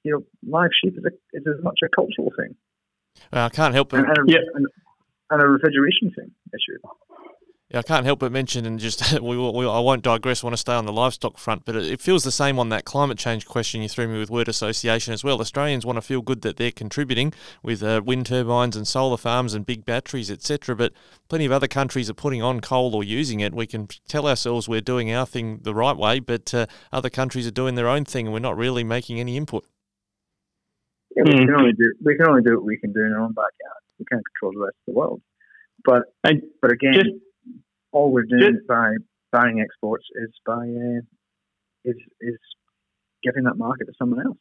you 0.04 0.12
know, 0.12 0.24
live 0.50 0.72
sheep 0.84 0.98
is, 0.98 1.04
a, 1.06 1.38
is 1.38 1.44
as 1.48 1.64
much 1.64 1.80
a 1.84 1.90
cultural 1.96 2.32
thing. 2.36 2.56
Well, 3.32 3.46
I 3.46 3.50
can't 3.50 3.76
help 3.76 3.94
it. 3.94 3.98
And, 3.98 4.08
and, 4.08 4.30
yeah. 4.30 4.38
and, 4.56 4.66
and 5.30 5.42
a 5.42 5.48
refrigeration 5.48 6.12
thing 6.16 6.32
issue. 6.52 6.80
Yeah, 7.72 7.80
I 7.80 7.82
can't 7.84 8.04
help 8.04 8.18
but 8.18 8.32
mention, 8.32 8.66
and 8.66 8.80
just 8.80 9.20
we, 9.22 9.38
we, 9.38 9.68
I 9.68 9.78
won't 9.78 10.02
digress. 10.02 10.44
I 10.44 10.48
want 10.48 10.54
to 10.54 10.58
stay 10.58 10.74
on 10.74 10.88
the 10.88 10.92
livestock 10.92 11.38
front, 11.38 11.66
but 11.66 11.76
it, 11.76 11.86
it, 11.86 12.02
feels 12.02 12.24
the 12.24 12.32
same 12.32 12.58
on 12.58 12.70
that 12.70 12.84
climate 12.84 13.20
change 13.20 13.46
question 13.46 13.84
you 13.84 13.88
threw 13.88 14.08
me 14.08 14.18
with 14.18 14.32
word 14.32 14.48
association 14.48 15.14
as 15.14 15.24
well. 15.24 15.40
Australians 15.40 15.86
want 15.86 15.98
to 15.98 16.02
feel 16.02 16.24
good 16.24 16.42
that 16.42 16.58
they're 16.58 16.72
contributing 16.72 17.32
with 17.62 17.84
uh, 17.84 18.02
wind 18.04 18.26
turbines 18.26 18.76
and 18.76 18.88
solar 18.88 19.18
farms 19.18 19.54
and 19.54 19.68
big 19.68 19.86
batteries, 19.86 20.32
etc. 20.32 20.76
But 20.76 20.94
plenty 21.28 21.46
of 21.46 21.52
other 21.52 21.68
countries 21.68 22.10
are 22.10 22.16
putting 22.16 22.42
on 22.42 22.60
coal 22.60 22.96
or 22.96 23.04
using 23.04 23.40
it. 23.40 23.54
We 23.54 23.68
can 23.68 23.88
tell 24.08 24.28
ourselves 24.28 24.68
we're 24.68 24.82
doing 24.82 25.14
our 25.14 25.28
thing 25.28 25.60
the 25.62 25.76
right 25.76 25.96
way, 25.96 26.20
but 26.20 26.52
uh, 26.56 26.66
other 26.92 27.12
countries 27.12 27.46
are 27.46 27.52
doing 27.52 27.76
their 27.76 27.88
own 27.88 28.04
thing, 28.04 28.26
and 28.26 28.34
we're 28.34 28.40
not 28.40 28.58
really 28.58 28.84
making 28.84 29.20
any 29.20 29.38
input. 29.38 29.64
Yeah, 31.16 31.22
we, 31.24 31.34
mm. 31.34 31.46
can 31.46 31.56
only 31.56 31.74
do 31.74 31.94
we 32.04 32.16
can 32.16 32.28
only 32.28 32.42
do 32.42 32.56
what 32.56 32.66
we 32.66 32.78
can 32.78 32.94
do 32.94 33.02
in 33.02 33.14
our 33.14 33.20
own 33.20 33.34
backyard. 33.34 33.84
We 34.00 34.06
can't 34.06 34.24
control 34.34 34.54
the 34.54 34.66
rest 34.66 34.78
of 34.88 34.94
the 34.94 34.98
world. 34.98 35.22
But 35.86 36.06
but 36.62 36.72
again. 36.72 36.94
Just, 36.94 37.10
all 37.92 38.12
we're 38.12 38.24
doing 38.24 38.56
just, 38.56 38.68
by 38.68 38.94
buying 39.32 39.62
exports 39.62 40.06
is 40.16 40.32
by 40.46 40.64
uh, 40.64 41.02
is 41.86 41.98
is 42.22 42.40
giving 43.24 43.44
that 43.44 43.58
market 43.58 43.86
to 43.86 43.94
someone 43.98 44.26
else. 44.26 44.40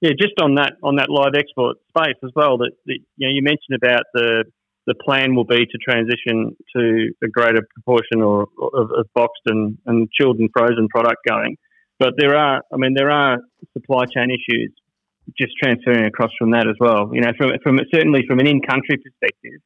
Yeah, 0.00 0.10
just 0.20 0.34
on 0.40 0.56
that 0.56 0.74
on 0.82 0.96
that 0.96 1.08
live 1.08 1.34
export 1.34 1.76
space 1.88 2.18
as 2.24 2.30
well. 2.34 2.58
That, 2.58 2.72
that 2.86 2.98
you 3.16 3.28
know 3.28 3.32
you 3.32 3.42
mentioned 3.42 3.76
about 3.82 4.02
the 4.12 4.44
the 4.86 4.94
plan 4.94 5.34
will 5.34 5.44
be 5.44 5.64
to 5.64 5.78
transition 5.78 6.56
to 6.76 7.10
a 7.22 7.28
greater 7.28 7.62
proportion 7.74 8.20
or, 8.20 8.42
of, 8.74 8.90
of 8.90 9.06
boxed 9.14 9.40
and, 9.46 9.78
and 9.86 10.10
chilled 10.12 10.38
and 10.38 10.50
frozen 10.52 10.88
product 10.88 11.16
going. 11.26 11.56
But 11.98 12.14
there 12.18 12.36
are, 12.36 12.62
I 12.72 12.76
mean, 12.76 12.94
there 12.94 13.10
are 13.10 13.38
supply 13.72 14.04
chain 14.14 14.28
issues 14.30 14.72
just 15.38 15.52
transferring 15.62 16.04
across 16.04 16.30
from 16.38 16.50
that 16.50 16.68
as 16.68 16.76
well. 16.78 17.10
You 17.14 17.22
know, 17.22 17.32
from, 17.38 17.52
from 17.62 17.80
certainly 17.94 18.24
from 18.28 18.40
an 18.40 18.46
in-country 18.46 18.98
perspective, 18.98 19.60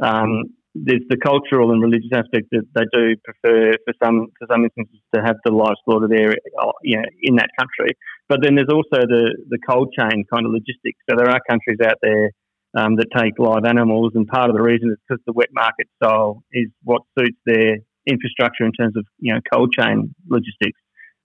um, 0.00 0.44
there's 0.74 1.04
the 1.10 1.18
cultural 1.18 1.72
and 1.72 1.82
religious 1.82 2.10
aspect 2.14 2.48
that 2.50 2.64
they 2.74 2.86
do 2.92 3.16
prefer 3.24 3.72
for 3.84 3.94
some 4.02 4.28
for 4.38 4.46
some 4.50 4.64
instances 4.64 5.00
to 5.14 5.20
have 5.20 5.36
the 5.44 5.52
live 5.52 5.76
slaughter 5.84 6.08
there, 6.08 6.32
uh, 6.32 6.72
you 6.82 6.96
know, 6.96 7.04
in 7.22 7.36
that 7.36 7.50
country. 7.58 7.94
But 8.28 8.40
then 8.42 8.54
there's 8.54 8.72
also 8.72 9.04
the 9.04 9.36
the 9.48 9.58
cold 9.68 9.92
chain 9.98 10.24
kind 10.32 10.46
of 10.46 10.52
logistics. 10.52 10.98
So 11.08 11.16
there 11.16 11.28
are 11.28 11.40
countries 11.48 11.78
out 11.84 11.98
there 12.00 12.30
um, 12.76 12.96
that 12.96 13.12
take 13.16 13.38
live 13.38 13.64
animals, 13.66 14.12
and 14.14 14.26
part 14.26 14.48
of 14.48 14.56
the 14.56 14.62
reason 14.62 14.90
is 14.90 14.98
because 15.06 15.22
the 15.26 15.34
wet 15.34 15.52
market 15.52 15.88
style 16.02 16.42
is 16.52 16.68
what 16.82 17.02
suits 17.18 17.38
their 17.44 17.76
infrastructure 18.06 18.64
in 18.64 18.72
terms 18.72 18.96
of 18.96 19.04
you 19.18 19.34
know 19.34 19.40
cold 19.52 19.72
chain 19.78 20.14
logistics. 20.28 20.80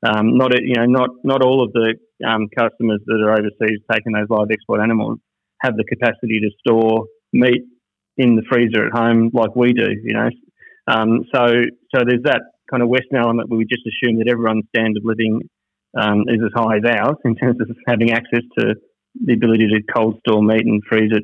Um, 0.05 0.38
not 0.38 0.51
you 0.60 0.75
know 0.75 0.86
not 0.86 1.10
not 1.23 1.41
all 1.41 1.63
of 1.63 1.71
the 1.71 1.95
um, 2.27 2.47
customers 2.51 2.99
that 3.05 3.23
are 3.23 3.31
overseas 3.31 3.79
taking 3.91 4.12
those 4.12 4.27
live 4.29 4.51
export 4.51 4.81
animals 4.81 5.19
have 5.62 5.75
the 5.75 5.86
capacity 5.86 6.39
to 6.39 6.51
store 6.60 7.05
meat 7.33 7.63
in 8.17 8.36
the 8.36 8.43
freezer 8.49 8.86
at 8.86 8.93
home 8.93 9.30
like 9.34 9.56
we 9.56 9.73
do, 9.73 9.88
you 10.03 10.13
know. 10.13 10.30
Um, 10.88 11.25
so 11.34 11.47
so 11.93 12.03
there's 12.08 12.23
that 12.23 12.41
kind 12.69 12.84
of 12.84 12.89
Western 12.89 13.19
element 13.19 13.49
where 13.49 13.58
we 13.58 13.65
just 13.65 13.84
assume 13.86 14.19
that 14.19 14.27
everyone's 14.30 14.65
standard 14.75 14.97
of 14.97 15.06
living 15.06 15.41
um, 15.99 16.25
is 16.27 16.39
as 16.43 16.51
high 16.56 16.77
as 16.77 16.84
ours 16.86 17.17
in 17.25 17.36
terms 17.36 17.60
of 17.62 17.69
having 17.88 18.12
access 18.12 18.43
to 18.60 18.75
the 19.25 19.34
ability 19.34 19.67
to 19.67 19.93
cold 19.93 20.19
store 20.25 20.43
meat 20.43 20.65
and 20.65 20.84
freeze 20.88 21.12
it 21.12 21.23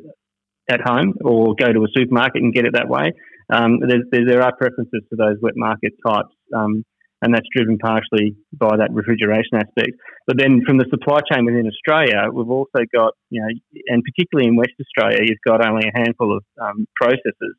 at 0.70 0.82
home 0.82 1.14
or 1.24 1.56
go 1.56 1.72
to 1.72 1.84
a 1.84 1.88
supermarket 1.96 2.42
and 2.42 2.54
get 2.54 2.66
it 2.66 2.74
that 2.74 2.88
way. 2.88 3.12
Um, 3.52 3.80
there's, 3.86 4.04
there, 4.12 4.42
are 4.42 4.56
preferences 4.56 5.04
for 5.10 5.16
those 5.18 5.38
wet 5.42 5.54
market 5.56 5.94
types. 6.06 6.34
Um, 6.56 6.84
and 7.24 7.34
that's 7.34 7.48
driven 7.56 7.78
partially 7.78 8.36
by 8.52 8.76
that 8.76 8.92
refrigeration 8.92 9.56
aspect. 9.56 9.96
But 10.28 10.38
then 10.38 10.62
from 10.68 10.78
the 10.78 10.86
supply 10.90 11.20
chain 11.32 11.46
within 11.46 11.66
Australia, 11.68 12.28
we've 12.32 12.50
also 12.50 12.84
got, 12.94 13.14
you 13.30 13.42
know, 13.42 13.48
and 13.88 14.04
particularly 14.04 14.50
in 14.50 14.58
West 14.58 14.76
Australia, 14.80 15.24
you've 15.24 15.48
got 15.48 15.66
only 15.66 15.88
a 15.88 15.98
handful 15.98 16.36
of 16.36 16.44
um, 16.62 16.86
processors. 17.02 17.56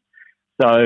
So, 0.61 0.77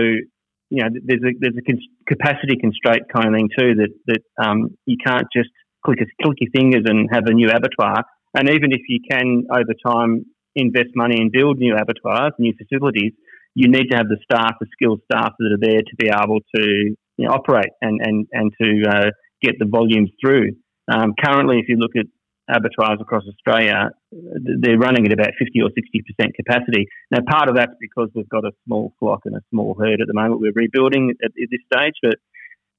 you 0.71 0.81
know, 0.83 0.91
there's 1.05 1.23
a 1.27 1.33
there's 1.41 1.59
a 1.59 1.67
capacity 2.07 2.57
constraint 2.57 3.11
kind 3.12 3.27
of 3.27 3.35
thing 3.35 3.49
too 3.59 3.75
that 3.83 3.93
that 4.07 4.23
um, 4.38 4.79
you 4.87 4.97
can't 5.05 5.27
just 5.35 5.51
click 5.85 5.99
a, 6.01 6.07
click 6.23 6.38
your 6.41 6.51
fingers 6.55 6.85
and 6.87 7.09
have 7.11 7.27
a 7.27 7.35
new 7.35 7.49
abattoir. 7.49 8.05
And 8.35 8.49
even 8.49 8.71
if 8.71 8.83
you 8.88 9.01
can 9.11 9.45
over 9.51 9.75
time 9.85 10.25
invest 10.55 10.91
money 10.95 11.21
and 11.21 11.33
build 11.33 11.59
new 11.59 11.75
abattoirs, 11.75 12.33
new 12.38 12.55
facilities, 12.55 13.12
you 13.55 13.67
need 13.69 13.91
to 13.91 13.97
have 13.97 14.07
the 14.07 14.19
staff, 14.23 14.55
the 14.61 14.67
skilled 14.73 15.01
staff 15.11 15.33
that 15.38 15.51
are 15.51 15.61
there 15.61 15.83
to 15.83 15.97
be 15.99 16.09
able 16.09 16.41
to 16.55 16.95
you 17.19 17.27
know, 17.27 17.35
operate 17.35 17.73
and 17.83 18.01
and 18.03 18.27
and 18.33 18.53
to 18.61 18.83
uh, 18.89 19.11
get 19.43 19.59
the 19.59 19.67
volumes 19.67 20.11
through. 20.21 20.53
Um, 20.91 21.13
currently, 21.23 21.59
if 21.59 21.69
you 21.69 21.77
look 21.77 21.93
at 21.97 22.07
abattoirs 22.49 22.99
across 23.01 23.25
Australia, 23.29 23.91
they're 24.11 24.79
running 24.79 25.05
at 25.05 25.13
about 25.13 25.33
50 25.39 25.61
or 25.61 25.69
60% 25.69 26.35
capacity. 26.35 26.87
Now, 27.11 27.19
part 27.29 27.51
of 27.51 27.57
that's 27.57 27.75
because 27.79 28.09
we've 28.15 28.29
got 28.29 28.45
a 28.45 28.53
small 28.65 28.95
flock 28.99 29.21
and 29.27 29.37
a 29.37 29.43
small 29.51 29.77
herd 29.79 30.01
at 30.01 30.07
the 30.07 30.15
moment. 30.15 30.41
We're 30.41 30.53
rebuilding 30.55 31.13
at, 31.23 31.27
at 31.27 31.49
this 31.51 31.61
stage, 31.71 31.95
but 32.03 32.17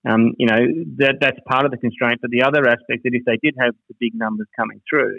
um, 0.10 0.34
you 0.40 0.48
know 0.48 0.60
that 0.98 1.16
that's 1.22 1.38
part 1.48 1.66
of 1.66 1.72
the 1.72 1.78
constraint. 1.78 2.20
But 2.22 2.32
the 2.32 2.44
other 2.44 2.68
aspect 2.68 3.04
that 3.04 3.12
if 3.14 3.26
they 3.26 3.38
did 3.44 3.56
have 3.60 3.76
the 3.90 3.96
big 4.00 4.16
numbers 4.16 4.48
coming 4.58 4.82
through, 4.90 5.18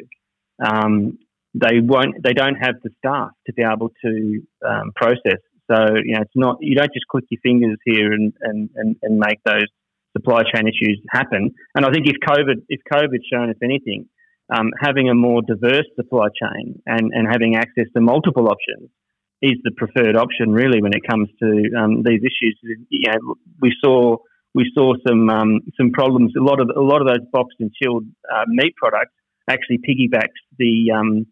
um, 0.65 1.19
they 1.55 1.81
won't. 1.81 2.23
They 2.25 2.33
don't 2.33 2.57
have 2.57 2.77
the 2.83 2.91
staff 2.99 3.31
to 3.47 3.53
be 3.53 3.63
able 3.63 3.91
to 4.05 4.43
um, 4.67 4.93
process 4.97 5.41
so, 5.71 5.95
you 6.05 6.15
know, 6.15 6.23
it's 6.23 6.35
not, 6.35 6.57
you 6.61 6.75
don't 6.75 6.93
just 6.93 7.07
click 7.07 7.25
your 7.31 7.41
fingers 7.43 7.79
here 7.85 8.13
and, 8.13 8.33
and, 8.41 8.71
and, 8.75 8.97
and 9.03 9.19
make 9.19 9.39
those 9.45 9.67
supply 10.17 10.43
chain 10.43 10.67
issues 10.67 11.01
happen. 11.11 11.53
And 11.75 11.87
I 11.87 11.91
think 11.91 12.07
if 12.07 12.17
COVID, 12.27 12.65
if 12.69 12.81
COVID's 12.93 13.27
shown 13.33 13.51
us 13.51 13.57
anything, 13.63 14.07
um, 14.53 14.71
having 14.81 15.09
a 15.09 15.15
more 15.15 15.43
diverse 15.43 15.87
supply 15.95 16.27
chain 16.35 16.83
and, 16.87 17.13
and 17.15 17.29
having 17.31 17.55
access 17.55 17.87
to 17.95 18.01
multiple 18.01 18.49
options 18.49 18.91
is 19.43 19.57
the 19.63 19.71
preferred 19.71 20.17
option 20.17 20.53
really 20.53 20.83
when 20.83 20.93
it 20.93 21.03
comes 21.09 21.29
to 21.41 21.71
um, 21.79 22.03
these 22.05 22.21
issues. 22.21 22.59
You 22.91 23.13
know, 23.13 23.35
we 23.61 23.73
saw 23.83 24.17
we 24.53 24.71
saw 24.75 24.95
some 25.07 25.31
um, 25.31 25.61
some 25.77 25.93
problems. 25.93 26.33
A 26.37 26.43
lot 26.43 26.61
of 26.61 26.69
a 26.77 26.81
lot 26.81 27.01
of 27.01 27.07
those 27.07 27.25
boxed 27.33 27.57
and 27.61 27.71
chilled 27.81 28.05
uh, 28.31 28.45
meat 28.49 28.75
products 28.77 29.15
actually 29.49 29.79
piggybacks 29.79 30.37
the 30.59 30.93
um, 30.93 31.27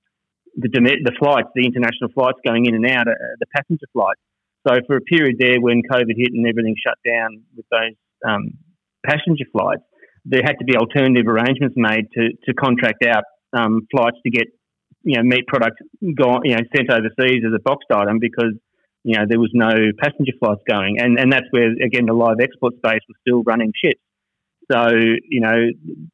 the 0.56 0.68
the 1.04 1.12
flights, 1.18 1.48
the 1.54 1.66
international 1.66 2.10
flights 2.14 2.38
going 2.46 2.66
in 2.66 2.74
and 2.74 2.86
out, 2.86 3.08
uh, 3.08 3.12
the 3.40 3.46
passenger 3.54 3.86
flights. 3.92 4.20
So 4.68 4.74
for 4.86 4.96
a 4.96 5.00
period 5.00 5.36
there 5.38 5.60
when 5.60 5.82
COVID 5.90 6.12
hit 6.16 6.32
and 6.34 6.46
everything 6.46 6.74
shut 6.76 6.98
down 7.06 7.42
with 7.56 7.64
those 7.70 7.96
um, 8.28 8.58
passenger 9.06 9.44
flights, 9.50 9.82
there 10.24 10.42
had 10.44 10.58
to 10.58 10.64
be 10.64 10.76
alternative 10.76 11.26
arrangements 11.26 11.74
made 11.76 12.10
to, 12.12 12.28
to 12.44 12.54
contract 12.54 13.02
out 13.08 13.24
um, 13.56 13.86
flights 13.90 14.18
to 14.24 14.30
get 14.30 14.48
you 15.02 15.16
know 15.16 15.22
meat 15.22 15.46
products 15.46 15.80
gone, 16.14 16.42
you 16.44 16.54
know 16.54 16.62
sent 16.74 16.90
overseas 16.90 17.42
as 17.46 17.54
a 17.54 17.62
boxed 17.64 17.88
item 17.90 18.18
because 18.20 18.52
you 19.04 19.16
know 19.16 19.24
there 19.26 19.40
was 19.40 19.50
no 19.54 19.70
passenger 19.98 20.32
flights 20.38 20.60
going, 20.68 20.98
and 21.00 21.18
and 21.18 21.32
that's 21.32 21.46
where 21.50 21.70
again 21.72 22.04
the 22.06 22.12
live 22.12 22.36
export 22.42 22.74
space 22.76 23.00
was 23.08 23.16
still 23.22 23.42
running 23.44 23.72
ships. 23.82 24.00
So, 24.70 24.90
you 24.90 25.40
know, 25.40 25.70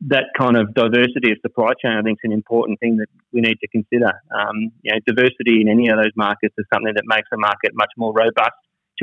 that 0.09 0.27
kind 0.39 0.57
of 0.57 0.75
diversity 0.75 1.33
of 1.33 1.39
supply 1.43 1.73
chain, 1.83 1.93
I 1.99 2.03
think, 2.03 2.19
is 2.23 2.31
an 2.31 2.33
important 2.33 2.79
thing 2.79 2.99
that 2.99 3.09
we 3.33 3.41
need 3.41 3.59
to 3.61 3.69
consider. 3.69 4.13
Um, 4.31 4.71
you 4.83 4.93
know, 4.93 5.01
diversity 5.07 5.61
in 5.61 5.69
any 5.69 5.89
of 5.89 5.97
those 5.97 6.13
markets 6.17 6.55
is 6.57 6.65
something 6.73 6.95
that 6.95 7.05
makes 7.07 7.29
a 7.33 7.37
market 7.37 7.73
much 7.75 7.91
more 7.97 8.13
robust 8.13 8.55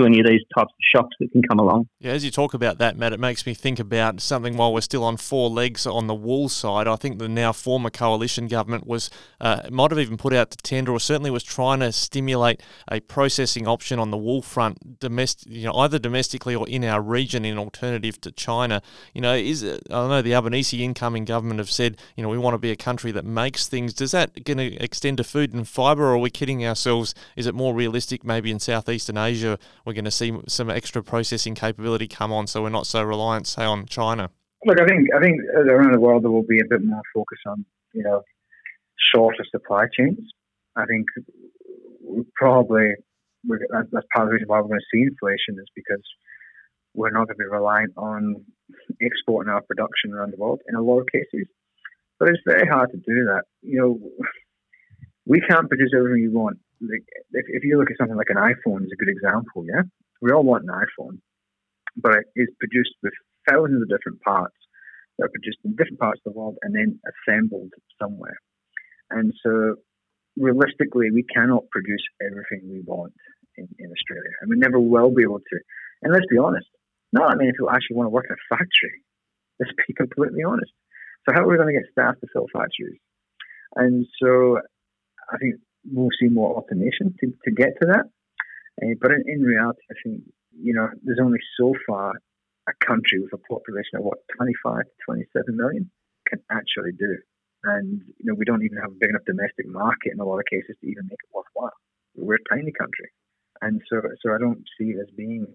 to 0.02 0.08
any 0.08 0.20
of 0.20 0.26
these 0.28 0.42
types 0.56 0.72
of 0.72 0.84
shocks 0.94 1.16
that 1.20 1.32
can 1.32 1.42
come 1.44 1.60
along. 1.60 1.88
Yeah, 2.00 2.12
as 2.12 2.26
you 2.26 2.32
talk 2.32 2.54
about 2.54 2.78
that, 2.80 2.98
Matt, 2.98 3.14
it 3.14 3.20
makes 3.20 3.46
me 3.46 3.54
think 3.54 3.80
about 3.80 4.22
something 4.22 4.58
while 4.58 4.74
we're 4.74 4.82
still 4.82 5.04
on 5.04 5.18
four 5.18 5.50
legs 5.50 5.86
on 5.86 6.08
the 6.08 6.16
wool 6.16 6.50
side. 6.50 6.88
I 6.88 6.96
think 6.96 7.20
the 7.20 7.30
now 7.30 7.52
former 7.52 7.90
coalition 7.90 8.48
government 8.48 8.88
was 8.88 9.10
uh, 9.40 9.62
might 9.70 9.92
have 9.92 10.00
even 10.00 10.18
put 10.18 10.34
out 10.34 10.52
to 10.52 10.58
tender, 10.58 10.92
or 10.92 11.00
certainly 11.00 11.32
was 11.32 11.44
trying 11.44 11.80
to 11.80 11.92
stimulate 11.92 12.62
a 12.90 13.00
processing 13.00 13.68
option 13.68 14.00
on 14.00 14.12
the 14.12 14.18
wool 14.18 14.42
front, 14.42 15.00
domestic, 15.00 15.52
you 15.52 15.66
know, 15.66 15.74
either 15.76 16.00
domestically 16.00 16.56
or 16.56 16.68
in 16.68 16.84
our 16.84 17.02
region, 17.02 17.46
in 17.46 17.58
alternative 17.58 18.20
to 18.22 18.32
China. 18.32 18.82
You 19.14 19.22
know, 19.22 19.34
is 19.34 19.64
it, 19.64 19.84
I 19.90 20.08
know 20.08 20.22
the 20.22 20.36
Albanese 20.36 20.84
incoming 20.84 21.26
government 21.26 21.60
have 21.60 21.72
said, 21.72 21.98
you 22.16 22.24
know, 22.24 22.30
we 22.30 22.38
want 22.38 22.54
to 22.54 22.60
be 22.60 22.72
a 22.72 22.76
country 22.76 23.12
that 23.12 23.26
makes 23.26 23.68
things. 23.68 23.94
Does 23.94 24.12
that 24.12 24.44
going 24.44 24.58
to 24.58 24.76
extend 24.78 25.18
to 25.18 25.24
food 25.24 25.54
and 25.54 25.68
fibre, 25.68 26.04
or 26.04 26.16
are 26.16 26.18
we 26.18 26.30
kidding 26.30 26.66
ourselves? 26.66 27.14
Is 27.36 27.48
it 27.48 27.56
more 27.56 27.74
realistic, 27.74 28.24
maybe 28.24 28.52
in 28.52 28.60
Southeastern 28.60 29.18
Asia? 29.18 29.58
We're 29.92 29.96
going 29.96 30.06
to 30.06 30.12
see 30.12 30.32
some 30.48 30.70
extra 30.70 31.04
processing 31.04 31.54
capability 31.54 32.08
come 32.08 32.32
on, 32.32 32.48
so 32.48 32.62
we're 32.62 32.70
not 32.70 32.88
so 32.88 33.04
reliant, 33.04 33.46
say, 33.46 33.66
on 33.66 33.86
China? 33.88 34.30
Look, 34.66 34.80
I 34.80 34.86
think 34.88 35.10
I 35.14 35.20
think 35.20 35.42
around 35.54 35.92
the 35.92 36.00
world 36.00 36.24
there 36.24 36.32
will 36.32 36.48
be 36.48 36.60
a 36.60 36.70
bit 36.70 36.82
more 36.82 37.02
focus 37.14 37.40
on 37.46 37.66
you 37.94 38.04
know 38.04 38.22
shorter 39.14 39.44
supply 39.52 39.88
chains. 39.92 40.20
I 40.78 40.86
think 40.86 41.08
probably 42.36 42.92
that's, 43.44 43.90
part 44.16 44.28
of 44.28 44.28
the 44.28 44.34
reason 44.34 44.48
why 44.48 44.62
we're 44.62 44.70
going 44.70 44.80
to 44.80 44.86
see 44.94 45.02
inflation 45.02 45.60
is 45.60 45.68
because 45.76 46.04
we're 46.94 47.10
not 47.10 47.28
going 47.28 47.36
to 47.36 47.44
be 47.44 47.52
reliant 47.52 47.92
on 47.98 48.46
exporting 49.02 49.52
our 49.52 49.62
production 49.62 50.14
around 50.14 50.32
the 50.32 50.38
world 50.38 50.62
in 50.70 50.76
a 50.76 50.82
lot 50.82 51.00
of 51.00 51.08
cases. 51.08 51.48
But 52.18 52.30
it's 52.30 52.40
very 52.46 52.68
hard 52.68 52.92
to 52.92 52.98
do 52.98 53.26
that. 53.26 53.42
You 53.62 53.80
know, 53.82 54.00
we 55.26 55.42
can't 55.42 55.68
produce 55.68 55.92
everything 55.94 56.22
we 56.22 56.30
want 56.30 56.60
if, 56.82 57.46
if 57.48 57.64
you 57.64 57.78
look 57.78 57.92
at 57.92 57.98
something 57.98 58.18
like 58.18 58.30
an 58.30 58.38
iPhone 58.38 58.84
is 58.84 58.92
a 58.94 58.98
good 58.98 59.10
example, 59.10 59.66
yeah, 59.66 59.84
we 60.22 60.32
all 60.32 60.44
want 60.44 60.64
an 60.64 60.74
iPhone, 60.74 61.20
but 61.96 62.18
it 62.18 62.26
is 62.36 62.50
produced 62.60 62.96
with 63.04 63.14
thousands 63.50 63.82
of 63.82 63.90
different 63.90 64.22
parts 64.22 64.56
that 65.18 65.26
are 65.26 65.34
produced 65.34 65.60
in 65.64 65.76
different 65.76 66.00
parts 66.00 66.22
of 66.26 66.34
the 66.34 66.40
world 66.40 66.58
and 66.62 66.76
then 66.76 67.00
assembled 67.06 67.72
somewhere. 68.02 68.38
And 69.10 69.34
so, 69.44 69.76
realistically, 70.38 71.12
we 71.12 71.24
cannot 71.24 71.70
produce 71.70 72.04
everything 72.22 72.70
we 72.70 72.82
want 72.86 73.14
in, 73.58 73.68
in 73.80 73.92
Australia, 73.92 74.32
and 74.42 74.50
we 74.50 74.58
never 74.58 74.80
will 74.80 75.12
be 75.12 75.24
able 75.24 75.40
to. 75.40 75.58
And 76.02 76.14
let's 76.14 76.28
be 76.30 76.38
honest, 76.38 76.68
not 77.12 77.38
many 77.38 77.52
people 77.52 77.70
actually 77.70 77.98
want 77.98 78.08
to 78.08 78.16
work 78.16 78.26
in 78.30 78.36
a 78.36 78.56
factory. 78.56 79.04
Let's 79.60 79.74
be 79.88 79.94
completely 79.94 80.44
honest. 80.44 80.72
So 81.28 81.36
how 81.36 81.44
are 81.44 81.48
we 81.48 81.58
going 81.58 81.76
to 81.76 81.80
get 81.80 81.92
staff 81.92 82.16
to 82.22 82.28
fill 82.34 82.48
factories? 82.54 83.00
And 83.76 84.08
so 84.22 84.58
I 85.30 85.38
think 85.38 85.56
we'll 85.86 86.14
see 86.20 86.28
more 86.28 86.56
automation 86.58 87.16
to, 87.20 87.28
to 87.46 87.52
get 87.52 87.80
to 87.82 87.88
that. 87.88 88.06
Uh, 88.82 88.96
but 89.02 89.12
in, 89.12 89.24
in 89.28 89.42
reality, 89.42 89.82
I 89.90 89.96
think, 90.04 90.22
you 90.60 90.74
know, 90.74 90.90
there's 91.04 91.20
only 91.22 91.40
so 91.60 91.74
far 91.88 92.14
a 92.70 92.86
country 92.86 93.20
with 93.20 93.34
a 93.34 93.42
population 93.50 93.98
of 93.98 94.04
what, 94.04 94.20
25 94.38 94.84
to 94.84 94.92
27 95.06 95.58
million 95.58 95.90
can 96.28 96.40
actually 96.52 96.92
do. 96.98 97.18
And, 97.64 98.02
you 98.18 98.26
know, 98.26 98.34
we 98.34 98.46
don't 98.46 98.64
even 98.64 98.78
have 98.78 98.92
a 98.92 99.00
big 99.00 99.10
enough 99.10 99.26
domestic 99.26 99.68
market 99.68 100.14
in 100.14 100.20
a 100.20 100.26
lot 100.26 100.40
of 100.40 100.46
cases 100.50 100.76
to 100.82 100.88
even 100.88 101.06
make 101.06 101.22
it 101.22 101.34
worthwhile. 101.34 101.74
We're 102.16 102.42
a 102.42 102.50
tiny 102.56 102.72
country. 102.72 103.10
And 103.62 103.82
so, 103.90 104.02
so 104.22 104.34
I 104.34 104.40
don't 104.40 104.64
see 104.78 104.98
it 104.98 105.00
as 105.00 105.14
being 105.16 105.46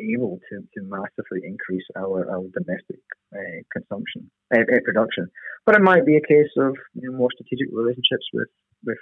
able 0.00 0.38
to, 0.50 0.60
to 0.60 0.80
massively 0.84 1.40
increase 1.44 1.84
our, 1.96 2.28
our 2.28 2.44
domestic 2.52 3.00
uh, 3.32 3.60
consumption, 3.72 4.30
uh, 4.52 4.64
production. 4.84 5.28
But 5.64 5.76
it 5.76 5.82
might 5.82 6.04
be 6.04 6.16
a 6.16 6.24
case 6.24 6.52
of 6.58 6.76
you 6.94 7.10
know, 7.10 7.16
more 7.16 7.28
strategic 7.32 7.68
relationships 7.72 8.28
with, 8.32 8.48
with 8.84 8.98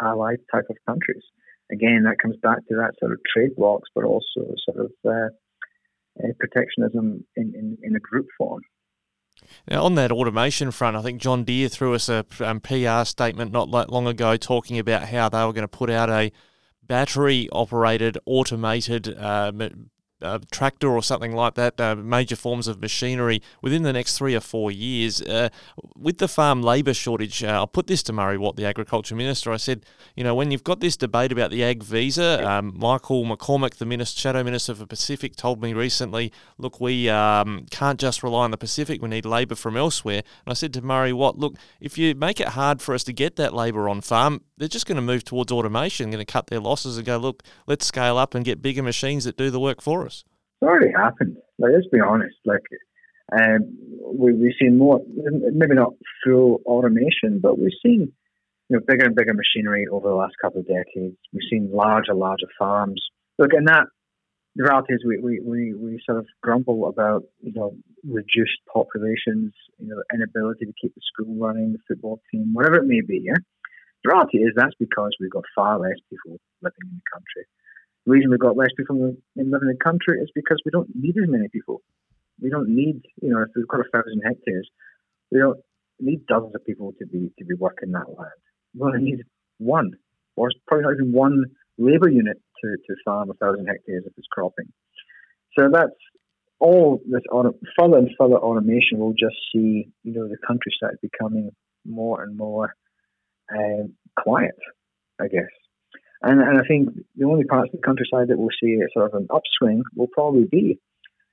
allied 0.00 0.38
type 0.52 0.66
of 0.70 0.76
countries. 0.86 1.22
Again, 1.70 2.04
that 2.04 2.16
comes 2.22 2.36
back 2.42 2.58
to 2.68 2.76
that 2.76 2.92
sort 3.00 3.12
of 3.12 3.18
trade 3.32 3.56
blocs, 3.56 3.88
but 3.94 4.04
also 4.04 4.54
sort 4.64 4.86
of 4.86 4.92
uh, 5.04 5.28
uh, 6.22 6.32
protectionism 6.38 7.24
in, 7.36 7.54
in, 7.54 7.78
in 7.82 7.96
a 7.96 8.00
group 8.00 8.26
form. 8.38 8.62
Now, 9.68 9.84
on 9.84 9.94
that 9.96 10.12
automation 10.12 10.70
front, 10.70 10.96
I 10.96 11.02
think 11.02 11.20
John 11.20 11.44
Deere 11.44 11.68
threw 11.68 11.94
us 11.94 12.08
a 12.08 12.24
um, 12.40 12.60
PR 12.60 13.04
statement 13.04 13.52
not 13.52 13.68
long 13.68 14.06
ago 14.06 14.36
talking 14.36 14.78
about 14.78 15.08
how 15.08 15.28
they 15.28 15.44
were 15.44 15.52
going 15.52 15.62
to 15.62 15.68
put 15.68 15.90
out 15.90 16.08
a 16.08 16.32
battery 16.82 17.48
operated 17.52 18.16
automated 18.24 19.14
uh, 19.18 19.52
a 20.20 20.40
tractor 20.50 20.88
or 20.88 21.02
something 21.02 21.34
like 21.34 21.54
that, 21.54 21.80
uh, 21.80 21.94
major 21.94 22.36
forms 22.36 22.68
of 22.68 22.80
machinery 22.80 23.42
within 23.62 23.82
the 23.82 23.92
next 23.92 24.16
three 24.16 24.34
or 24.34 24.40
four 24.40 24.70
years. 24.70 25.20
Uh, 25.22 25.48
with 25.96 26.18
the 26.18 26.28
farm 26.28 26.62
labour 26.62 26.94
shortage, 26.94 27.44
uh, 27.44 27.48
I'll 27.48 27.66
put 27.66 27.86
this 27.86 28.02
to 28.04 28.12
Murray 28.12 28.38
Watt, 28.38 28.56
the 28.56 28.64
Agriculture 28.64 29.14
Minister. 29.14 29.52
I 29.52 29.58
said, 29.58 29.84
you 30.14 30.24
know, 30.24 30.34
when 30.34 30.50
you've 30.50 30.64
got 30.64 30.80
this 30.80 30.96
debate 30.96 31.32
about 31.32 31.50
the 31.50 31.62
ag 31.62 31.82
visa, 31.82 32.48
um, 32.48 32.72
Michael 32.76 33.24
McCormack, 33.24 33.74
the 33.74 33.86
minister, 33.86 34.18
Shadow 34.20 34.42
Minister 34.42 34.74
for 34.74 34.86
Pacific, 34.86 35.36
told 35.36 35.62
me 35.62 35.74
recently, 35.74 36.32
look, 36.58 36.80
we 36.80 37.08
um, 37.08 37.66
can't 37.70 38.00
just 38.00 38.22
rely 38.22 38.44
on 38.44 38.50
the 38.50 38.56
Pacific, 38.56 39.02
we 39.02 39.08
need 39.08 39.26
labour 39.26 39.54
from 39.54 39.76
elsewhere. 39.76 40.22
And 40.44 40.52
I 40.52 40.54
said 40.54 40.72
to 40.74 40.82
Murray 40.82 41.12
Watt, 41.12 41.38
look, 41.38 41.56
if 41.80 41.98
you 41.98 42.14
make 42.14 42.40
it 42.40 42.48
hard 42.48 42.80
for 42.80 42.94
us 42.94 43.04
to 43.04 43.12
get 43.12 43.36
that 43.36 43.54
labour 43.54 43.88
on 43.88 44.00
farm, 44.00 44.42
they're 44.56 44.68
just 44.68 44.86
going 44.86 44.96
to 44.96 45.02
move 45.02 45.24
towards 45.24 45.52
automation, 45.52 46.10
going 46.10 46.24
to 46.24 46.32
cut 46.32 46.46
their 46.46 46.60
losses 46.60 46.96
and 46.96 47.06
go, 47.06 47.18
look, 47.18 47.42
let's 47.66 47.86
scale 47.86 48.16
up 48.16 48.34
and 48.34 48.44
get 48.44 48.62
bigger 48.62 48.82
machines 48.82 49.24
that 49.24 49.36
do 49.36 49.50
the 49.50 49.60
work 49.60 49.82
for 49.82 50.06
us. 50.06 50.15
It's 50.60 50.68
already 50.68 50.92
happened. 50.92 51.36
Like, 51.58 51.72
let's 51.74 51.88
be 51.92 52.00
honest. 52.00 52.36
Like, 52.44 52.62
um, 53.32 53.76
we, 54.14 54.32
we've 54.32 54.54
seen 54.60 54.78
more, 54.78 55.00
maybe 55.52 55.74
not 55.74 55.94
full 56.24 56.60
automation, 56.64 57.40
but 57.42 57.58
we've 57.58 57.76
seen 57.84 58.12
you 58.68 58.76
know 58.76 58.80
bigger 58.86 59.04
and 59.04 59.14
bigger 59.14 59.34
machinery 59.34 59.86
over 59.90 60.08
the 60.08 60.14
last 60.14 60.34
couple 60.40 60.60
of 60.60 60.66
decades. 60.66 61.16
We've 61.32 61.48
seen 61.50 61.70
larger, 61.72 62.14
larger 62.14 62.46
farms. 62.58 63.02
Look, 63.38 63.52
and 63.52 63.68
that 63.68 63.86
the 64.56 64.64
reality 64.64 64.94
is 64.94 65.04
we, 65.06 65.18
we, 65.18 65.40
we, 65.44 65.74
we 65.74 66.00
sort 66.06 66.18
of 66.18 66.26
grumble 66.42 66.88
about 66.88 67.24
you 67.42 67.52
know 67.52 67.76
reduced 68.08 68.58
populations, 68.72 69.52
you 69.78 69.88
know 69.88 70.02
inability 70.14 70.64
to 70.66 70.72
keep 70.80 70.94
the 70.94 71.00
school 71.12 71.34
running, 71.36 71.72
the 71.72 71.78
football 71.86 72.20
team, 72.32 72.50
whatever 72.54 72.76
it 72.76 72.86
may 72.86 73.00
be. 73.00 73.20
Yeah, 73.24 73.38
the 74.04 74.10
reality 74.10 74.38
is 74.38 74.52
that's 74.56 74.74
because 74.78 75.16
we've 75.20 75.30
got 75.30 75.44
far 75.54 75.78
less 75.78 75.98
people 76.08 76.38
living 76.62 76.86
in 76.88 77.00
the 77.02 77.10
country. 77.12 77.44
The 78.06 78.12
reason 78.12 78.30
we've 78.30 78.38
got 78.38 78.56
less 78.56 78.70
people 78.76 78.96
in 78.96 79.50
living 79.50 79.68
in 79.68 79.76
the 79.76 79.84
country 79.84 80.20
is 80.20 80.30
because 80.34 80.62
we 80.64 80.70
don't 80.70 80.88
need 80.94 81.16
as 81.18 81.28
many 81.28 81.48
people. 81.48 81.82
We 82.40 82.50
don't 82.50 82.68
need, 82.68 83.02
you 83.20 83.30
know, 83.30 83.42
if 83.42 83.48
we've 83.56 83.66
got 83.66 83.80
a 83.80 83.90
thousand 83.92 84.22
hectares, 84.24 84.68
we 85.32 85.40
don't 85.40 85.58
need 85.98 86.26
dozens 86.26 86.54
of 86.54 86.64
people 86.64 86.92
to 86.98 87.06
be 87.06 87.32
to 87.38 87.44
be 87.44 87.54
working 87.54 87.92
that 87.92 88.06
land. 88.16 88.30
We 88.74 88.82
only 88.82 89.02
need 89.02 89.24
one, 89.58 89.92
or 90.36 90.50
probably 90.68 90.84
not 90.84 90.94
even 90.94 91.12
one 91.12 91.44
labour 91.78 92.08
unit 92.08 92.40
to, 92.62 92.76
to 92.86 92.94
farm 93.04 93.30
a 93.30 93.34
thousand 93.34 93.66
hectares 93.66 94.04
if 94.06 94.12
it's 94.16 94.28
cropping. 94.30 94.72
So 95.58 95.68
that's 95.72 95.90
all 96.60 97.00
this 97.10 97.22
auto, 97.32 97.54
further 97.78 97.98
and 97.98 98.10
further 98.18 98.36
automation 98.36 98.98
will 98.98 99.12
just 99.12 99.36
see, 99.52 99.88
you 100.04 100.12
know, 100.12 100.28
the 100.28 100.36
countryside 100.46 100.96
becoming 101.02 101.50
more 101.84 102.22
and 102.22 102.36
more 102.36 102.74
uh, 103.52 103.84
quiet, 104.18 104.56
I 105.20 105.28
guess. 105.28 105.50
And, 106.26 106.40
and 106.40 106.58
I 106.58 106.64
think 106.66 106.88
the 107.14 107.24
only 107.24 107.44
parts 107.44 107.70
of 107.72 107.80
the 107.80 107.86
countryside 107.86 108.28
that 108.28 108.38
will 108.38 108.50
see 108.60 108.76
sort 108.92 109.06
of 109.06 109.14
an 109.14 109.28
upswing 109.30 109.84
will 109.94 110.08
probably 110.08 110.44
be 110.50 110.80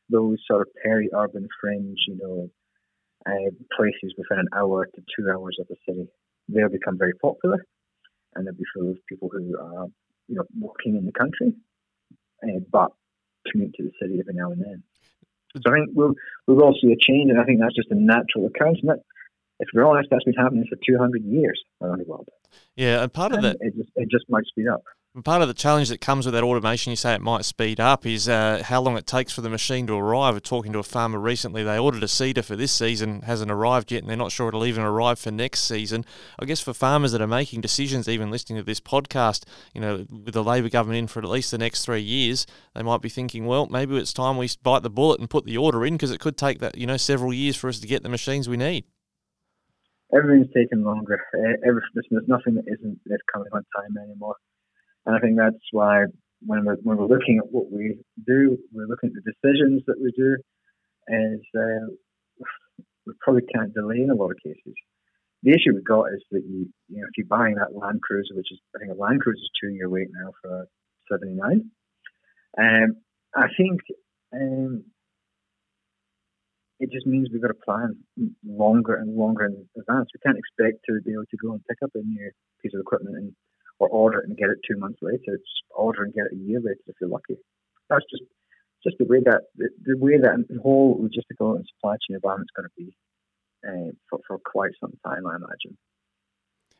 those 0.08 0.38
sort 0.46 0.62
of 0.62 0.68
peri-urban 0.84 1.48
fringe, 1.60 1.98
you 2.08 2.16
know, 2.22 2.50
uh, 3.26 3.50
places 3.76 4.14
within 4.16 4.38
an 4.38 4.50
hour 4.56 4.86
to 4.86 5.02
two 5.16 5.32
hours 5.32 5.58
of 5.60 5.68
the 5.68 5.78
city. 5.88 6.08
They'll 6.48 6.70
become 6.70 7.00
very 7.00 7.16
popular, 7.16 7.66
and 8.36 8.46
they'll 8.46 8.54
be 8.54 8.66
full 8.76 8.92
of 8.92 8.98
people 9.10 9.30
who 9.32 9.58
are, 9.60 9.88
you 10.28 10.36
know, 10.36 10.46
working 10.60 10.96
in 10.96 11.08
the 11.08 11.12
country, 11.12 11.56
uh, 12.44 12.60
but 12.72 12.92
commute 13.52 13.74
to 13.78 13.84
the 13.84 13.92
city 14.00 14.20
every 14.20 14.36
now 14.36 14.52
and 14.52 14.62
then. 14.62 14.84
So 15.56 15.72
I 15.72 15.76
think 15.76 15.90
we'll 15.94 16.14
we'll 16.46 16.64
all 16.64 16.78
see 16.80 16.92
a 16.92 16.98
change, 17.00 17.32
and 17.32 17.40
I 17.42 17.46
think 17.46 17.62
that's 17.62 17.76
just 17.76 17.90
a 17.90 17.96
natural 17.96 18.46
occurrence. 18.46 18.80
And 18.82 18.92
that, 18.92 19.00
if 19.64 19.70
we're 19.74 19.86
honest, 19.86 20.10
that's 20.12 20.26
been 20.26 20.34
happening 20.34 20.66
for 20.70 20.78
200 20.86 21.24
years 21.24 21.60
around 21.82 22.00
the 22.00 22.06
world. 22.06 22.28
Yeah, 22.76 23.02
and 23.02 23.14
part 23.14 23.34
of 23.34 23.42
that 23.42 23.58
it 23.62 23.76
just 23.76 23.90
it 23.96 24.10
just 24.12 24.26
might 24.30 24.46
speed 24.46 24.68
up. 24.68 24.84
And 25.16 25.24
Part 25.24 25.44
of 25.44 25.48
the 25.48 25.54
challenge 25.54 25.90
that 25.90 26.02
comes 26.02 26.26
with 26.26 26.34
that 26.34 26.44
automation, 26.44 26.90
you 26.90 26.96
say 26.96 27.14
it 27.14 27.22
might 27.22 27.46
speed 27.46 27.80
up, 27.80 28.04
is 28.04 28.28
uh, 28.28 28.64
how 28.66 28.82
long 28.82 28.98
it 28.98 29.06
takes 29.06 29.32
for 29.32 29.42
the 29.42 29.50
machine 29.50 29.86
to 29.86 29.94
arrive. 29.94 30.34
Was 30.34 30.42
talking 30.42 30.74
to 30.74 30.80
a 30.80 30.84
farmer 30.84 31.20
recently. 31.20 31.64
They 31.64 31.78
ordered 31.78 32.02
a 32.02 32.08
seeder 32.08 32.42
for 32.42 32.56
this 32.56 32.72
season, 32.72 33.22
hasn't 33.22 33.52
arrived 33.52 33.92
yet, 33.92 34.02
and 34.02 34.10
they're 34.10 34.18
not 34.18 34.32
sure 34.32 34.48
it'll 34.48 34.66
even 34.66 34.84
arrive 34.84 35.20
for 35.20 35.30
next 35.30 35.66
season. 35.66 36.04
I 36.40 36.46
guess 36.46 36.62
for 36.62 36.74
farmers 36.74 37.12
that 37.12 37.22
are 37.22 37.28
making 37.28 37.62
decisions, 37.62 38.10
even 38.10 38.32
listening 38.32 38.58
to 38.58 38.64
this 38.64 38.80
podcast, 38.80 39.46
you 39.74 39.82
know, 39.82 40.06
with 40.10 40.34
the 40.34 40.44
Labor 40.44 40.70
government 40.70 40.98
in 40.98 41.08
for 41.08 41.20
at 41.20 41.30
least 41.30 41.52
the 41.52 41.60
next 41.60 41.86
three 41.86 42.02
years, 42.02 42.48
they 42.74 42.82
might 42.82 43.02
be 43.02 43.10
thinking, 43.10 43.46
well, 43.46 43.68
maybe 43.68 43.96
it's 43.98 44.14
time 44.14 44.38
we 44.38 44.50
bite 44.64 44.82
the 44.82 44.90
bullet 44.90 45.20
and 45.20 45.30
put 45.30 45.46
the 45.46 45.58
order 45.58 45.86
in 45.86 45.94
because 45.94 46.12
it 46.12 46.20
could 46.20 46.38
take 46.38 46.58
that, 46.60 46.76
you 46.76 46.88
know, 46.88 46.98
several 46.98 47.32
years 47.32 47.56
for 47.56 47.70
us 47.70 47.80
to 47.80 47.88
get 47.88 48.02
the 48.02 48.10
machines 48.10 48.50
we 48.50 48.58
need 48.58 48.86
everything's 50.16 50.54
taking 50.54 50.84
longer. 50.84 51.20
Every, 51.66 51.82
there's 51.94 52.08
nothing 52.28 52.56
that 52.56 52.66
isn't 52.68 53.00
that's 53.06 53.24
coming 53.32 53.50
on 53.54 53.64
time 53.76 53.98
anymore, 54.04 54.36
and 55.06 55.16
I 55.16 55.20
think 55.20 55.38
that's 55.38 55.64
why 55.72 56.06
when 56.46 56.66
we're 56.66 56.78
when 56.84 56.98
we're 56.98 57.08
looking 57.08 57.40
at 57.40 57.52
what 57.52 57.72
we 57.72 58.00
do, 58.26 58.58
we're 58.74 58.88
looking 58.88 59.12
at 59.12 59.24
the 59.24 59.32
decisions 59.32 59.84
that 59.88 60.00
we 60.02 60.12
do, 60.16 60.38
is 61.08 61.42
uh, 61.58 61.88
we 63.06 63.14
probably 63.22 63.44
can't 63.54 63.74
delay 63.74 64.02
in 64.02 64.10
a 64.10 64.16
lot 64.16 64.32
of 64.32 64.38
cases. 64.44 64.76
The 65.44 65.52
issue 65.52 65.74
we've 65.74 65.84
got 65.84 66.06
is 66.14 66.24
that 66.32 66.44
you 66.48 66.70
you 66.90 67.02
know 67.02 67.08
if 67.10 67.18
you're 67.18 67.28
buying 67.28 67.56
that 67.56 67.76
Land 67.76 68.02
Cruiser, 68.02 68.36
which 68.36 68.52
is 68.52 68.60
I 68.76 68.80
think 68.80 68.92
a 68.92 69.02
Land 69.02 69.22
Cruiser 69.22 69.42
is 69.42 69.50
two 69.62 69.70
year 69.70 69.90
wait 69.90 70.08
now 70.14 70.32
for 70.42 70.68
seventy 71.12 71.36
nine. 71.36 71.72
Um, 72.58 72.98
I 73.36 73.48
think 73.58 73.82
um, 74.34 74.84
it 76.80 76.92
just 76.92 77.06
means 77.06 77.30
we've 77.32 77.42
got 77.42 77.50
to 77.50 77.66
plan 77.66 77.96
longer 78.46 78.96
and 78.96 79.16
longer 79.16 79.46
in 79.46 79.66
advance. 79.78 80.10
We 80.14 80.20
can't 80.26 80.38
expect 80.38 80.84
to 80.90 81.02
be 81.06 81.14
able 81.14 81.30
to 81.30 81.38
go 81.38 81.52
and 81.54 81.62
pick 81.70 81.78
up 81.84 81.92
a 81.96 82.00
new 82.00 82.32
piece 82.62 82.74
of 82.74 82.82
equipment 82.82 83.18
and 83.18 83.36
or 83.80 83.90
order 83.90 84.20
it 84.20 84.28
and 84.28 84.38
get 84.38 84.50
it 84.50 84.60
two 84.68 84.78
months 84.78 85.00
later. 85.02 85.36
It's 85.36 85.54
order 85.72 86.04
and 86.04 86.14
get 86.14 86.28
it 86.32 86.34
a 86.34 86.38
year 86.38 86.60
later 86.60 86.80
if 86.88 86.96
you're 87.02 87.10
lucky. 87.10 87.38
That's 87.90 88.06
just 88.10 88.24
just 88.84 88.98
the 89.00 89.06
way 89.06 89.22
that 89.26 89.42
the, 89.56 89.70
the 89.84 89.98
way 89.98 90.18
that 90.18 90.46
the 90.50 90.62
whole 90.62 91.00
logistical 91.00 91.56
and 91.56 91.66
supply 91.76 91.96
chain 92.04 92.16
environment 92.16 92.50
is 92.52 92.56
going 92.56 92.70
to 92.70 92.78
be 92.78 92.96
uh, 93.68 93.92
for 94.10 94.20
for 94.28 94.40
quite 94.40 94.72
some 94.80 94.94
time, 95.06 95.26
I 95.28 95.36
imagine. 95.36 95.78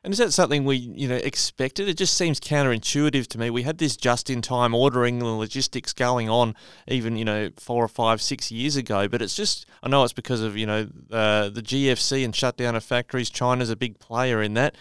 And 0.04 0.12
is 0.12 0.18
that 0.18 0.34
something 0.34 0.66
we, 0.66 0.76
you 0.76 1.08
know, 1.08 1.16
expected? 1.16 1.88
It 1.88 1.98
just 1.98 2.18
seems 2.18 2.42
counterintuitive 2.42 3.26
to 3.28 3.38
me. 3.38 3.50
We 3.50 3.64
had 3.64 3.78
this 3.78 3.96
just-in-time 3.96 4.76
ordering 4.76 5.22
and 5.22 5.40
logistics 5.40 5.94
going 5.94 6.30
on, 6.30 6.56
even 6.90 7.16
you 7.16 7.24
know, 7.24 7.52
four 7.58 7.86
or 7.86 7.88
five, 7.88 8.22
six 8.22 8.52
years 8.52 8.76
ago. 8.76 9.08
But 9.08 9.22
it's 9.22 9.36
just, 9.36 9.66
I 9.82 9.88
know 9.88 10.04
it's 10.04 10.12
because 10.12 10.42
of 10.42 10.58
you 10.58 10.66
know 10.66 10.90
uh, 11.10 11.50
the 11.50 11.62
GFC 11.62 12.26
and 12.26 12.36
shutdown 12.36 12.76
of 12.76 12.84
factories. 12.84 13.30
China's 13.30 13.70
a 13.70 13.78
big 13.78 13.98
player 14.00 14.42
in 14.42 14.56
that. 14.56 14.76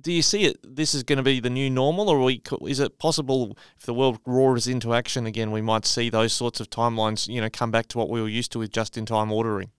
Do 0.00 0.10
you 0.10 0.22
see 0.22 0.44
it? 0.44 0.58
This 0.64 0.92
is 0.92 1.04
going 1.04 1.18
to 1.18 1.22
be 1.22 1.38
the 1.38 1.50
new 1.50 1.70
normal, 1.70 2.08
or 2.08 2.20
we, 2.20 2.42
is 2.62 2.80
it 2.80 2.98
possible 2.98 3.56
if 3.78 3.86
the 3.86 3.94
world 3.94 4.18
roars 4.26 4.66
into 4.66 4.94
action 4.94 5.26
again, 5.26 5.52
we 5.52 5.60
might 5.60 5.86
see 5.86 6.10
those 6.10 6.32
sorts 6.32 6.58
of 6.58 6.70
timelines, 6.70 7.28
you 7.28 7.40
know, 7.40 7.50
come 7.52 7.70
back 7.70 7.86
to 7.88 7.98
what 7.98 8.08
we 8.08 8.20
were 8.20 8.28
used 8.28 8.50
to 8.52 8.58
with 8.58 8.72
just-in-time 8.72 9.30
ordering? 9.30 9.70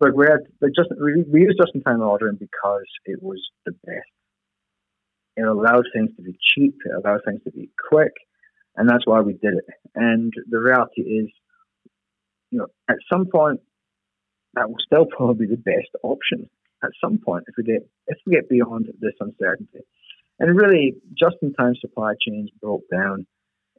But 0.00 0.16
we 0.16 0.26
had 0.26 0.40
just 0.74 0.88
we, 0.98 1.22
we 1.30 1.42
used 1.42 1.60
just 1.60 1.74
in 1.74 1.82
time 1.82 2.00
ordering 2.00 2.36
because 2.36 2.86
it 3.04 3.22
was 3.22 3.38
the 3.66 3.72
best. 3.84 4.08
It 5.36 5.42
allowed 5.42 5.84
things 5.94 6.10
to 6.16 6.22
be 6.22 6.36
cheap. 6.54 6.74
It 6.86 6.92
allowed 6.92 7.20
things 7.26 7.42
to 7.44 7.52
be 7.52 7.70
quick, 7.90 8.12
and 8.76 8.88
that's 8.88 9.06
why 9.06 9.20
we 9.20 9.34
did 9.34 9.54
it. 9.54 9.66
And 9.94 10.32
the 10.48 10.58
reality 10.58 11.02
is, 11.02 11.28
you 12.50 12.58
know, 12.58 12.66
at 12.88 12.96
some 13.12 13.26
point, 13.26 13.60
that 14.54 14.70
will 14.70 14.78
still 14.84 15.04
probably 15.16 15.46
be 15.46 15.54
the 15.54 15.60
best 15.60 15.90
option. 16.02 16.48
At 16.82 16.90
some 17.04 17.18
point, 17.18 17.44
if 17.46 17.54
we 17.58 17.64
get 17.64 17.86
if 18.06 18.16
we 18.26 18.32
get 18.32 18.48
beyond 18.48 18.86
this 19.00 19.12
uncertainty, 19.20 19.80
And 20.38 20.56
really, 20.56 20.94
just 21.16 21.36
in 21.42 21.52
time 21.52 21.74
supply 21.78 22.14
chains 22.26 22.48
broke 22.58 22.88
down 22.90 23.26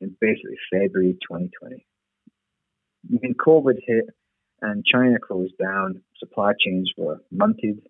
in 0.01 0.15
basically 0.22 0.57
February 0.72 1.13
2020. 1.28 1.84
When 3.09 3.34
COVID 3.34 3.80
hit 3.88 4.05
and 4.62 4.86
China 4.86 5.18
closed 5.20 5.57
down, 5.62 6.01
supply 6.20 6.51
chains 6.64 6.91
were 6.97 7.18
munted, 7.34 7.82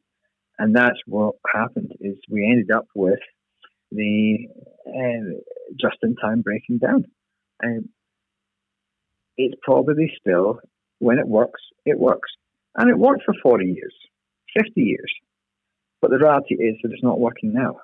and 0.58 0.76
that's 0.76 1.00
what 1.06 1.36
happened. 1.54 1.92
Is 2.00 2.18
we 2.30 2.46
ended 2.46 2.72
up 2.72 2.88
with 2.96 3.20
the 3.92 4.48
uh, 4.88 5.40
just 5.80 5.98
in 6.04 6.16
time 6.16 6.42
breaking 6.42 6.80
down. 6.80 7.06
And 7.62 7.90
it's 9.38 9.56
probably 9.62 10.12
still, 10.20 10.60
when 11.00 11.20
it 11.20 11.28
works, 11.28 11.62
it 11.86 12.00
works. 12.00 12.32
And 12.76 12.90
it 12.90 12.98
worked 12.98 13.24
for 13.26 13.36
40 13.44 13.66
years, 13.66 13.94
50 14.58 14.82
years. 14.82 15.12
But 16.02 16.12
the 16.12 16.18
reality 16.18 16.56
is 16.56 16.78
that 16.82 16.92
it's 16.92 17.04
not 17.04 17.20
working 17.20 17.54
now. 17.54 17.78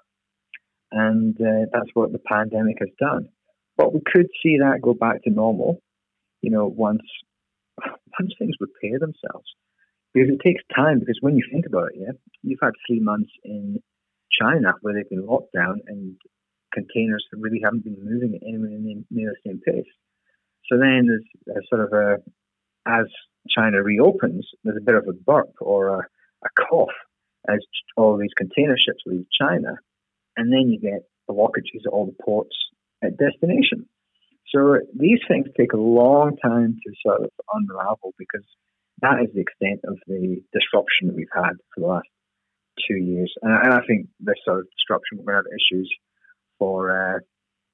And 0.91 1.39
uh, 1.39 1.67
that's 1.71 1.89
what 1.93 2.11
the 2.13 2.19
pandemic 2.19 2.77
has 2.79 2.89
done. 2.99 3.29
But 3.75 3.93
we 3.93 4.01
could 4.05 4.27
see 4.41 4.57
that 4.59 4.81
go 4.81 4.93
back 4.93 5.23
to 5.23 5.29
normal, 5.29 5.81
you 6.41 6.49
know, 6.49 6.65
once 6.65 7.01
once 8.19 8.33
things 8.37 8.55
repair 8.59 8.99
themselves. 8.99 9.47
Because 10.13 10.29
it 10.29 10.41
takes 10.43 10.63
time, 10.75 10.99
because 10.99 11.17
when 11.21 11.35
you 11.35 11.43
think 11.51 11.65
about 11.65 11.91
it, 11.93 11.99
yeah, 11.99 12.11
you've 12.41 12.59
had 12.61 12.71
three 12.87 12.99
months 12.99 13.29
in 13.43 13.81
China 14.31 14.73
where 14.81 14.93
they've 14.93 15.09
been 15.09 15.25
locked 15.25 15.53
down 15.53 15.81
and 15.87 16.15
containers 16.73 17.25
really 17.33 17.61
haven't 17.63 17.83
been 17.83 17.97
moving 18.01 18.39
anywhere 18.41 18.77
near 19.11 19.33
the 19.33 19.49
same 19.49 19.61
pace. 19.65 19.91
So 20.71 20.77
then 20.77 21.07
there's 21.07 21.57
a 21.57 21.61
sort 21.69 21.81
of 21.81 21.93
a, 21.93 22.17
as 22.85 23.05
China 23.49 23.83
reopens, 23.83 24.47
there's 24.63 24.77
a 24.77 24.85
bit 24.85 24.95
of 24.95 25.07
a 25.07 25.13
burp 25.13 25.53
or 25.61 25.99
a, 25.99 25.99
a 25.99 26.49
cough 26.69 26.89
as 27.49 27.59
all 27.95 28.17
these 28.17 28.33
container 28.35 28.75
ships 28.77 29.03
leave 29.05 29.25
China. 29.39 29.75
And 30.35 30.51
then 30.51 30.69
you 30.69 30.79
get 30.79 31.03
the 31.27 31.33
blockages 31.33 31.85
at 31.85 31.91
all 31.91 32.05
the 32.05 32.23
ports 32.23 32.55
at 33.03 33.17
destination. 33.17 33.87
So 34.53 34.77
these 34.97 35.19
things 35.27 35.47
take 35.57 35.73
a 35.73 35.77
long 35.77 36.37
time 36.43 36.77
to 36.85 36.93
sort 37.05 37.21
of 37.21 37.29
unravel 37.53 38.13
because 38.17 38.45
that 39.01 39.21
is 39.21 39.29
the 39.33 39.41
extent 39.41 39.81
of 39.85 39.97
the 40.07 40.41
disruption 40.53 41.07
that 41.07 41.15
we've 41.15 41.27
had 41.33 41.53
for 41.73 41.81
the 41.81 41.87
last 41.87 42.07
two 42.87 42.95
years. 42.95 43.33
And, 43.41 43.51
and 43.51 43.73
I 43.73 43.79
think 43.85 44.07
this 44.19 44.35
sort 44.45 44.59
of 44.59 44.65
disruption, 44.77 45.17
to 45.17 45.31
have 45.33 45.45
issues 45.51 45.91
for 46.59 46.91
uh, 46.91 47.19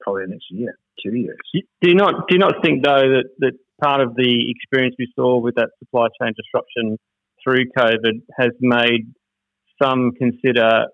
probably 0.01 0.23
the 0.25 0.31
next 0.31 0.45
year, 0.49 0.75
two 1.03 1.15
years. 1.15 1.37
Do 1.53 1.89
you 1.89 1.95
not 1.95 2.27
do 2.27 2.35
you 2.35 2.39
not 2.39 2.55
think 2.63 2.83
though 2.83 3.21
that, 3.21 3.29
that 3.39 3.53
part 3.81 4.01
of 4.01 4.15
the 4.15 4.45
experience 4.49 4.95
we 4.97 5.11
saw 5.15 5.39
with 5.39 5.55
that 5.55 5.69
supply 5.79 6.07
chain 6.21 6.33
disruption 6.35 6.97
through 7.43 7.65
COVID 7.77 8.21
has 8.37 8.51
made 8.61 9.13
some 9.81 10.11
consider 10.17 10.85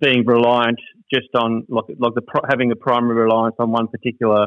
being 0.00 0.24
reliant 0.24 0.78
just 1.12 1.28
on 1.34 1.64
like, 1.68 1.84
like 1.98 2.14
the 2.14 2.22
having 2.48 2.70
a 2.72 2.76
primary 2.76 3.22
reliance 3.22 3.56
on 3.58 3.70
one 3.70 3.88
particular 3.88 4.46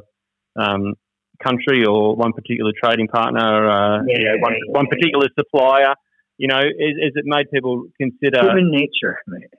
um, 0.57 0.95
country 1.43 1.85
or 1.85 2.15
one 2.15 2.33
particular 2.33 2.71
trading 2.81 3.07
partner, 3.07 3.69
uh, 3.69 4.01
yeah, 4.07 4.17
you 4.17 4.25
know, 4.25 4.37
one, 4.39 4.53
yeah, 4.53 4.71
one 4.71 4.87
particular 4.87 5.27
supplier. 5.37 5.93
You 6.37 6.47
know, 6.47 6.59
is, 6.59 6.95
is 7.01 7.13
it 7.15 7.25
made 7.25 7.49
people 7.51 7.85
consider 7.99 8.41
human 8.41 8.69
nature, 8.69 9.17
mate? 9.27 9.53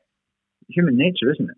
Human 0.69 0.97
nature, 0.97 1.33
isn't 1.33 1.51
it? 1.51 1.57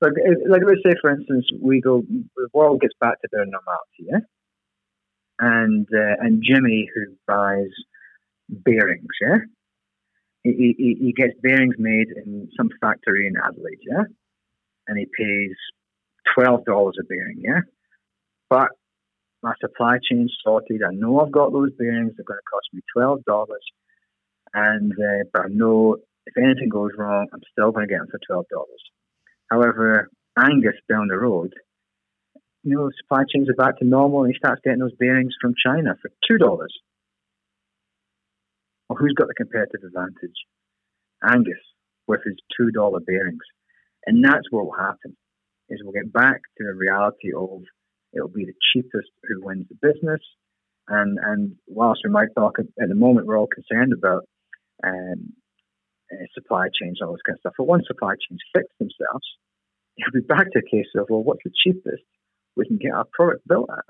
Like, 0.00 0.12
like 0.48 0.62
let's 0.64 0.80
say, 0.86 0.94
for 1.00 1.10
instance, 1.10 1.44
we 1.60 1.80
go, 1.80 2.02
the 2.36 2.48
world 2.54 2.80
gets 2.80 2.94
back 3.00 3.20
to 3.20 3.28
their 3.32 3.44
normality, 3.44 4.00
yeah, 4.00 4.20
and 5.40 5.86
uh, 5.92 6.24
and 6.24 6.42
Jimmy 6.42 6.88
who 6.94 7.14
buys 7.26 7.72
bearings, 8.48 9.06
yeah, 9.20 9.38
he, 10.44 10.74
he, 10.78 10.96
he 11.00 11.12
gets 11.12 11.34
bearings 11.42 11.74
made 11.78 12.08
in 12.24 12.48
some 12.56 12.70
factory 12.80 13.26
in 13.26 13.34
Adelaide, 13.36 13.80
yeah, 13.82 14.04
and 14.86 14.98
he 14.98 15.06
pays 15.06 15.56
twelve 16.34 16.64
dollars 16.64 16.96
a 17.00 17.04
bearing, 17.04 17.40
yeah, 17.40 17.60
but 18.50 18.68
my 19.42 19.52
supply 19.60 19.98
chain 20.08 20.28
sorted. 20.44 20.82
I 20.82 20.92
know 20.92 21.20
I've 21.20 21.32
got 21.32 21.52
those 21.52 21.70
bearings. 21.78 22.12
They're 22.16 22.24
going 22.24 22.38
to 22.38 22.50
cost 22.50 22.68
me 22.72 22.80
twelve 22.94 23.24
dollars, 23.24 23.64
and 24.54 24.92
uh, 24.92 25.24
but 25.32 25.42
I 25.42 25.48
know 25.48 25.96
if 26.26 26.36
anything 26.36 26.68
goes 26.68 26.90
wrong, 26.96 27.28
I'm 27.32 27.42
still 27.52 27.70
going 27.72 27.86
to 27.86 27.92
get 27.92 28.00
them 28.00 28.08
for 28.10 28.20
twelve 28.26 28.46
dollars. 28.50 28.82
However, 29.50 30.08
Angus 30.38 30.74
down 30.90 31.08
the 31.08 31.18
road, 31.18 31.54
you 32.64 32.76
know, 32.76 32.90
supply 33.00 33.22
chains 33.32 33.48
are 33.48 33.54
back 33.54 33.78
to 33.78 33.84
normal, 33.84 34.24
and 34.24 34.32
he 34.32 34.38
starts 34.38 34.60
getting 34.64 34.80
those 34.80 34.96
bearings 34.98 35.34
from 35.40 35.54
China 35.64 35.94
for 36.02 36.10
two 36.28 36.38
dollars. 36.38 36.74
Well, 38.88 38.98
who's 38.98 39.14
got 39.16 39.28
the 39.28 39.34
competitive 39.34 39.82
advantage? 39.86 40.36
Angus 41.22 41.60
with 42.06 42.20
his 42.24 42.36
two 42.56 42.70
dollar 42.70 43.00
bearings, 43.00 43.44
and 44.06 44.24
that's 44.24 44.50
what 44.50 44.64
will 44.64 44.78
happen. 44.78 45.16
Is 45.68 45.80
we'll 45.82 45.92
get 45.92 46.12
back 46.12 46.40
to 46.56 46.64
the 46.64 46.74
reality 46.74 47.32
of 47.36 47.60
it'll 48.12 48.28
be 48.28 48.44
the 48.44 48.54
cheapest 48.72 49.10
who 49.24 49.44
wins 49.44 49.66
the 49.68 49.76
business. 49.80 50.20
And 50.88 51.18
and 51.22 51.56
whilst 51.66 52.00
we 52.04 52.10
might 52.10 52.28
talk 52.36 52.58
at 52.58 52.88
the 52.88 52.94
moment, 52.94 53.26
we're 53.26 53.38
all 53.38 53.48
concerned 53.48 53.92
about 53.92 54.24
um, 54.84 55.34
uh, 56.10 56.24
supply 56.34 56.68
chains, 56.80 56.98
and 57.00 57.08
all 57.08 57.14
this 57.14 57.22
kind 57.26 57.36
of 57.36 57.40
stuff. 57.40 57.54
But 57.58 57.66
once 57.66 57.84
supply 57.86 58.14
chains 58.14 58.40
fix 58.54 58.66
themselves, 58.78 59.26
it'll 59.98 60.20
be 60.20 60.26
back 60.26 60.50
to 60.52 60.60
a 60.60 60.62
case 60.62 60.88
of 60.96 61.06
well, 61.10 61.22
what's 61.22 61.44
the 61.44 61.52
cheapest 61.62 62.02
we 62.56 62.66
can 62.66 62.78
get 62.78 62.92
our 62.92 63.06
product 63.12 63.46
built 63.46 63.68
at? 63.70 63.84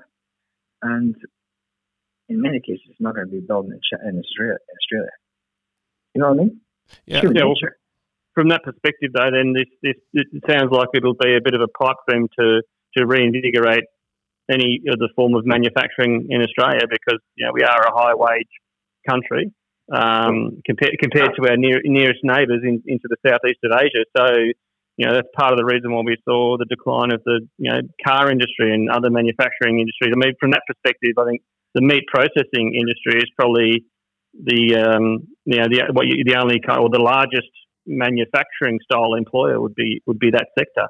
And 0.81 1.15
in 2.27 2.41
many 2.41 2.59
cases, 2.59 2.83
it's 2.89 3.01
not 3.01 3.15
going 3.15 3.27
to 3.27 3.31
be 3.31 3.39
built 3.39 3.65
in 3.65 3.73
Australia. 3.73 4.57
Australia. 4.75 5.11
You 6.13 6.21
know 6.21 6.29
what 6.29 6.39
I 6.39 6.43
mean? 6.43 6.61
Yeah. 7.05 7.21
yeah 7.23 7.43
well, 7.45 7.55
from 8.33 8.49
that 8.49 8.63
perspective, 8.63 9.11
though, 9.13 9.29
then 9.31 9.53
this, 9.53 9.67
this 9.81 9.95
it 10.13 10.43
sounds 10.47 10.71
like 10.71 10.89
it'll 10.93 11.13
be 11.13 11.35
a 11.35 11.41
bit 11.43 11.53
of 11.53 11.61
a 11.61 11.67
pipe 11.67 11.97
dream 12.07 12.27
to 12.39 12.61
to 12.97 13.05
reinvigorate 13.05 13.85
any 14.49 14.81
other 14.91 15.07
form 15.15 15.35
of 15.35 15.45
manufacturing 15.45 16.27
in 16.29 16.41
Australia 16.41 16.81
because 16.89 17.19
you 17.35 17.45
know 17.45 17.51
we 17.53 17.63
are 17.63 17.81
a 17.87 17.93
high 17.93 18.15
wage 18.15 18.53
country 19.07 19.51
um, 19.91 20.61
compared 20.65 20.97
compared 20.99 21.31
to 21.35 21.49
our 21.49 21.57
near, 21.57 21.81
nearest 21.83 22.19
neighbours 22.23 22.61
in, 22.63 22.81
into 22.85 23.07
the 23.09 23.17
southeast 23.25 23.59
of 23.63 23.71
Asia. 23.73 24.05
So 24.15 24.25
you 24.97 25.05
know 25.05 25.13
that's 25.13 25.27
part 25.35 25.51
of 25.51 25.57
the 25.57 25.65
reason 25.65 25.91
why 25.91 26.01
we 26.05 26.17
saw 26.27 26.57
the 26.57 26.65
decline 26.65 27.11
of 27.11 27.21
the 27.25 27.47
you 27.57 27.71
know 27.71 27.81
car 28.05 28.31
industry 28.31 28.73
and 28.73 28.89
other 28.89 29.09
manufacturing 29.09 29.79
industries. 29.79 30.13
I 30.13 30.17
mean, 30.17 30.33
from 30.39 30.51
that 30.51 30.63
perspective, 30.67 31.13
I 31.17 31.25
think 31.25 31.41
the 31.73 31.81
meat 31.81 32.03
processing 32.07 32.75
industry 32.75 33.17
is 33.17 33.29
probably 33.37 33.85
the 34.33 34.75
um, 34.75 35.27
you 35.45 35.57
know 35.57 35.67
the 35.69 35.93
what 35.93 36.05
you, 36.07 36.23
the 36.25 36.37
only 36.37 36.61
or 36.67 36.89
the 36.89 37.01
largest 37.01 37.49
manufacturing 37.87 38.79
style 38.83 39.15
employer 39.15 39.59
would 39.59 39.75
be 39.75 40.01
would 40.05 40.19
be 40.19 40.31
that 40.31 40.47
sector. 40.57 40.87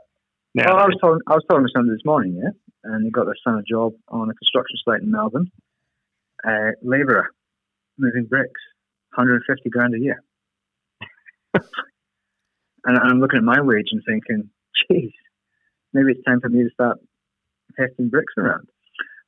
Now, 0.55 0.75
well, 0.75 0.83
I 0.83 0.85
was 0.85 0.97
talking 0.99 1.21
I 1.27 1.33
was 1.33 1.43
talking 1.47 1.65
to 1.65 1.71
somebody 1.75 1.95
this 1.95 2.05
morning, 2.05 2.41
yeah, 2.41 2.49
and 2.83 3.05
he 3.05 3.11
got 3.11 3.25
their 3.25 3.35
son 3.43 3.59
a 3.59 3.63
job 3.63 3.93
on 4.07 4.29
a 4.29 4.33
construction 4.33 4.77
site 4.83 5.01
in 5.01 5.11
Melbourne, 5.11 5.51
uh, 6.43 6.71
labourer, 6.81 7.29
moving 7.97 8.25
bricks, 8.25 8.61
150 9.15 9.69
grand 9.69 9.93
a 9.93 9.99
year. 9.99 10.23
and 11.53 12.97
I'm 12.97 13.19
looking 13.19 13.37
at 13.37 13.43
my 13.43 13.61
wage 13.61 13.89
and 13.91 14.01
thinking, 14.07 14.49
geez, 14.89 15.11
maybe 15.93 16.13
it's 16.13 16.23
time 16.25 16.41
for 16.41 16.49
me 16.49 16.63
to 16.63 16.69
start 16.73 16.97
hefting 17.77 18.09
bricks 18.09 18.33
around. 18.37 18.67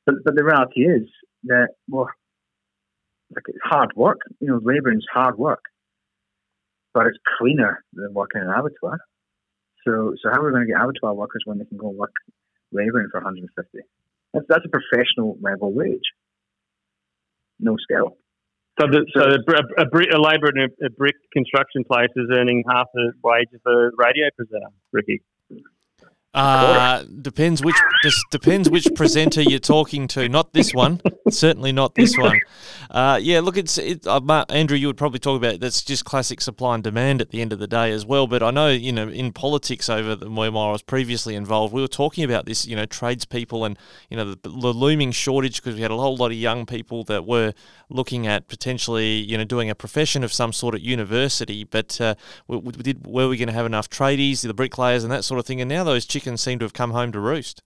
But 0.04 0.16
but 0.24 0.34
the 0.34 0.42
reality 0.42 0.80
is 0.80 1.08
that 1.44 1.68
well, 1.88 2.08
like 3.32 3.44
it's 3.46 3.58
hard 3.62 3.92
work. 3.94 4.18
You 4.40 4.48
know, 4.48 4.60
labouring 4.60 4.98
is 4.98 5.06
hard 5.12 5.38
work, 5.38 5.62
but 6.94 7.06
it's 7.06 7.18
cleaner 7.38 7.84
than 7.92 8.12
working 8.12 8.40
in 8.40 8.48
an 8.48 8.54
abattoir. 8.54 8.98
So 9.86 10.14
so 10.22 10.30
how 10.30 10.40
are 10.40 10.46
we 10.46 10.52
going 10.52 10.66
to 10.66 10.72
get 10.72 10.80
abattoir 10.80 11.14
workers 11.14 11.42
when 11.44 11.58
they 11.58 11.64
can 11.64 11.78
go 11.78 11.88
work 11.88 12.12
labouring 12.72 13.08
for 13.10 13.20
150. 13.20 13.52
That's, 14.32 14.46
that's 14.48 14.64
a 14.64 14.72
professional 14.72 15.36
level 15.40 15.72
wage. 15.72 16.08
No 17.60 17.76
skill. 17.78 18.16
So, 18.80 18.88
the, 18.88 19.04
so, 19.12 19.20
a, 19.20 19.84
a, 19.84 19.86
a 19.86 20.20
labourer 20.20 20.50
in 20.56 20.62
a, 20.64 20.86
a, 20.86 20.90
brick 20.90 21.14
construction 21.32 21.84
place 21.84 22.08
is 22.16 22.32
earning 22.32 22.64
half 22.68 22.86
the 22.94 23.12
wage 23.22 23.52
of 23.52 23.60
a 23.66 23.90
radio 23.96 24.32
presenter, 24.34 24.72
Ricky. 24.92 25.22
Uh, 26.34 27.02
depends 27.20 27.62
which 27.62 27.76
just 28.02 28.24
depends 28.30 28.70
which 28.70 28.88
presenter 28.94 29.42
you're 29.42 29.58
talking 29.58 30.08
to. 30.08 30.30
Not 30.30 30.54
this 30.54 30.72
one, 30.72 31.02
certainly 31.28 31.72
not 31.72 31.94
this 31.94 32.16
one. 32.16 32.40
Uh, 32.90 33.18
yeah, 33.20 33.40
look, 33.40 33.58
it's 33.58 33.76
it, 33.76 34.06
uh, 34.06 34.44
Andrew. 34.48 34.78
You 34.78 34.86
would 34.86 34.96
probably 34.96 35.18
talk 35.18 35.36
about 35.36 35.54
it. 35.54 35.60
that's 35.60 35.82
just 35.82 36.06
classic 36.06 36.40
supply 36.40 36.74
and 36.74 36.82
demand 36.82 37.20
at 37.20 37.30
the 37.30 37.42
end 37.42 37.52
of 37.52 37.58
the 37.58 37.66
day 37.66 37.90
as 37.92 38.06
well. 38.06 38.26
But 38.26 38.42
I 38.42 38.50
know 38.50 38.68
you 38.68 38.92
know 38.92 39.08
in 39.08 39.32
politics 39.32 39.90
over 39.90 40.16
the, 40.16 40.30
where 40.30 40.48
I 40.48 40.72
was 40.72 40.82
previously 40.82 41.34
involved, 41.34 41.74
we 41.74 41.82
were 41.82 41.88
talking 41.88 42.24
about 42.24 42.46
this. 42.46 42.66
You 42.66 42.76
know, 42.76 42.86
tradespeople 42.86 43.66
and 43.66 43.78
you 44.08 44.16
know 44.16 44.32
the, 44.32 44.38
the 44.42 44.48
looming 44.48 45.12
shortage 45.12 45.56
because 45.56 45.74
we 45.74 45.82
had 45.82 45.90
a 45.90 45.98
whole 45.98 46.16
lot 46.16 46.30
of 46.30 46.38
young 46.38 46.64
people 46.64 47.04
that 47.04 47.26
were 47.26 47.52
looking 47.90 48.26
at 48.26 48.48
potentially 48.48 49.16
you 49.16 49.36
know 49.36 49.44
doing 49.44 49.68
a 49.68 49.74
profession 49.74 50.24
of 50.24 50.32
some 50.32 50.54
sort 50.54 50.74
at 50.74 50.80
university. 50.80 51.64
But 51.64 52.00
uh, 52.00 52.14
we, 52.48 52.56
we 52.56 52.72
did 52.72 53.06
were 53.06 53.28
we 53.28 53.36
going 53.36 53.48
to 53.48 53.54
have 53.54 53.66
enough 53.66 53.90
tradies, 53.90 54.40
the 54.40 54.54
bricklayers, 54.54 55.04
and 55.04 55.12
that 55.12 55.24
sort 55.24 55.38
of 55.38 55.44
thing? 55.44 55.60
And 55.60 55.68
now 55.68 55.84
those 55.84 56.06
chicks 56.06 56.21
chickens 56.22 56.40
seem 56.40 56.58
to 56.58 56.64
have 56.64 56.72
come 56.72 56.90
home 56.90 57.12
to 57.12 57.20
roost. 57.20 57.62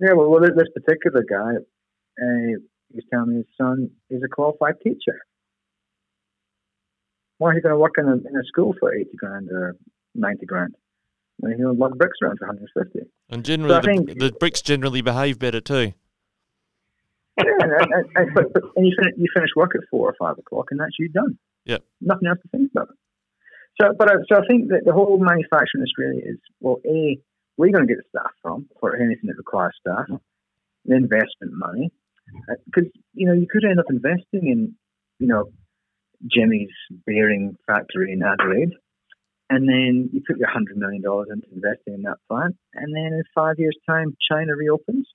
Yeah, 0.00 0.14
well, 0.14 0.30
well 0.30 0.40
this 0.40 0.68
particular 0.74 1.24
guy, 1.28 1.56
uh, 2.20 2.58
he 2.88 2.96
was 2.96 3.04
telling 3.12 3.30
me 3.30 3.36
his 3.36 3.46
son 3.56 3.90
is 4.10 4.22
a 4.24 4.28
qualified 4.28 4.74
teacher. 4.82 5.20
Why 7.38 7.50
are 7.50 7.54
he 7.54 7.60
going 7.60 7.74
to 7.74 7.78
work 7.78 7.94
in 7.98 8.06
a, 8.06 8.12
in 8.12 8.36
a 8.36 8.44
school 8.46 8.74
for 8.78 8.94
80 8.94 9.10
grand 9.16 9.50
or 9.50 9.76
90 10.14 10.46
grand? 10.46 10.74
And 11.42 11.56
he'll 11.56 11.74
lug 11.74 11.98
bricks 11.98 12.18
around 12.22 12.38
for 12.38 12.46
150. 12.46 13.08
And 13.30 13.44
generally, 13.44 13.74
so 13.74 13.80
the, 13.80 13.86
think, 13.86 14.18
the, 14.18 14.32
bricks 14.32 14.62
generally 14.62 15.00
behave 15.00 15.38
better 15.38 15.60
too. 15.60 15.92
Yeah, 17.38 17.44
and, 17.60 17.72
and, 17.72 18.04
and, 18.14 18.34
but, 18.34 18.52
but, 18.52 18.62
and 18.76 18.86
you 18.86 18.94
finish, 18.96 19.14
you 19.16 19.26
finish 19.34 19.50
work 19.56 19.72
at 19.74 19.80
four 19.90 20.08
or 20.08 20.14
five 20.18 20.38
o'clock, 20.38 20.66
and 20.70 20.78
that's 20.78 20.92
you 20.98 21.08
done. 21.08 21.38
Yeah. 21.64 21.78
Nothing 22.00 22.28
else 22.28 22.38
to 22.42 22.48
think 22.48 22.70
about. 22.70 22.88
So, 23.80 23.88
but 23.98 24.10
I, 24.10 24.14
so 24.28 24.38
I 24.38 24.46
think 24.48 24.68
that 24.68 24.82
the 24.84 24.92
whole 24.92 25.18
manufacturing 25.18 25.80
in 25.80 25.82
Australia 25.82 26.22
is 26.24 26.38
well, 26.60 26.78
a 26.84 27.18
where 27.56 27.66
are 27.66 27.68
you 27.68 27.74
going 27.74 27.86
to 27.86 27.94
get 27.94 28.02
the 28.02 28.18
staff 28.18 28.32
from 28.40 28.68
for 28.80 28.96
anything 28.96 29.24
that 29.24 29.36
requires 29.36 29.74
staff? 29.80 30.06
The 30.84 30.96
investment 30.96 31.52
money, 31.52 31.90
because 32.66 32.88
uh, 32.88 33.00
you 33.14 33.26
know 33.26 33.34
you 33.34 33.46
could 33.50 33.64
end 33.64 33.78
up 33.78 33.86
investing 33.88 34.50
in 34.50 34.74
you 35.18 35.28
know 35.28 35.44
Jimmy's 36.26 36.74
bearing 37.06 37.56
factory 37.66 38.12
in 38.12 38.22
Adelaide, 38.22 38.72
and 39.48 39.68
then 39.68 40.10
you 40.12 40.22
put 40.26 40.38
your 40.38 40.50
hundred 40.50 40.76
million 40.76 41.02
dollars 41.02 41.28
into 41.32 41.46
investing 41.54 41.94
in 41.94 42.02
that 42.02 42.18
plant, 42.28 42.56
and 42.74 42.94
then 42.94 43.12
in 43.14 43.22
five 43.34 43.56
years' 43.58 43.76
time, 43.88 44.16
China 44.30 44.56
reopens, 44.56 45.06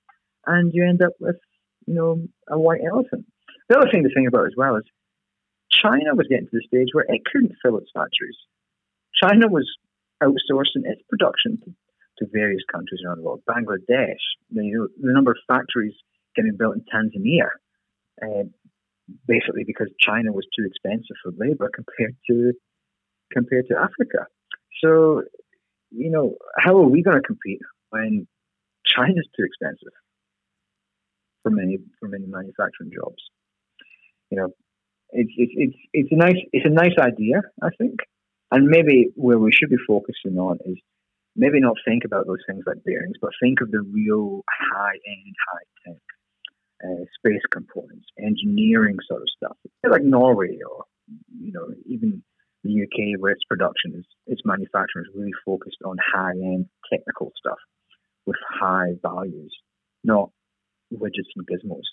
and 0.45 0.71
you 0.73 0.87
end 0.87 1.01
up 1.01 1.13
with 1.19 1.37
you 1.85 1.93
know 1.93 2.23
a 2.49 2.57
white 2.57 2.81
elephant. 2.89 3.25
The 3.69 3.77
other 3.77 3.89
thing 3.91 4.03
to 4.03 4.09
think 4.15 4.27
about 4.27 4.45
as 4.45 4.53
well 4.55 4.77
is 4.77 4.83
China 5.81 6.15
was 6.15 6.27
getting 6.29 6.47
to 6.47 6.57
the 6.57 6.67
stage 6.67 6.89
where 6.93 7.05
it 7.07 7.21
couldn't 7.25 7.53
fill 7.61 7.77
its 7.77 7.91
factories. 7.93 8.37
China 9.21 9.47
was 9.47 9.67
outsourcing 10.23 10.85
its 10.85 11.01
production 11.09 11.59
to, 11.63 11.71
various 12.33 12.63
countries 12.71 12.99
around 13.05 13.19
the 13.19 13.23
world. 13.23 13.43
Bangladesh, 13.47 14.17
you 14.49 14.75
know, 14.75 14.87
the 14.99 15.13
number 15.13 15.29
of 15.29 15.37
factories 15.47 15.93
getting 16.35 16.57
built 16.57 16.75
in 16.75 16.83
Tanzania, 16.89 17.49
uh, 18.23 18.43
basically 19.27 19.63
because 19.65 19.87
China 19.99 20.31
was 20.31 20.47
too 20.57 20.65
expensive 20.65 21.15
for 21.23 21.31
labor 21.37 21.69
compared 21.73 22.15
to 22.27 22.53
compared 23.31 23.67
to 23.67 23.77
Africa. 23.77 24.25
So, 24.83 25.21
you 25.91 26.09
know, 26.09 26.37
how 26.57 26.75
are 26.77 26.87
we 26.87 27.03
going 27.03 27.17
to 27.17 27.21
compete 27.21 27.59
when 27.91 28.27
China's 28.83 29.27
too 29.37 29.43
expensive 29.45 29.93
for 31.43 31.51
many 31.51 31.77
for 31.99 32.09
many 32.09 32.25
manufacturing 32.25 32.89
jobs? 32.91 33.21
You 34.31 34.37
know, 34.39 34.49
it's 35.11 35.31
it's 35.37 35.53
it's 35.55 35.77
it's 35.93 36.11
a 36.11 36.15
nice 36.15 36.41
it's 36.51 36.65
a 36.65 36.73
nice 36.73 36.97
idea, 36.99 37.41
I 37.61 37.69
think, 37.77 37.99
and 38.51 38.67
maybe 38.67 39.09
where 39.15 39.39
we 39.39 39.51
should 39.51 39.69
be 39.69 39.77
focusing 39.87 40.37
on 40.37 40.57
is 40.65 40.77
maybe 41.35 41.59
not 41.59 41.77
think 41.85 42.03
about 42.05 42.27
those 42.27 42.43
things 42.47 42.63
like 42.65 42.83
bearings, 42.83 43.15
but 43.21 43.31
think 43.41 43.61
of 43.61 43.71
the 43.71 43.81
real 43.81 44.43
high 44.49 44.97
end, 45.07 45.35
high 45.51 45.91
tech 45.91 46.01
uh, 46.83 47.05
space 47.17 47.41
components, 47.51 48.07
engineering 48.19 48.97
sort 49.07 49.21
of 49.21 49.27
stuff, 49.35 49.57
like 49.87 50.03
Norway 50.03 50.57
or 50.69 50.85
you 51.39 51.51
know 51.53 51.67
even 51.85 52.21
the 52.63 52.83
UK 52.83 53.19
where 53.19 53.31
its 53.31 53.43
production 53.45 53.93
is 53.95 54.05
its 54.25 54.41
manufacturing 54.45 55.05
is 55.07 55.15
really 55.15 55.31
focused 55.45 55.77
on 55.85 55.95
high 56.13 56.31
end 56.31 56.65
technical 56.91 57.31
stuff 57.37 57.59
with 58.25 58.37
high 58.47 58.91
values, 59.01 59.55
not 60.03 60.29
widgets 60.93 61.31
and 61.35 61.47
gizmos. 61.47 61.87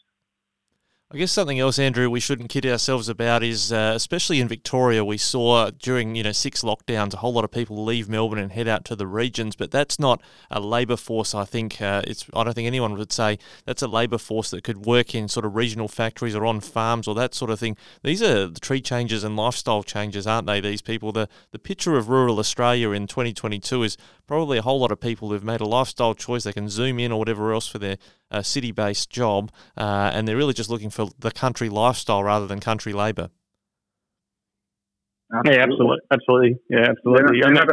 I 1.14 1.16
guess 1.16 1.30
something 1.30 1.60
else, 1.60 1.78
Andrew, 1.78 2.10
we 2.10 2.18
shouldn't 2.18 2.50
kid 2.50 2.66
ourselves 2.66 3.08
about 3.08 3.44
is, 3.44 3.72
uh, 3.72 3.92
especially 3.94 4.40
in 4.40 4.48
Victoria, 4.48 5.04
we 5.04 5.16
saw 5.16 5.70
during 5.70 6.16
you 6.16 6.24
know 6.24 6.32
six 6.32 6.62
lockdowns 6.62 7.14
a 7.14 7.18
whole 7.18 7.32
lot 7.32 7.44
of 7.44 7.52
people 7.52 7.84
leave 7.84 8.08
Melbourne 8.08 8.40
and 8.40 8.50
head 8.50 8.66
out 8.66 8.84
to 8.86 8.96
the 8.96 9.06
regions. 9.06 9.54
But 9.54 9.70
that's 9.70 10.00
not 10.00 10.20
a 10.50 10.58
labour 10.58 10.96
force. 10.96 11.32
I 11.32 11.44
think 11.44 11.80
uh, 11.80 12.02
it's. 12.04 12.26
I 12.34 12.42
don't 12.42 12.54
think 12.54 12.66
anyone 12.66 12.98
would 12.98 13.12
say 13.12 13.38
that's 13.64 13.80
a 13.80 13.86
labour 13.86 14.18
force 14.18 14.50
that 14.50 14.64
could 14.64 14.86
work 14.86 15.14
in 15.14 15.28
sort 15.28 15.46
of 15.46 15.54
regional 15.54 15.86
factories 15.86 16.34
or 16.34 16.44
on 16.44 16.58
farms 16.58 17.06
or 17.06 17.14
that 17.14 17.32
sort 17.32 17.52
of 17.52 17.60
thing. 17.60 17.76
These 18.02 18.20
are 18.20 18.48
the 18.48 18.58
tree 18.58 18.80
changes 18.80 19.22
and 19.22 19.36
lifestyle 19.36 19.84
changes, 19.84 20.26
aren't 20.26 20.48
they? 20.48 20.60
These 20.60 20.82
people. 20.82 21.12
The 21.12 21.28
the 21.52 21.60
picture 21.60 21.96
of 21.96 22.08
rural 22.08 22.40
Australia 22.40 22.90
in 22.90 23.06
2022 23.06 23.84
is 23.84 23.96
probably 24.26 24.58
a 24.58 24.62
whole 24.62 24.80
lot 24.80 24.90
of 24.90 24.98
people 24.98 25.30
who've 25.30 25.44
made 25.44 25.60
a 25.60 25.64
lifestyle 25.64 26.14
choice. 26.14 26.42
They 26.42 26.52
can 26.52 26.68
zoom 26.68 26.98
in 26.98 27.12
or 27.12 27.20
whatever 27.20 27.52
else 27.52 27.68
for 27.68 27.78
their 27.78 27.98
uh, 28.30 28.42
city 28.42 28.72
based 28.72 29.10
job, 29.10 29.50
uh, 29.76 30.10
and 30.12 30.26
they're 30.26 30.36
really 30.36 30.54
just 30.54 30.70
looking 30.70 30.90
for 30.90 31.08
the 31.18 31.30
country 31.30 31.68
lifestyle 31.68 32.22
rather 32.22 32.46
than 32.46 32.60
country 32.60 32.92
labour. 32.92 33.30
Yeah, 35.44 35.62
absolutely, 35.62 35.98
absolutely, 36.12 36.56
yeah, 36.70 36.86
absolutely. 36.90 37.40
They're 37.40 37.52
not, 37.52 37.68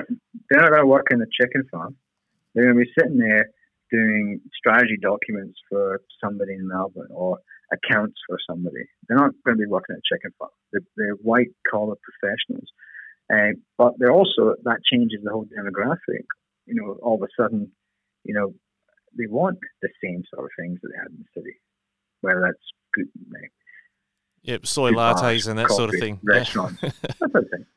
they're 0.49 0.61
not 0.61 0.69
going 0.69 0.81
to 0.81 0.87
work 0.87 1.07
in 1.11 1.19
the 1.19 1.27
chicken 1.39 1.63
farm. 1.69 1.95
They're 2.53 2.65
going 2.65 2.77
to 2.77 2.85
be 2.85 2.91
sitting 2.97 3.19
there 3.19 3.49
doing 3.91 4.41
strategy 4.55 4.97
documents 4.99 5.59
for 5.69 6.01
somebody 6.23 6.53
in 6.53 6.67
Melbourne 6.67 7.09
or 7.11 7.39
accounts 7.71 8.15
for 8.27 8.37
somebody. 8.49 8.85
They're 9.07 9.17
not 9.17 9.31
going 9.45 9.57
to 9.57 9.61
be 9.63 9.67
working 9.67 9.95
at 9.95 9.99
a 9.99 10.15
chicken 10.15 10.31
farm. 10.39 10.51
They're, 10.71 10.81
they're 10.97 11.15
white 11.15 11.49
collar 11.69 11.95
professionals, 12.01 12.69
uh, 13.33 13.57
but 13.77 13.93
they're 13.97 14.13
also 14.13 14.55
that 14.63 14.79
changes 14.91 15.19
the 15.23 15.31
whole 15.31 15.45
demographic. 15.45 16.25
You 16.65 16.75
know, 16.75 16.97
all 17.01 17.15
of 17.15 17.21
a 17.21 17.41
sudden, 17.41 17.71
you 18.23 18.33
know, 18.33 18.53
they 19.17 19.27
want 19.27 19.59
the 19.81 19.89
same 20.03 20.23
sort 20.33 20.45
of 20.45 20.51
things 20.57 20.79
that 20.81 20.89
they 20.89 20.97
had 20.97 21.11
in 21.11 21.23
the 21.23 21.41
city, 21.41 21.55
whether 22.21 22.41
that's 22.41 22.65
good, 22.93 23.07
Yep, 24.43 24.65
soy 24.65 24.89
lattes 24.89 25.47
and 25.47 25.59
that 25.59 25.67
coffee, 25.67 25.77
sort 25.77 25.93
of 25.93 25.99
thing. 25.99 26.19
Restaurants, 26.23 26.81
yeah. 26.81 26.89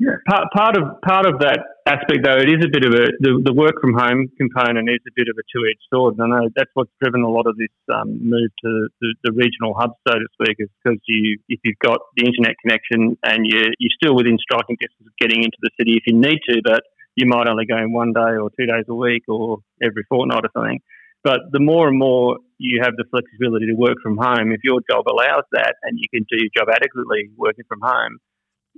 yeah. 0.00 0.16
Part, 0.26 0.48
part 0.56 0.76
of 0.78 0.98
part 1.04 1.26
of 1.26 1.38
that 1.40 1.60
aspect, 1.84 2.24
though, 2.24 2.40
it 2.40 2.48
is 2.48 2.64
a 2.64 2.72
bit 2.72 2.88
of 2.88 2.96
a 2.96 3.12
the, 3.20 3.36
the 3.44 3.52
work 3.52 3.76
from 3.82 3.92
home 3.92 4.32
component 4.40 4.88
is 4.88 5.04
a 5.04 5.12
bit 5.14 5.28
of 5.28 5.36
a 5.36 5.44
two 5.52 5.60
edged 5.68 5.84
sword. 5.92 6.16
And 6.16 6.24
I 6.24 6.40
know 6.40 6.48
that's 6.56 6.70
what's 6.72 6.90
driven 7.02 7.20
a 7.20 7.28
lot 7.28 7.44
of 7.46 7.60
this 7.60 7.68
um, 7.92 8.16
move 8.16 8.48
to 8.64 8.88
the, 8.96 9.14
the, 9.24 9.32
regional 9.36 9.76
hubs, 9.76 9.92
so 10.08 10.16
to 10.16 10.28
speak, 10.40 10.56
is 10.58 10.72
because 10.80 10.98
you 11.04 11.36
if 11.52 11.60
you've 11.64 11.84
got 11.84 12.00
the 12.16 12.24
internet 12.24 12.56
connection 12.64 13.18
and 13.22 13.44
you 13.44 13.68
you're 13.76 13.98
still 14.00 14.16
within 14.16 14.38
striking 14.40 14.80
distance 14.80 15.04
of 15.04 15.12
getting 15.20 15.44
into 15.44 15.60
the 15.60 15.70
city 15.76 16.00
if 16.00 16.08
you 16.08 16.16
need 16.16 16.40
to, 16.48 16.64
but 16.64 16.80
you 17.14 17.28
might 17.28 17.44
only 17.44 17.66
go 17.66 17.76
in 17.76 17.92
one 17.92 18.16
day 18.16 18.40
or 18.40 18.48
two 18.56 18.64
days 18.64 18.88
a 18.88 18.94
week 18.94 19.28
or 19.28 19.58
every 19.84 20.08
fortnight 20.08 20.48
or 20.48 20.50
something. 20.56 20.80
But 21.24 21.40
the 21.50 21.58
more 21.60 21.88
and 21.88 21.98
more 21.98 22.38
you 22.58 22.82
have 22.84 22.94
the 22.96 23.08
flexibility 23.10 23.66
to 23.66 23.74
work 23.74 23.96
from 24.02 24.18
home, 24.20 24.52
if 24.52 24.60
your 24.62 24.80
job 24.88 25.08
allows 25.08 25.48
that 25.52 25.74
and 25.82 25.98
you 25.98 26.04
can 26.12 26.26
do 26.28 26.36
your 26.36 26.52
job 26.54 26.68
adequately 26.68 27.32
working 27.36 27.64
from 27.66 27.80
home, 27.82 28.20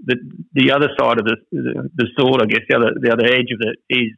the 0.05 0.17
the 0.55 0.71
other 0.71 0.89
side 0.99 1.19
of 1.19 1.27
the, 1.27 1.37
the, 1.51 1.91
the 1.95 2.09
sword, 2.17 2.43
I 2.43 2.47
guess, 2.47 2.63
the 2.69 2.77
other 2.77 2.93
the 3.01 3.13
other 3.13 3.27
edge 3.27 3.51
of 3.51 3.61
it 3.61 3.77
is 3.91 4.15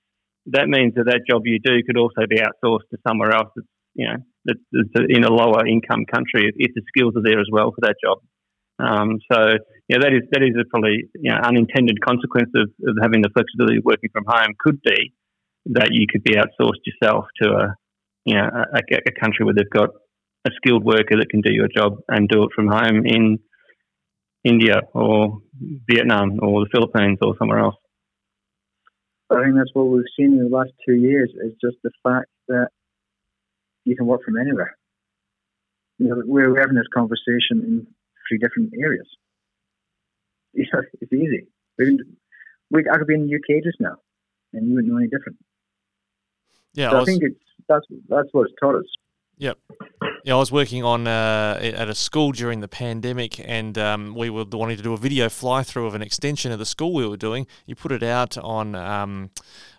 that 0.52 0.68
means 0.68 0.94
that 0.94 1.06
that 1.06 1.24
job 1.28 1.42
you 1.44 1.58
do 1.58 1.82
could 1.86 1.96
also 1.96 2.28
be 2.28 2.36
outsourced 2.36 2.88
to 2.90 2.98
somewhere 3.06 3.32
else 3.32 3.48
that's 3.56 3.68
you 3.94 4.06
know 4.06 4.18
that's, 4.44 4.60
in 5.08 5.24
a 5.24 5.32
lower 5.32 5.66
income 5.66 6.04
country 6.04 6.48
if, 6.48 6.54
if, 6.56 6.74
the 6.74 6.82
skills 6.88 7.14
are 7.16 7.22
there 7.22 7.40
as 7.40 7.48
well 7.50 7.72
for 7.72 7.80
that 7.82 7.96
job. 8.02 8.18
Um, 8.78 9.18
so 9.30 9.58
yeah, 9.88 9.98
that 10.00 10.12
is 10.12 10.28
that 10.32 10.42
is 10.42 10.54
a 10.60 10.68
probably 10.68 11.08
you 11.16 11.30
know 11.30 11.38
unintended 11.40 12.00
consequence 12.04 12.50
of, 12.54 12.68
of 12.84 12.96
having 13.00 13.22
the 13.22 13.30
flexibility 13.32 13.78
of 13.78 13.84
working 13.84 14.10
from 14.12 14.24
home 14.28 14.52
could 14.58 14.82
be 14.82 15.14
that 15.72 15.88
you 15.92 16.06
could 16.10 16.22
be 16.22 16.34
outsourced 16.34 16.84
yourself 16.84 17.26
to 17.42 17.48
a 17.50 17.74
you 18.28 18.34
know, 18.34 18.48
a, 18.74 18.78
a 18.78 19.20
country 19.20 19.44
where 19.44 19.54
they've 19.54 19.70
got 19.70 19.88
a 20.46 20.50
skilled 20.56 20.84
worker 20.84 21.16
that 21.16 21.30
can 21.30 21.40
do 21.40 21.52
your 21.52 21.68
job 21.74 21.96
and 22.08 22.28
do 22.28 22.44
it 22.44 22.50
from 22.54 22.68
home 22.68 23.06
in 23.06 23.38
India 24.44 24.80
or 24.92 25.40
Vietnam 25.90 26.38
or 26.42 26.64
the 26.64 26.68
Philippines 26.70 27.18
or 27.22 27.34
somewhere 27.38 27.60
else. 27.60 27.76
I 29.30 29.42
think 29.44 29.56
that's 29.56 29.70
what 29.72 29.84
we've 29.84 30.04
seen 30.18 30.38
in 30.38 30.50
the 30.50 30.56
last 30.56 30.70
two 30.86 30.94
years 30.94 31.30
is 31.42 31.52
just 31.60 31.76
the 31.82 31.90
fact 32.02 32.28
that 32.48 32.68
you 33.84 33.96
can 33.96 34.06
work 34.06 34.22
from 34.24 34.38
anywhere. 34.38 34.76
You 35.98 36.08
know, 36.08 36.22
we're 36.24 36.60
having 36.60 36.76
this 36.76 36.86
conversation 36.94 37.64
in 37.64 37.86
three 38.28 38.38
different 38.38 38.72
areas. 38.80 39.06
it's 40.54 41.12
easy. 41.12 41.46
We, 41.78 41.84
can, 41.86 41.98
we 42.70 42.84
I 42.92 42.98
could 42.98 43.06
be 43.06 43.14
in 43.14 43.26
the 43.26 43.34
UK 43.36 43.62
just 43.64 43.80
now, 43.80 43.96
and 44.52 44.68
you 44.68 44.74
wouldn't 44.74 44.92
know 44.92 44.98
any 44.98 45.08
different. 45.08 45.38
Yeah, 46.74 46.90
so 46.90 46.96
I, 46.96 47.00
was, 47.00 47.08
I 47.08 47.12
think 47.12 47.22
it's 47.24 47.47
that's 47.68 47.86
that's 48.08 48.28
what 48.32 48.46
it's 48.46 48.54
taught 48.60 48.76
us. 48.76 48.86
Yep. 49.38 49.56
Yeah, 50.24 50.34
I 50.34 50.38
was 50.38 50.50
working 50.50 50.82
on 50.82 51.06
uh, 51.06 51.60
at 51.62 51.88
a 51.88 51.94
school 51.94 52.32
during 52.32 52.60
the 52.60 52.66
pandemic, 52.66 53.40
and 53.48 53.78
um, 53.78 54.14
we 54.16 54.30
were 54.30 54.44
wanting 54.44 54.76
to 54.76 54.82
do 54.82 54.92
a 54.92 54.96
video 54.96 55.28
fly 55.28 55.62
through 55.62 55.86
of 55.86 55.94
an 55.94 56.02
extension 56.02 56.50
of 56.50 56.58
the 56.58 56.66
school 56.66 56.92
we 56.92 57.06
were 57.06 57.16
doing. 57.16 57.46
You 57.66 57.76
put 57.76 57.92
it 57.92 58.02
out 58.02 58.36
on. 58.36 58.74
Um, 58.74 59.30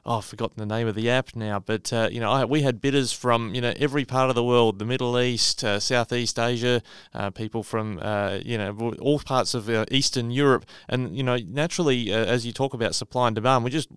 oh, 0.06 0.18
I've 0.18 0.26
forgotten 0.26 0.56
the 0.58 0.66
name 0.66 0.88
of 0.88 0.96
the 0.96 1.10
app 1.10 1.36
now, 1.36 1.60
but 1.60 1.92
uh, 1.92 2.10
you 2.12 2.20
know, 2.20 2.32
I, 2.32 2.46
we 2.46 2.62
had 2.62 2.82
bidders 2.82 3.12
from 3.12 3.54
you 3.54 3.62
know 3.62 3.74
every 3.78 4.06
part 4.06 4.30
of 4.30 4.36
the 4.36 4.44
world, 4.44 4.80
the 4.80 4.86
Middle 4.86 5.20
East, 5.20 5.64
uh, 5.64 5.80
Southeast 5.80 6.40
Asia, 6.40 6.82
uh, 7.14 7.30
people 7.30 7.64
from 7.64 8.00
uh, 8.02 8.40
you 8.44 8.58
know 8.58 8.94
all 9.00 9.20
parts 9.20 9.54
of 9.54 9.70
uh, 9.70 9.86
Eastern 9.92 10.32
Europe, 10.32 10.66
and 10.88 11.16
you 11.16 11.24
know, 11.24 11.38
naturally, 11.38 12.14
uh, 12.14 12.18
as 12.18 12.46
you 12.46 12.54
talk 12.54 12.74
about 12.74 12.96
supply 12.96 13.28
and 13.28 13.36
demand, 13.36 13.64
we 13.64 13.70
just 13.70 13.90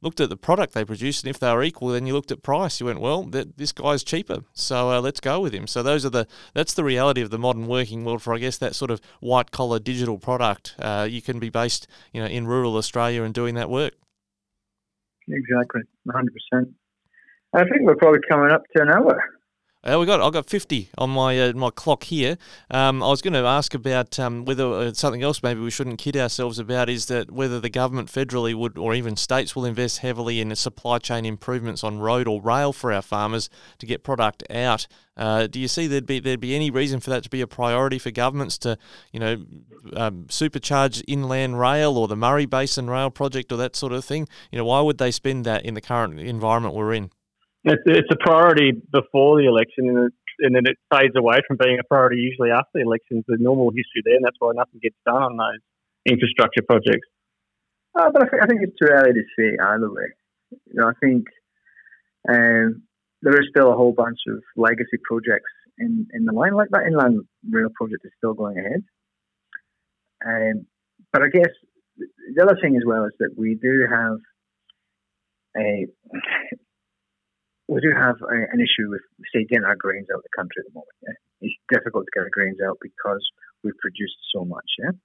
looked 0.00 0.20
at 0.20 0.28
the 0.28 0.36
product 0.36 0.74
they 0.74 0.84
produced, 0.84 1.24
and 1.24 1.30
if 1.30 1.38
they 1.38 1.52
were 1.52 1.62
equal, 1.62 1.88
then 1.88 2.06
you 2.06 2.12
looked 2.14 2.30
at 2.30 2.42
price. 2.42 2.80
You 2.80 2.86
went, 2.86 3.00
well, 3.00 3.24
th- 3.24 3.48
this 3.56 3.72
guy's 3.72 4.04
cheaper, 4.04 4.44
so 4.52 4.98
let's 5.00 5.20
go 5.20 5.40
with 5.40 5.52
him. 5.52 5.66
So 5.66 5.82
those 5.82 6.04
are 6.06 6.10
the 6.10 6.26
that's 6.54 6.74
the 6.74 6.84
reality 6.84 7.20
of 7.20 7.30
the 7.30 7.38
modern 7.38 7.66
working 7.66 8.04
world 8.04 8.22
for 8.22 8.34
I 8.34 8.38
guess 8.38 8.58
that 8.58 8.74
sort 8.74 8.90
of 8.90 9.00
white 9.20 9.50
collar 9.50 9.78
digital 9.78 10.18
product. 10.18 10.74
you 11.08 11.22
can 11.22 11.38
be 11.38 11.50
based 11.50 11.86
you 12.12 12.20
know 12.20 12.28
in 12.28 12.46
rural 12.46 12.76
Australia 12.76 13.22
and 13.22 13.34
doing 13.34 13.54
that 13.54 13.70
work. 13.70 13.94
Exactly, 15.30 15.82
100%. 16.06 16.74
I 17.54 17.64
think 17.64 17.82
we're 17.82 17.96
probably 17.96 18.20
coming 18.28 18.50
up 18.50 18.62
to 18.76 18.82
an 18.82 18.90
hour. 18.90 19.20
Uh, 19.84 19.96
we 19.96 20.06
got 20.06 20.20
I 20.20 20.28
got 20.30 20.50
fifty 20.50 20.90
on 20.98 21.10
my 21.10 21.38
uh, 21.38 21.52
my 21.52 21.70
clock 21.70 22.02
here. 22.02 22.36
Um, 22.68 23.00
I 23.00 23.06
was 23.06 23.22
going 23.22 23.34
to 23.34 23.46
ask 23.46 23.74
about 23.74 24.18
um, 24.18 24.44
whether 24.44 24.66
uh, 24.66 24.92
something 24.92 25.22
else 25.22 25.40
maybe 25.40 25.60
we 25.60 25.70
shouldn't 25.70 26.00
kid 26.00 26.16
ourselves 26.16 26.58
about 26.58 26.88
is 26.88 27.06
that 27.06 27.30
whether 27.30 27.60
the 27.60 27.70
government 27.70 28.10
federally 28.10 28.56
would 28.56 28.76
or 28.76 28.92
even 28.92 29.14
states 29.14 29.54
will 29.54 29.64
invest 29.64 29.98
heavily 29.98 30.40
in 30.40 30.54
supply 30.56 30.98
chain 30.98 31.24
improvements 31.24 31.84
on 31.84 32.00
road 32.00 32.26
or 32.26 32.42
rail 32.42 32.72
for 32.72 32.92
our 32.92 33.02
farmers 33.02 33.48
to 33.78 33.86
get 33.86 34.02
product 34.02 34.42
out. 34.50 34.88
Uh, 35.16 35.46
do 35.46 35.60
you 35.60 35.68
see 35.68 35.86
there'd 35.86 36.06
be 36.06 36.18
there'd 36.18 36.40
be 36.40 36.56
any 36.56 36.72
reason 36.72 36.98
for 36.98 37.10
that 37.10 37.22
to 37.22 37.30
be 37.30 37.40
a 37.40 37.46
priority 37.46 38.00
for 38.00 38.10
governments 38.10 38.58
to 38.58 38.76
you 39.12 39.20
know 39.20 39.44
um, 39.94 40.24
supercharge 40.24 41.04
inland 41.06 41.60
rail 41.60 41.96
or 41.96 42.08
the 42.08 42.16
Murray 42.16 42.46
Basin 42.46 42.90
Rail 42.90 43.10
project 43.10 43.52
or 43.52 43.56
that 43.58 43.76
sort 43.76 43.92
of 43.92 44.04
thing? 44.04 44.26
You 44.50 44.58
know 44.58 44.64
why 44.64 44.80
would 44.80 44.98
they 44.98 45.12
spend 45.12 45.46
that 45.46 45.64
in 45.64 45.74
the 45.74 45.80
current 45.80 46.18
environment 46.18 46.74
we're 46.74 46.94
in? 46.94 47.12
It's, 47.64 47.82
it's 47.86 48.08
a 48.10 48.16
priority 48.16 48.72
before 48.92 49.40
the 49.40 49.46
election, 49.46 49.88
and, 49.88 49.98
it, 50.06 50.12
and 50.40 50.54
then 50.54 50.62
it 50.66 50.76
fades 50.92 51.14
away 51.16 51.38
from 51.46 51.58
being 51.60 51.78
a 51.80 51.84
priority 51.84 52.16
usually 52.16 52.50
after 52.50 52.70
the 52.74 52.80
elections. 52.80 53.24
The 53.26 53.36
normal 53.38 53.70
history 53.70 54.02
there, 54.04 54.16
and 54.16 54.24
that's 54.24 54.36
why 54.38 54.52
nothing 54.54 54.80
gets 54.82 54.96
done 55.04 55.22
on 55.22 55.36
those 55.36 55.60
infrastructure 56.06 56.62
projects. 56.62 57.08
Uh, 57.98 58.10
but 58.12 58.22
I 58.22 58.26
think, 58.28 58.42
I 58.42 58.46
think 58.46 58.60
it's 58.62 58.78
too 58.78 58.88
early 58.88 59.12
to 59.12 59.24
say 59.36 59.56
either 59.60 59.92
way. 59.92 60.08
You 60.50 60.74
know, 60.74 60.88
I 60.88 60.92
think 61.00 61.26
um, 62.28 62.82
there 63.22 63.40
is 63.40 63.48
still 63.50 63.72
a 63.72 63.76
whole 63.76 63.92
bunch 63.92 64.18
of 64.28 64.42
legacy 64.56 64.98
projects 65.02 65.50
in, 65.78 66.06
in 66.12 66.24
the 66.24 66.32
line, 66.32 66.54
like 66.54 66.68
that 66.70 66.86
inland 66.86 67.20
rail 67.50 67.68
project 67.74 68.04
is 68.04 68.12
still 68.18 68.34
going 68.34 68.58
ahead. 68.58 68.84
Um, 70.24 70.66
but 71.12 71.22
I 71.22 71.28
guess 71.28 71.50
the 72.34 72.42
other 72.42 72.56
thing 72.60 72.76
as 72.76 72.82
well 72.86 73.04
is 73.04 73.12
that 73.18 73.34
we 73.36 73.56
do 73.60 73.86
have 73.90 74.18
a 75.56 75.86
we 77.68 77.80
do 77.80 77.92
have 77.92 78.16
a, 78.24 78.36
an 78.50 78.60
issue 78.60 78.88
with, 78.88 79.04
say, 79.32 79.44
getting 79.44 79.64
our 79.64 79.76
grains 79.76 80.08
out 80.10 80.18
of 80.18 80.26
the 80.26 80.34
country 80.36 80.64
at 80.64 80.72
the 80.72 80.74
moment. 80.74 80.96
Yeah? 81.04 81.48
It's 81.48 81.60
difficult 81.68 82.08
to 82.08 82.12
get 82.16 82.24
our 82.24 82.32
grains 82.32 82.58
out 82.64 82.78
because 82.80 83.22
we've 83.62 83.76
produced 83.78 84.16
so 84.32 84.44
much. 84.44 84.66
Yeah, 84.80 84.96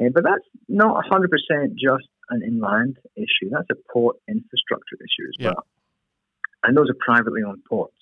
uh, 0.00 0.10
but 0.12 0.24
that's 0.24 0.48
not 0.66 1.04
100% 1.04 1.28
just 1.76 2.08
an 2.30 2.42
inland 2.42 2.96
issue. 3.16 3.52
That's 3.52 3.68
a 3.70 3.78
port 3.92 4.16
infrastructure 4.26 4.96
issue 4.98 5.28
as 5.28 5.36
yeah. 5.38 5.46
well. 5.48 5.66
And 6.64 6.76
those 6.76 6.88
are 6.88 6.96
privately 6.98 7.42
owned 7.46 7.62
ports, 7.68 8.00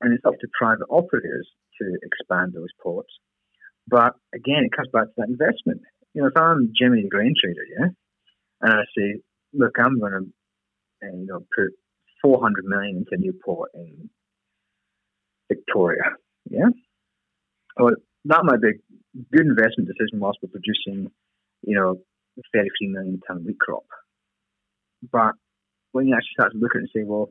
and 0.00 0.12
it's 0.12 0.24
up 0.24 0.38
to 0.38 0.48
private 0.56 0.86
operators 0.90 1.48
to 1.80 1.98
expand 2.04 2.52
those 2.52 2.68
ports. 2.82 3.10
But 3.88 4.14
again, 4.34 4.64
it 4.64 4.76
comes 4.76 4.88
back 4.92 5.06
to 5.06 5.14
that 5.16 5.28
investment. 5.28 5.80
You 6.12 6.22
know, 6.22 6.28
if 6.28 6.36
I'm 6.36 6.72
Jimmy 6.78 7.02
the 7.02 7.08
grain 7.08 7.34
trader, 7.40 7.64
yeah, 7.78 7.88
and 8.60 8.72
I 8.72 8.84
say, 8.96 9.20
look, 9.54 9.72
I'm 9.78 9.98
going 9.98 10.12
to, 10.12 11.08
uh, 11.08 11.16
you 11.16 11.26
know, 11.26 11.40
put 11.56 11.72
400 12.24 12.64
million 12.64 12.96
into 12.96 13.22
Newport 13.22 13.70
in 13.74 14.08
Victoria. 15.52 16.16
Yeah. 16.48 16.72
Well, 17.76 17.94
that 18.24 18.44
might 18.44 18.62
be 18.62 18.68
a 18.68 19.36
good 19.36 19.46
investment 19.46 19.88
decision 19.88 20.20
whilst 20.20 20.38
we're 20.42 20.48
producing, 20.48 21.10
you 21.62 21.76
know, 21.76 21.96
33 22.54 22.88
million 22.88 23.20
ton 23.28 23.44
wheat 23.44 23.60
crop. 23.60 23.84
But 25.12 25.34
when 25.92 26.08
you 26.08 26.14
actually 26.14 26.32
start 26.32 26.52
to 26.52 26.58
look 26.58 26.72
at 26.74 26.78
it 26.78 26.88
and 26.88 26.90
say, 26.96 27.04
well, 27.04 27.28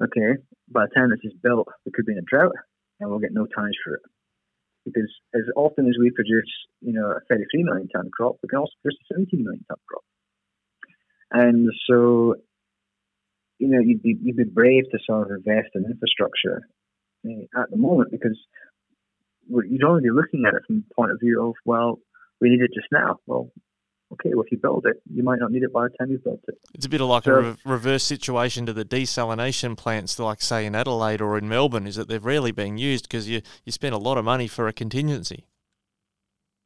okay, 0.00 0.40
by 0.70 0.86
the 0.86 0.94
time 0.94 1.10
this 1.10 1.18
is 1.24 1.36
built, 1.42 1.66
we 1.84 1.90
could 1.92 2.06
be 2.06 2.12
in 2.12 2.18
a 2.18 2.22
drought 2.22 2.54
and 3.00 3.10
we'll 3.10 3.18
get 3.18 3.32
no 3.32 3.46
tonnage 3.46 3.74
for 3.84 3.94
it. 3.94 4.02
Because 4.84 5.10
as 5.34 5.42
often 5.56 5.88
as 5.88 5.96
we 5.98 6.10
produce, 6.10 6.50
you 6.80 6.92
know, 6.92 7.10
a 7.10 7.20
33 7.28 7.64
million 7.64 7.88
ton 7.88 8.08
crop, 8.12 8.36
we 8.42 8.48
can 8.48 8.60
also 8.60 8.72
produce 8.82 9.00
a 9.10 9.14
17 9.14 9.42
million 9.42 9.64
ton 9.68 9.78
crop. 9.88 10.04
And 11.32 11.68
so 11.88 12.36
you 13.62 13.68
know, 13.68 13.78
you'd 13.80 14.02
be 14.02 14.18
you'd 14.20 14.36
be 14.36 14.44
brave 14.44 14.90
to 14.90 14.98
sort 15.06 15.30
of 15.30 15.36
invest 15.36 15.68
in 15.76 15.84
infrastructure 15.84 16.68
uh, 17.24 17.60
at 17.62 17.70
the 17.70 17.76
moment 17.76 18.10
because 18.10 18.36
you'd 19.48 19.84
only 19.84 20.02
be 20.02 20.10
looking 20.10 20.44
at 20.48 20.54
it 20.54 20.62
from 20.66 20.84
the 20.88 20.94
point 20.96 21.12
of 21.12 21.20
view 21.20 21.40
of 21.46 21.54
well, 21.64 22.00
we 22.40 22.48
need 22.48 22.60
it 22.60 22.72
just 22.74 22.88
now. 22.90 23.20
Well, 23.28 23.52
okay, 24.14 24.30
well 24.34 24.42
if 24.44 24.50
you 24.50 24.58
build 24.58 24.86
it, 24.88 25.00
you 25.14 25.22
might 25.22 25.38
not 25.38 25.52
need 25.52 25.62
it 25.62 25.72
by 25.72 25.84
the 25.84 25.96
time 25.96 26.10
you've 26.10 26.24
built 26.24 26.40
it. 26.48 26.58
It's 26.74 26.86
a 26.86 26.88
bit 26.88 27.00
of 27.00 27.06
like 27.06 27.22
so, 27.22 27.34
a 27.34 27.42
re- 27.42 27.56
reverse 27.64 28.02
situation 28.02 28.66
to 28.66 28.72
the 28.72 28.84
desalination 28.84 29.76
plants, 29.76 30.18
like 30.18 30.42
say 30.42 30.66
in 30.66 30.74
Adelaide 30.74 31.20
or 31.20 31.38
in 31.38 31.48
Melbourne, 31.48 31.86
is 31.86 31.94
that 31.94 32.08
they've 32.08 32.24
rarely 32.24 32.50
been 32.50 32.78
used 32.78 33.08
because 33.08 33.28
you 33.28 33.42
you 33.64 33.70
spend 33.70 33.94
a 33.94 33.98
lot 33.98 34.18
of 34.18 34.24
money 34.24 34.48
for 34.48 34.66
a 34.66 34.72
contingency. 34.72 35.46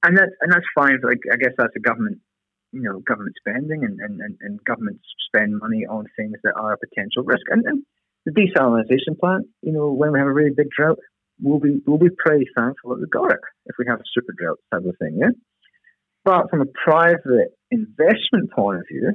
And 0.03 0.16
that's 0.16 0.32
and 0.40 0.51
that's 0.51 0.66
fine. 0.74 0.99
Like 1.03 1.20
I 1.30 1.36
guess 1.36 1.53
that's 1.59 1.76
a 1.76 1.80
government 1.80 2.20
you 2.73 2.83
know, 2.83 3.01
government 3.01 3.37
spending 3.39 3.85
and, 3.85 4.01
and, 4.01 4.21
and, 4.21 4.37
and 4.41 4.64
governments 4.64 5.05
spend 5.29 5.59
money 5.59 5.87
on 5.87 6.07
things 6.17 6.37
that 6.45 6.55
are 6.57 6.73
a 6.75 6.79
potential 6.79 7.23
risk. 7.25 7.43
And, 7.49 7.64
and 7.67 7.83
the 8.25 8.33
desalination 8.33 9.19
plant, 9.19 9.47
you 9.62 9.73
know, 9.73 9.93
when 9.93 10.12
we 10.12 10.19
have 10.19 10.29
a 10.29 10.33
really 10.33 10.51
big 10.55 10.69
drought, 10.77 10.99
we'll 11.41 11.61
be 11.61 11.81
we'll 11.87 11.99
be 11.99 12.11
pretty 12.11 12.47
thankful 12.57 12.91
that 12.91 13.01
we 13.01 13.07
got 13.07 13.33
it 13.33 13.41
if 13.67 13.77
we 13.79 13.87
have 13.89 14.01
a 14.01 14.12
super 14.12 14.33
drought 14.37 14.59
type 14.73 14.85
of 14.85 14.97
thing, 14.99 15.19
yeah. 15.21 15.31
But 16.25 16.51
from 16.51 16.61
a 16.61 16.67
private 16.67 17.55
investment 17.71 18.51
point 18.55 18.81
of 18.81 18.87
view, 18.91 19.12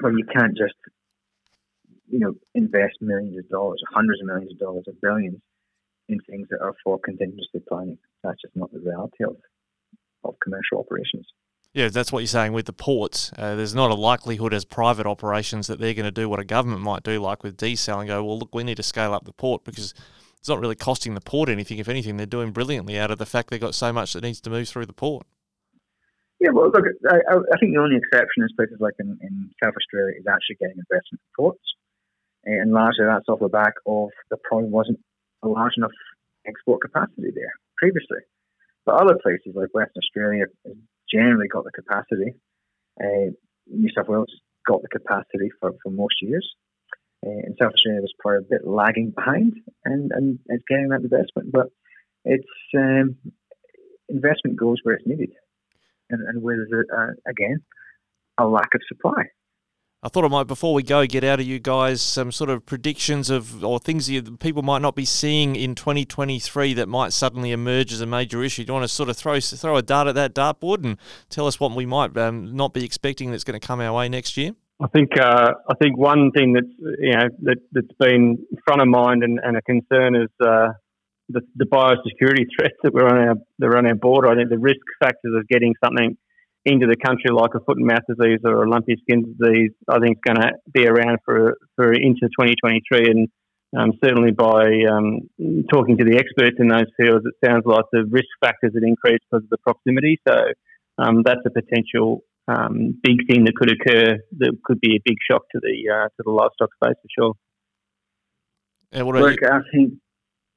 where 0.00 0.12
you 0.12 0.24
can't 0.24 0.56
just 0.56 0.74
you 2.08 2.20
know 2.20 2.34
invest 2.54 2.98
millions 3.00 3.38
of 3.38 3.48
dollars, 3.48 3.82
hundreds 3.92 4.20
of 4.20 4.26
millions 4.26 4.52
of 4.52 4.58
dollars, 4.58 4.84
or 4.86 4.94
billions 5.02 5.40
in 6.08 6.18
things 6.28 6.48
that 6.50 6.60
are 6.60 6.74
for 6.84 6.98
contingency 6.98 7.62
planning. 7.68 7.98
That's 8.22 8.40
just 8.40 8.56
not 8.56 8.72
the 8.72 8.80
reality 8.80 9.24
of 9.24 9.36
of 10.24 10.36
commercial 10.42 10.78
operations. 10.78 11.26
Yeah, 11.74 11.88
that's 11.88 12.12
what 12.12 12.18
you're 12.20 12.26
saying 12.26 12.52
with 12.52 12.66
the 12.66 12.74
ports. 12.74 13.32
Uh, 13.36 13.54
there's 13.54 13.74
not 13.74 13.90
a 13.90 13.94
likelihood 13.94 14.52
as 14.52 14.64
private 14.64 15.06
operations 15.06 15.68
that 15.68 15.80
they're 15.80 15.94
going 15.94 16.04
to 16.04 16.10
do 16.10 16.28
what 16.28 16.38
a 16.38 16.44
government 16.44 16.82
might 16.82 17.02
do, 17.02 17.18
like 17.18 17.42
with 17.42 17.56
desal, 17.56 18.00
and 18.00 18.08
go, 18.08 18.22
well, 18.22 18.38
look, 18.38 18.54
we 18.54 18.62
need 18.62 18.76
to 18.76 18.82
scale 18.82 19.14
up 19.14 19.24
the 19.24 19.32
port 19.32 19.64
because 19.64 19.94
it's 20.38 20.48
not 20.48 20.60
really 20.60 20.74
costing 20.74 21.14
the 21.14 21.20
port 21.22 21.48
anything. 21.48 21.78
If 21.78 21.88
anything, 21.88 22.18
they're 22.18 22.26
doing 22.26 22.50
brilliantly 22.52 22.98
out 22.98 23.10
of 23.10 23.16
the 23.16 23.24
fact 23.24 23.48
they've 23.48 23.60
got 23.60 23.74
so 23.74 23.90
much 23.90 24.12
that 24.12 24.22
needs 24.22 24.40
to 24.42 24.50
move 24.50 24.68
through 24.68 24.84
the 24.84 24.92
port. 24.92 25.26
Yeah, 26.40 26.50
well, 26.52 26.70
look, 26.74 26.84
I, 27.08 27.16
I 27.16 27.56
think 27.58 27.72
the 27.72 27.80
only 27.80 27.96
exception 27.96 28.44
is 28.44 28.52
places 28.54 28.76
like 28.80 28.94
in, 28.98 29.16
in 29.22 29.50
South 29.62 29.74
Australia 29.74 30.18
is 30.18 30.26
actually 30.26 30.56
getting 30.60 30.76
investment 30.76 31.22
in 31.22 31.32
ports. 31.38 31.62
And 32.44 32.72
largely 32.72 33.06
that's 33.06 33.28
off 33.28 33.38
the 33.38 33.48
back 33.48 33.74
of 33.86 34.10
there 34.28 34.38
probably 34.42 34.68
wasn't 34.68 34.98
a 35.42 35.48
large 35.48 35.74
enough 35.76 35.94
export 36.44 36.82
capacity 36.82 37.30
there 37.32 37.54
previously. 37.78 38.26
But 38.84 39.00
other 39.00 39.14
places 39.22 39.54
like 39.54 39.72
Western 39.72 40.02
Australia 40.02 40.46
generally 41.12 41.48
got 41.48 41.64
the 41.64 41.70
capacity. 41.70 42.34
Uh, 43.00 43.32
New 43.66 43.90
South 43.96 44.08
Wales 44.08 44.32
got 44.66 44.82
the 44.82 44.88
capacity 44.88 45.50
for, 45.60 45.72
for 45.82 45.90
most 45.90 46.16
years. 46.20 46.48
Uh, 47.24 47.30
and 47.44 47.56
South 47.60 47.72
Australia 47.72 48.00
was 48.00 48.12
probably 48.18 48.38
a 48.38 48.50
bit 48.50 48.66
lagging 48.66 49.12
behind 49.14 49.54
and, 49.84 50.10
and 50.12 50.38
it's 50.46 50.64
getting 50.68 50.88
that 50.88 51.02
investment. 51.02 51.52
But 51.52 51.68
it's 52.24 52.46
um, 52.76 53.16
investment 54.08 54.56
goes 54.56 54.78
where 54.82 54.96
it's 54.96 55.06
needed 55.06 55.30
and, 56.10 56.20
and 56.26 56.42
where 56.42 56.56
there's, 56.56 56.86
a, 56.90 56.96
a, 56.96 57.30
again, 57.30 57.62
a 58.38 58.46
lack 58.46 58.74
of 58.74 58.80
supply. 58.88 59.24
I 60.04 60.08
thought 60.08 60.24
I 60.24 60.28
might, 60.28 60.48
before 60.48 60.74
we 60.74 60.82
go, 60.82 61.06
get 61.06 61.22
out 61.22 61.38
of 61.38 61.46
you 61.46 61.60
guys 61.60 62.02
some 62.02 62.32
sort 62.32 62.50
of 62.50 62.66
predictions 62.66 63.30
of 63.30 63.62
or 63.64 63.78
things 63.78 64.08
that 64.08 64.40
people 64.40 64.62
might 64.62 64.82
not 64.82 64.96
be 64.96 65.04
seeing 65.04 65.54
in 65.54 65.76
2023 65.76 66.74
that 66.74 66.88
might 66.88 67.12
suddenly 67.12 67.52
emerge 67.52 67.92
as 67.92 68.00
a 68.00 68.06
major 68.06 68.42
issue. 68.42 68.64
Do 68.64 68.70
you 68.70 68.74
want 68.74 68.82
to 68.82 68.88
sort 68.88 69.10
of 69.10 69.16
throw 69.16 69.38
throw 69.38 69.76
a 69.76 69.82
dart 69.82 70.08
at 70.08 70.16
that 70.16 70.34
dartboard 70.34 70.84
and 70.84 70.98
tell 71.30 71.46
us 71.46 71.60
what 71.60 71.70
we 71.76 71.86
might 71.86 72.16
um, 72.16 72.56
not 72.56 72.74
be 72.74 72.84
expecting 72.84 73.30
that's 73.30 73.44
going 73.44 73.58
to 73.58 73.64
come 73.64 73.80
our 73.80 73.92
way 73.92 74.08
next 74.08 74.36
year? 74.36 74.56
I 74.82 74.88
think 74.88 75.16
uh, 75.20 75.52
I 75.70 75.74
think 75.80 75.96
one 75.96 76.32
thing 76.32 76.54
that's 76.54 76.98
you 76.98 77.12
know 77.12 77.28
that, 77.42 77.58
that's 77.70 77.94
been 78.00 78.44
front 78.66 78.82
of 78.82 78.88
mind 78.88 79.22
and, 79.22 79.38
and 79.40 79.56
a 79.56 79.62
concern 79.62 80.16
is 80.16 80.30
uh, 80.44 80.70
the, 81.28 81.42
the 81.54 81.64
biosecurity 81.66 82.46
threats 82.58 82.74
that 82.82 82.92
we're 82.92 83.06
on 83.06 83.18
our 83.18 83.34
that 83.60 83.66
are 83.66 83.78
on 83.78 83.86
our 83.86 83.94
border. 83.94 84.26
I 84.26 84.34
think 84.34 84.50
the 84.50 84.58
risk 84.58 84.80
factors 84.98 85.32
of 85.36 85.46
getting 85.46 85.74
something 85.84 86.16
into 86.64 86.86
the 86.86 86.96
country 86.96 87.30
like 87.32 87.54
a 87.54 87.60
foot 87.60 87.76
and 87.76 87.86
mouth 87.86 88.06
disease 88.08 88.40
or 88.44 88.64
a 88.64 88.70
lumpy 88.70 88.96
skin 89.02 89.36
disease, 89.38 89.72
I 89.88 89.98
think 89.98 90.18
is 90.18 90.34
going 90.34 90.40
to 90.40 90.52
be 90.72 90.86
around 90.86 91.18
for 91.24 91.58
for 91.76 91.92
into 91.92 92.28
2023. 92.38 93.10
And 93.10 93.28
um, 93.76 93.92
certainly 94.04 94.30
by 94.30 94.66
um, 94.90 95.28
talking 95.72 95.98
to 95.98 96.04
the 96.04 96.18
experts 96.18 96.56
in 96.58 96.68
those 96.68 96.90
fields, 96.96 97.24
it 97.26 97.34
sounds 97.44 97.64
like 97.66 97.84
the 97.92 98.04
risk 98.08 98.28
factors 98.40 98.72
had 98.74 98.84
increased 98.84 99.24
because 99.30 99.44
of 99.44 99.50
the 99.50 99.58
proximity. 99.58 100.20
So 100.28 100.34
um, 100.98 101.22
that's 101.24 101.40
a 101.46 101.50
potential 101.50 102.22
um, 102.48 102.98
big 103.02 103.26
thing 103.26 103.44
that 103.44 103.54
could 103.56 103.70
occur. 103.70 104.18
That 104.38 104.56
could 104.64 104.80
be 104.80 104.96
a 104.96 105.02
big 105.04 105.16
shock 105.28 105.42
to 105.52 105.60
the 105.60 105.90
uh, 105.90 106.08
to 106.08 106.22
the 106.24 106.30
livestock 106.30 106.70
space 106.74 106.98
for 107.02 107.08
sure. 107.18 107.34
Yeah, 108.92 109.02
Look, 109.02 109.38
I 109.42 109.60
think 109.72 109.94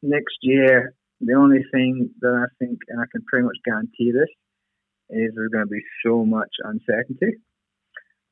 next 0.02 0.38
year 0.42 0.94
the 1.22 1.34
only 1.34 1.64
thing 1.74 2.10
that 2.22 2.34
I 2.34 2.48
think, 2.60 2.80
and 2.90 3.00
I 3.00 3.06
can 3.12 3.24
pretty 3.26 3.46
much 3.46 3.58
guarantee 3.64 4.12
this, 4.12 4.30
is 5.10 5.32
there's 5.36 5.52
going 5.52 5.66
to 5.66 5.70
be 5.70 5.84
so 6.06 6.26
much 6.26 6.50
uncertainty 6.64 7.38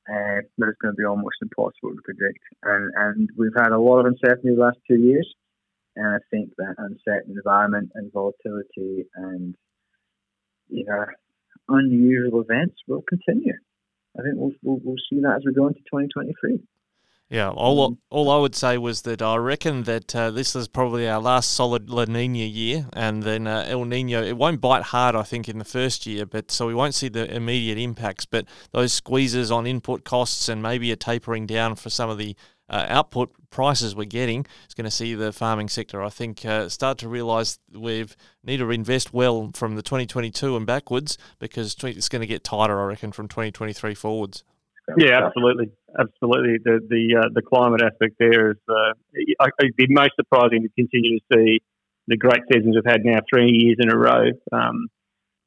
uh, 0.09 0.41
that 0.57 0.69
it's 0.69 0.82
going 0.82 0.93
to 0.93 0.99
be 0.99 1.05
almost 1.05 1.38
impossible 1.41 1.95
to 1.95 2.01
predict. 2.03 2.39
And, 2.63 2.91
and 2.95 3.30
we've 3.38 3.55
had 3.55 3.71
a 3.71 3.80
lot 3.80 3.99
of 3.99 4.07
uncertainty 4.07 4.55
the 4.55 4.61
last 4.61 4.80
two 4.88 4.99
years. 4.99 5.28
And 5.95 6.07
I 6.07 6.17
think 6.32 6.49
that 6.57 6.76
uncertain 6.78 7.36
environment 7.38 7.91
and 7.93 8.11
volatility 8.11 9.05
and 9.15 9.55
you 10.67 10.86
know 10.86 11.05
unusual 11.69 12.41
events 12.41 12.76
will 12.88 13.03
continue. 13.07 13.53
I 14.17 14.24
think 14.24 14.36
we'll, 14.36 14.51
we'll, 14.63 14.80
we'll 14.84 15.03
see 15.09 15.21
that 15.21 15.36
as 15.38 15.43
we 15.45 15.53
go 15.53 15.67
into 15.67 15.80
2023. 15.82 16.59
Yeah, 17.30 17.49
all, 17.49 17.91
mm. 17.91 17.97
all 18.09 18.30
I 18.30 18.38
would 18.38 18.53
say 18.53 18.78
was 18.78 19.01
that 19.03 19.21
I 19.21 19.38
reckon 19.38 19.84
that 19.84 20.15
uh, 20.15 20.30
this 20.30 20.55
is 20.55 20.67
probably 20.67 21.07
our 21.09 21.19
last 21.19 21.51
solid 21.51 21.89
La 21.89 22.05
Nina 22.05 22.45
year, 22.45 22.88
and 22.93 23.24
then 23.24 23.47
uh, 23.47 23.65
El 23.67 23.86
Nino, 23.86 24.21
it 24.21 24.38
won't 24.38 24.61
bite 24.61 24.84
hard, 24.84 25.15
I 25.15 25.24
think, 25.24 25.49
in 25.49 25.57
the 25.57 25.65
first 25.65 26.05
year, 26.05 26.26
but 26.26 26.51
so 26.51 26.67
we 26.67 26.76
won't 26.76 26.93
see 26.93 27.09
the 27.09 27.34
immediate 27.34 27.80
impacts. 27.80 28.26
But 28.26 28.45
those 28.71 28.93
squeezes 28.93 29.51
on 29.51 29.65
input 29.65 30.03
costs 30.03 30.47
and 30.47 30.61
maybe 30.61 30.91
a 30.91 30.95
tapering 30.95 31.47
down 31.47 31.76
for 31.76 31.89
some 31.89 32.09
of 32.09 32.17
the 32.17 32.36
uh, 32.69 32.86
output 32.88 33.32
prices 33.49 33.95
we're 33.95 34.05
getting 34.05 34.45
is 34.67 34.74
going 34.74 34.86
to 34.86 34.91
see 34.91 35.15
the 35.15 35.32
farming 35.32 35.69
sector, 35.69 36.01
I 36.01 36.09
think, 36.09 36.45
uh, 36.45 36.69
start 36.69 36.97
to 36.99 37.09
realise 37.09 37.59
we 37.71 38.05
need 38.43 38.57
to 38.57 38.69
invest 38.71 39.13
well 39.13 39.51
from 39.53 39.76
the 39.76 39.82
2022 39.82 40.55
and 40.55 40.65
backwards 40.65 41.17
because 41.39 41.76
it's 41.84 42.09
going 42.09 42.21
to 42.21 42.28
get 42.28 42.43
tighter, 42.43 42.80
I 42.82 42.86
reckon, 42.86 43.11
from 43.11 43.28
2023 43.28 43.95
forwards. 43.95 44.43
Yeah, 44.98 45.26
absolutely, 45.26 45.72
absolutely. 45.98 46.58
The 46.64 46.80
the 46.88 47.22
uh, 47.22 47.30
the 47.34 47.42
climate 47.42 47.82
aspect 47.82 48.16
there 48.20 48.52
is 48.52 48.58
uh, 48.70 48.94
it'd 49.14 49.76
be 49.76 49.88
most 49.90 50.12
surprising 50.16 50.64
to 50.64 50.70
continue 50.76 51.20
to 51.20 51.26
see 51.34 51.62
the 52.08 52.18
great 52.18 52.42
seasons 52.52 52.76
we've 52.76 52.92
had 52.92 53.06
now 53.06 53.20
three 53.34 53.50
years 53.50 53.78
in 53.80 53.90
a 53.90 53.98
row. 53.98 54.26
Um, 54.52 54.88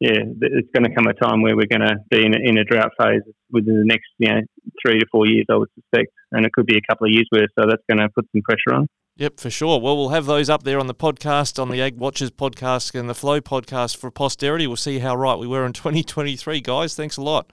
yeah, 0.00 0.20
it's 0.40 0.68
going 0.74 0.84
to 0.84 0.94
come 0.94 1.06
a 1.06 1.14
time 1.14 1.42
where 1.42 1.56
we're 1.56 1.66
going 1.66 1.80
to 1.80 1.96
be 2.10 2.24
in 2.24 2.34
a, 2.34 2.38
in 2.38 2.58
a 2.58 2.64
drought 2.64 2.92
phase 2.98 3.22
within 3.50 3.78
the 3.78 3.86
next 3.86 4.08
you 4.18 4.28
know 4.28 4.40
three 4.84 4.98
to 4.98 5.06
four 5.10 5.26
years, 5.26 5.46
I 5.50 5.56
would 5.56 5.70
suspect, 5.74 6.12
and 6.32 6.44
it 6.44 6.52
could 6.52 6.66
be 6.66 6.76
a 6.76 6.82
couple 6.88 7.06
of 7.06 7.12
years 7.12 7.28
worth. 7.32 7.50
So 7.58 7.66
that's 7.66 7.82
going 7.88 8.00
to 8.00 8.08
put 8.14 8.26
some 8.32 8.42
pressure 8.42 8.74
on. 8.74 8.88
Yep, 9.18 9.40
for 9.40 9.48
sure. 9.48 9.80
Well, 9.80 9.96
we'll 9.96 10.10
have 10.10 10.26
those 10.26 10.50
up 10.50 10.64
there 10.64 10.78
on 10.78 10.88
the 10.88 10.94
podcast, 10.94 11.60
on 11.60 11.70
the 11.70 11.80
Ag 11.80 11.96
Watchers 11.96 12.30
podcast 12.30 12.98
and 12.98 13.08
the 13.08 13.14
Flow 13.14 13.40
podcast 13.40 13.96
for 13.96 14.10
posterity. 14.10 14.66
We'll 14.66 14.76
see 14.76 14.98
how 14.98 15.16
right 15.16 15.38
we 15.38 15.46
were 15.46 15.64
in 15.64 15.72
2023, 15.72 16.60
guys. 16.60 16.94
Thanks 16.94 17.16
a 17.16 17.22
lot. 17.22 17.50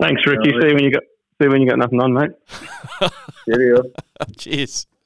Thanks, 0.00 0.26
Ricky. 0.26 0.50
See 0.50 0.74
when 0.74 0.84
you 0.84 0.90
got 0.90 1.02
see 1.40 1.48
when 1.48 1.60
you 1.62 1.68
got 1.68 1.78
nothing 1.78 2.00
on, 2.00 2.12
mate. 2.12 2.30
Cheerio. 3.46 3.82
Cheers. 4.36 4.86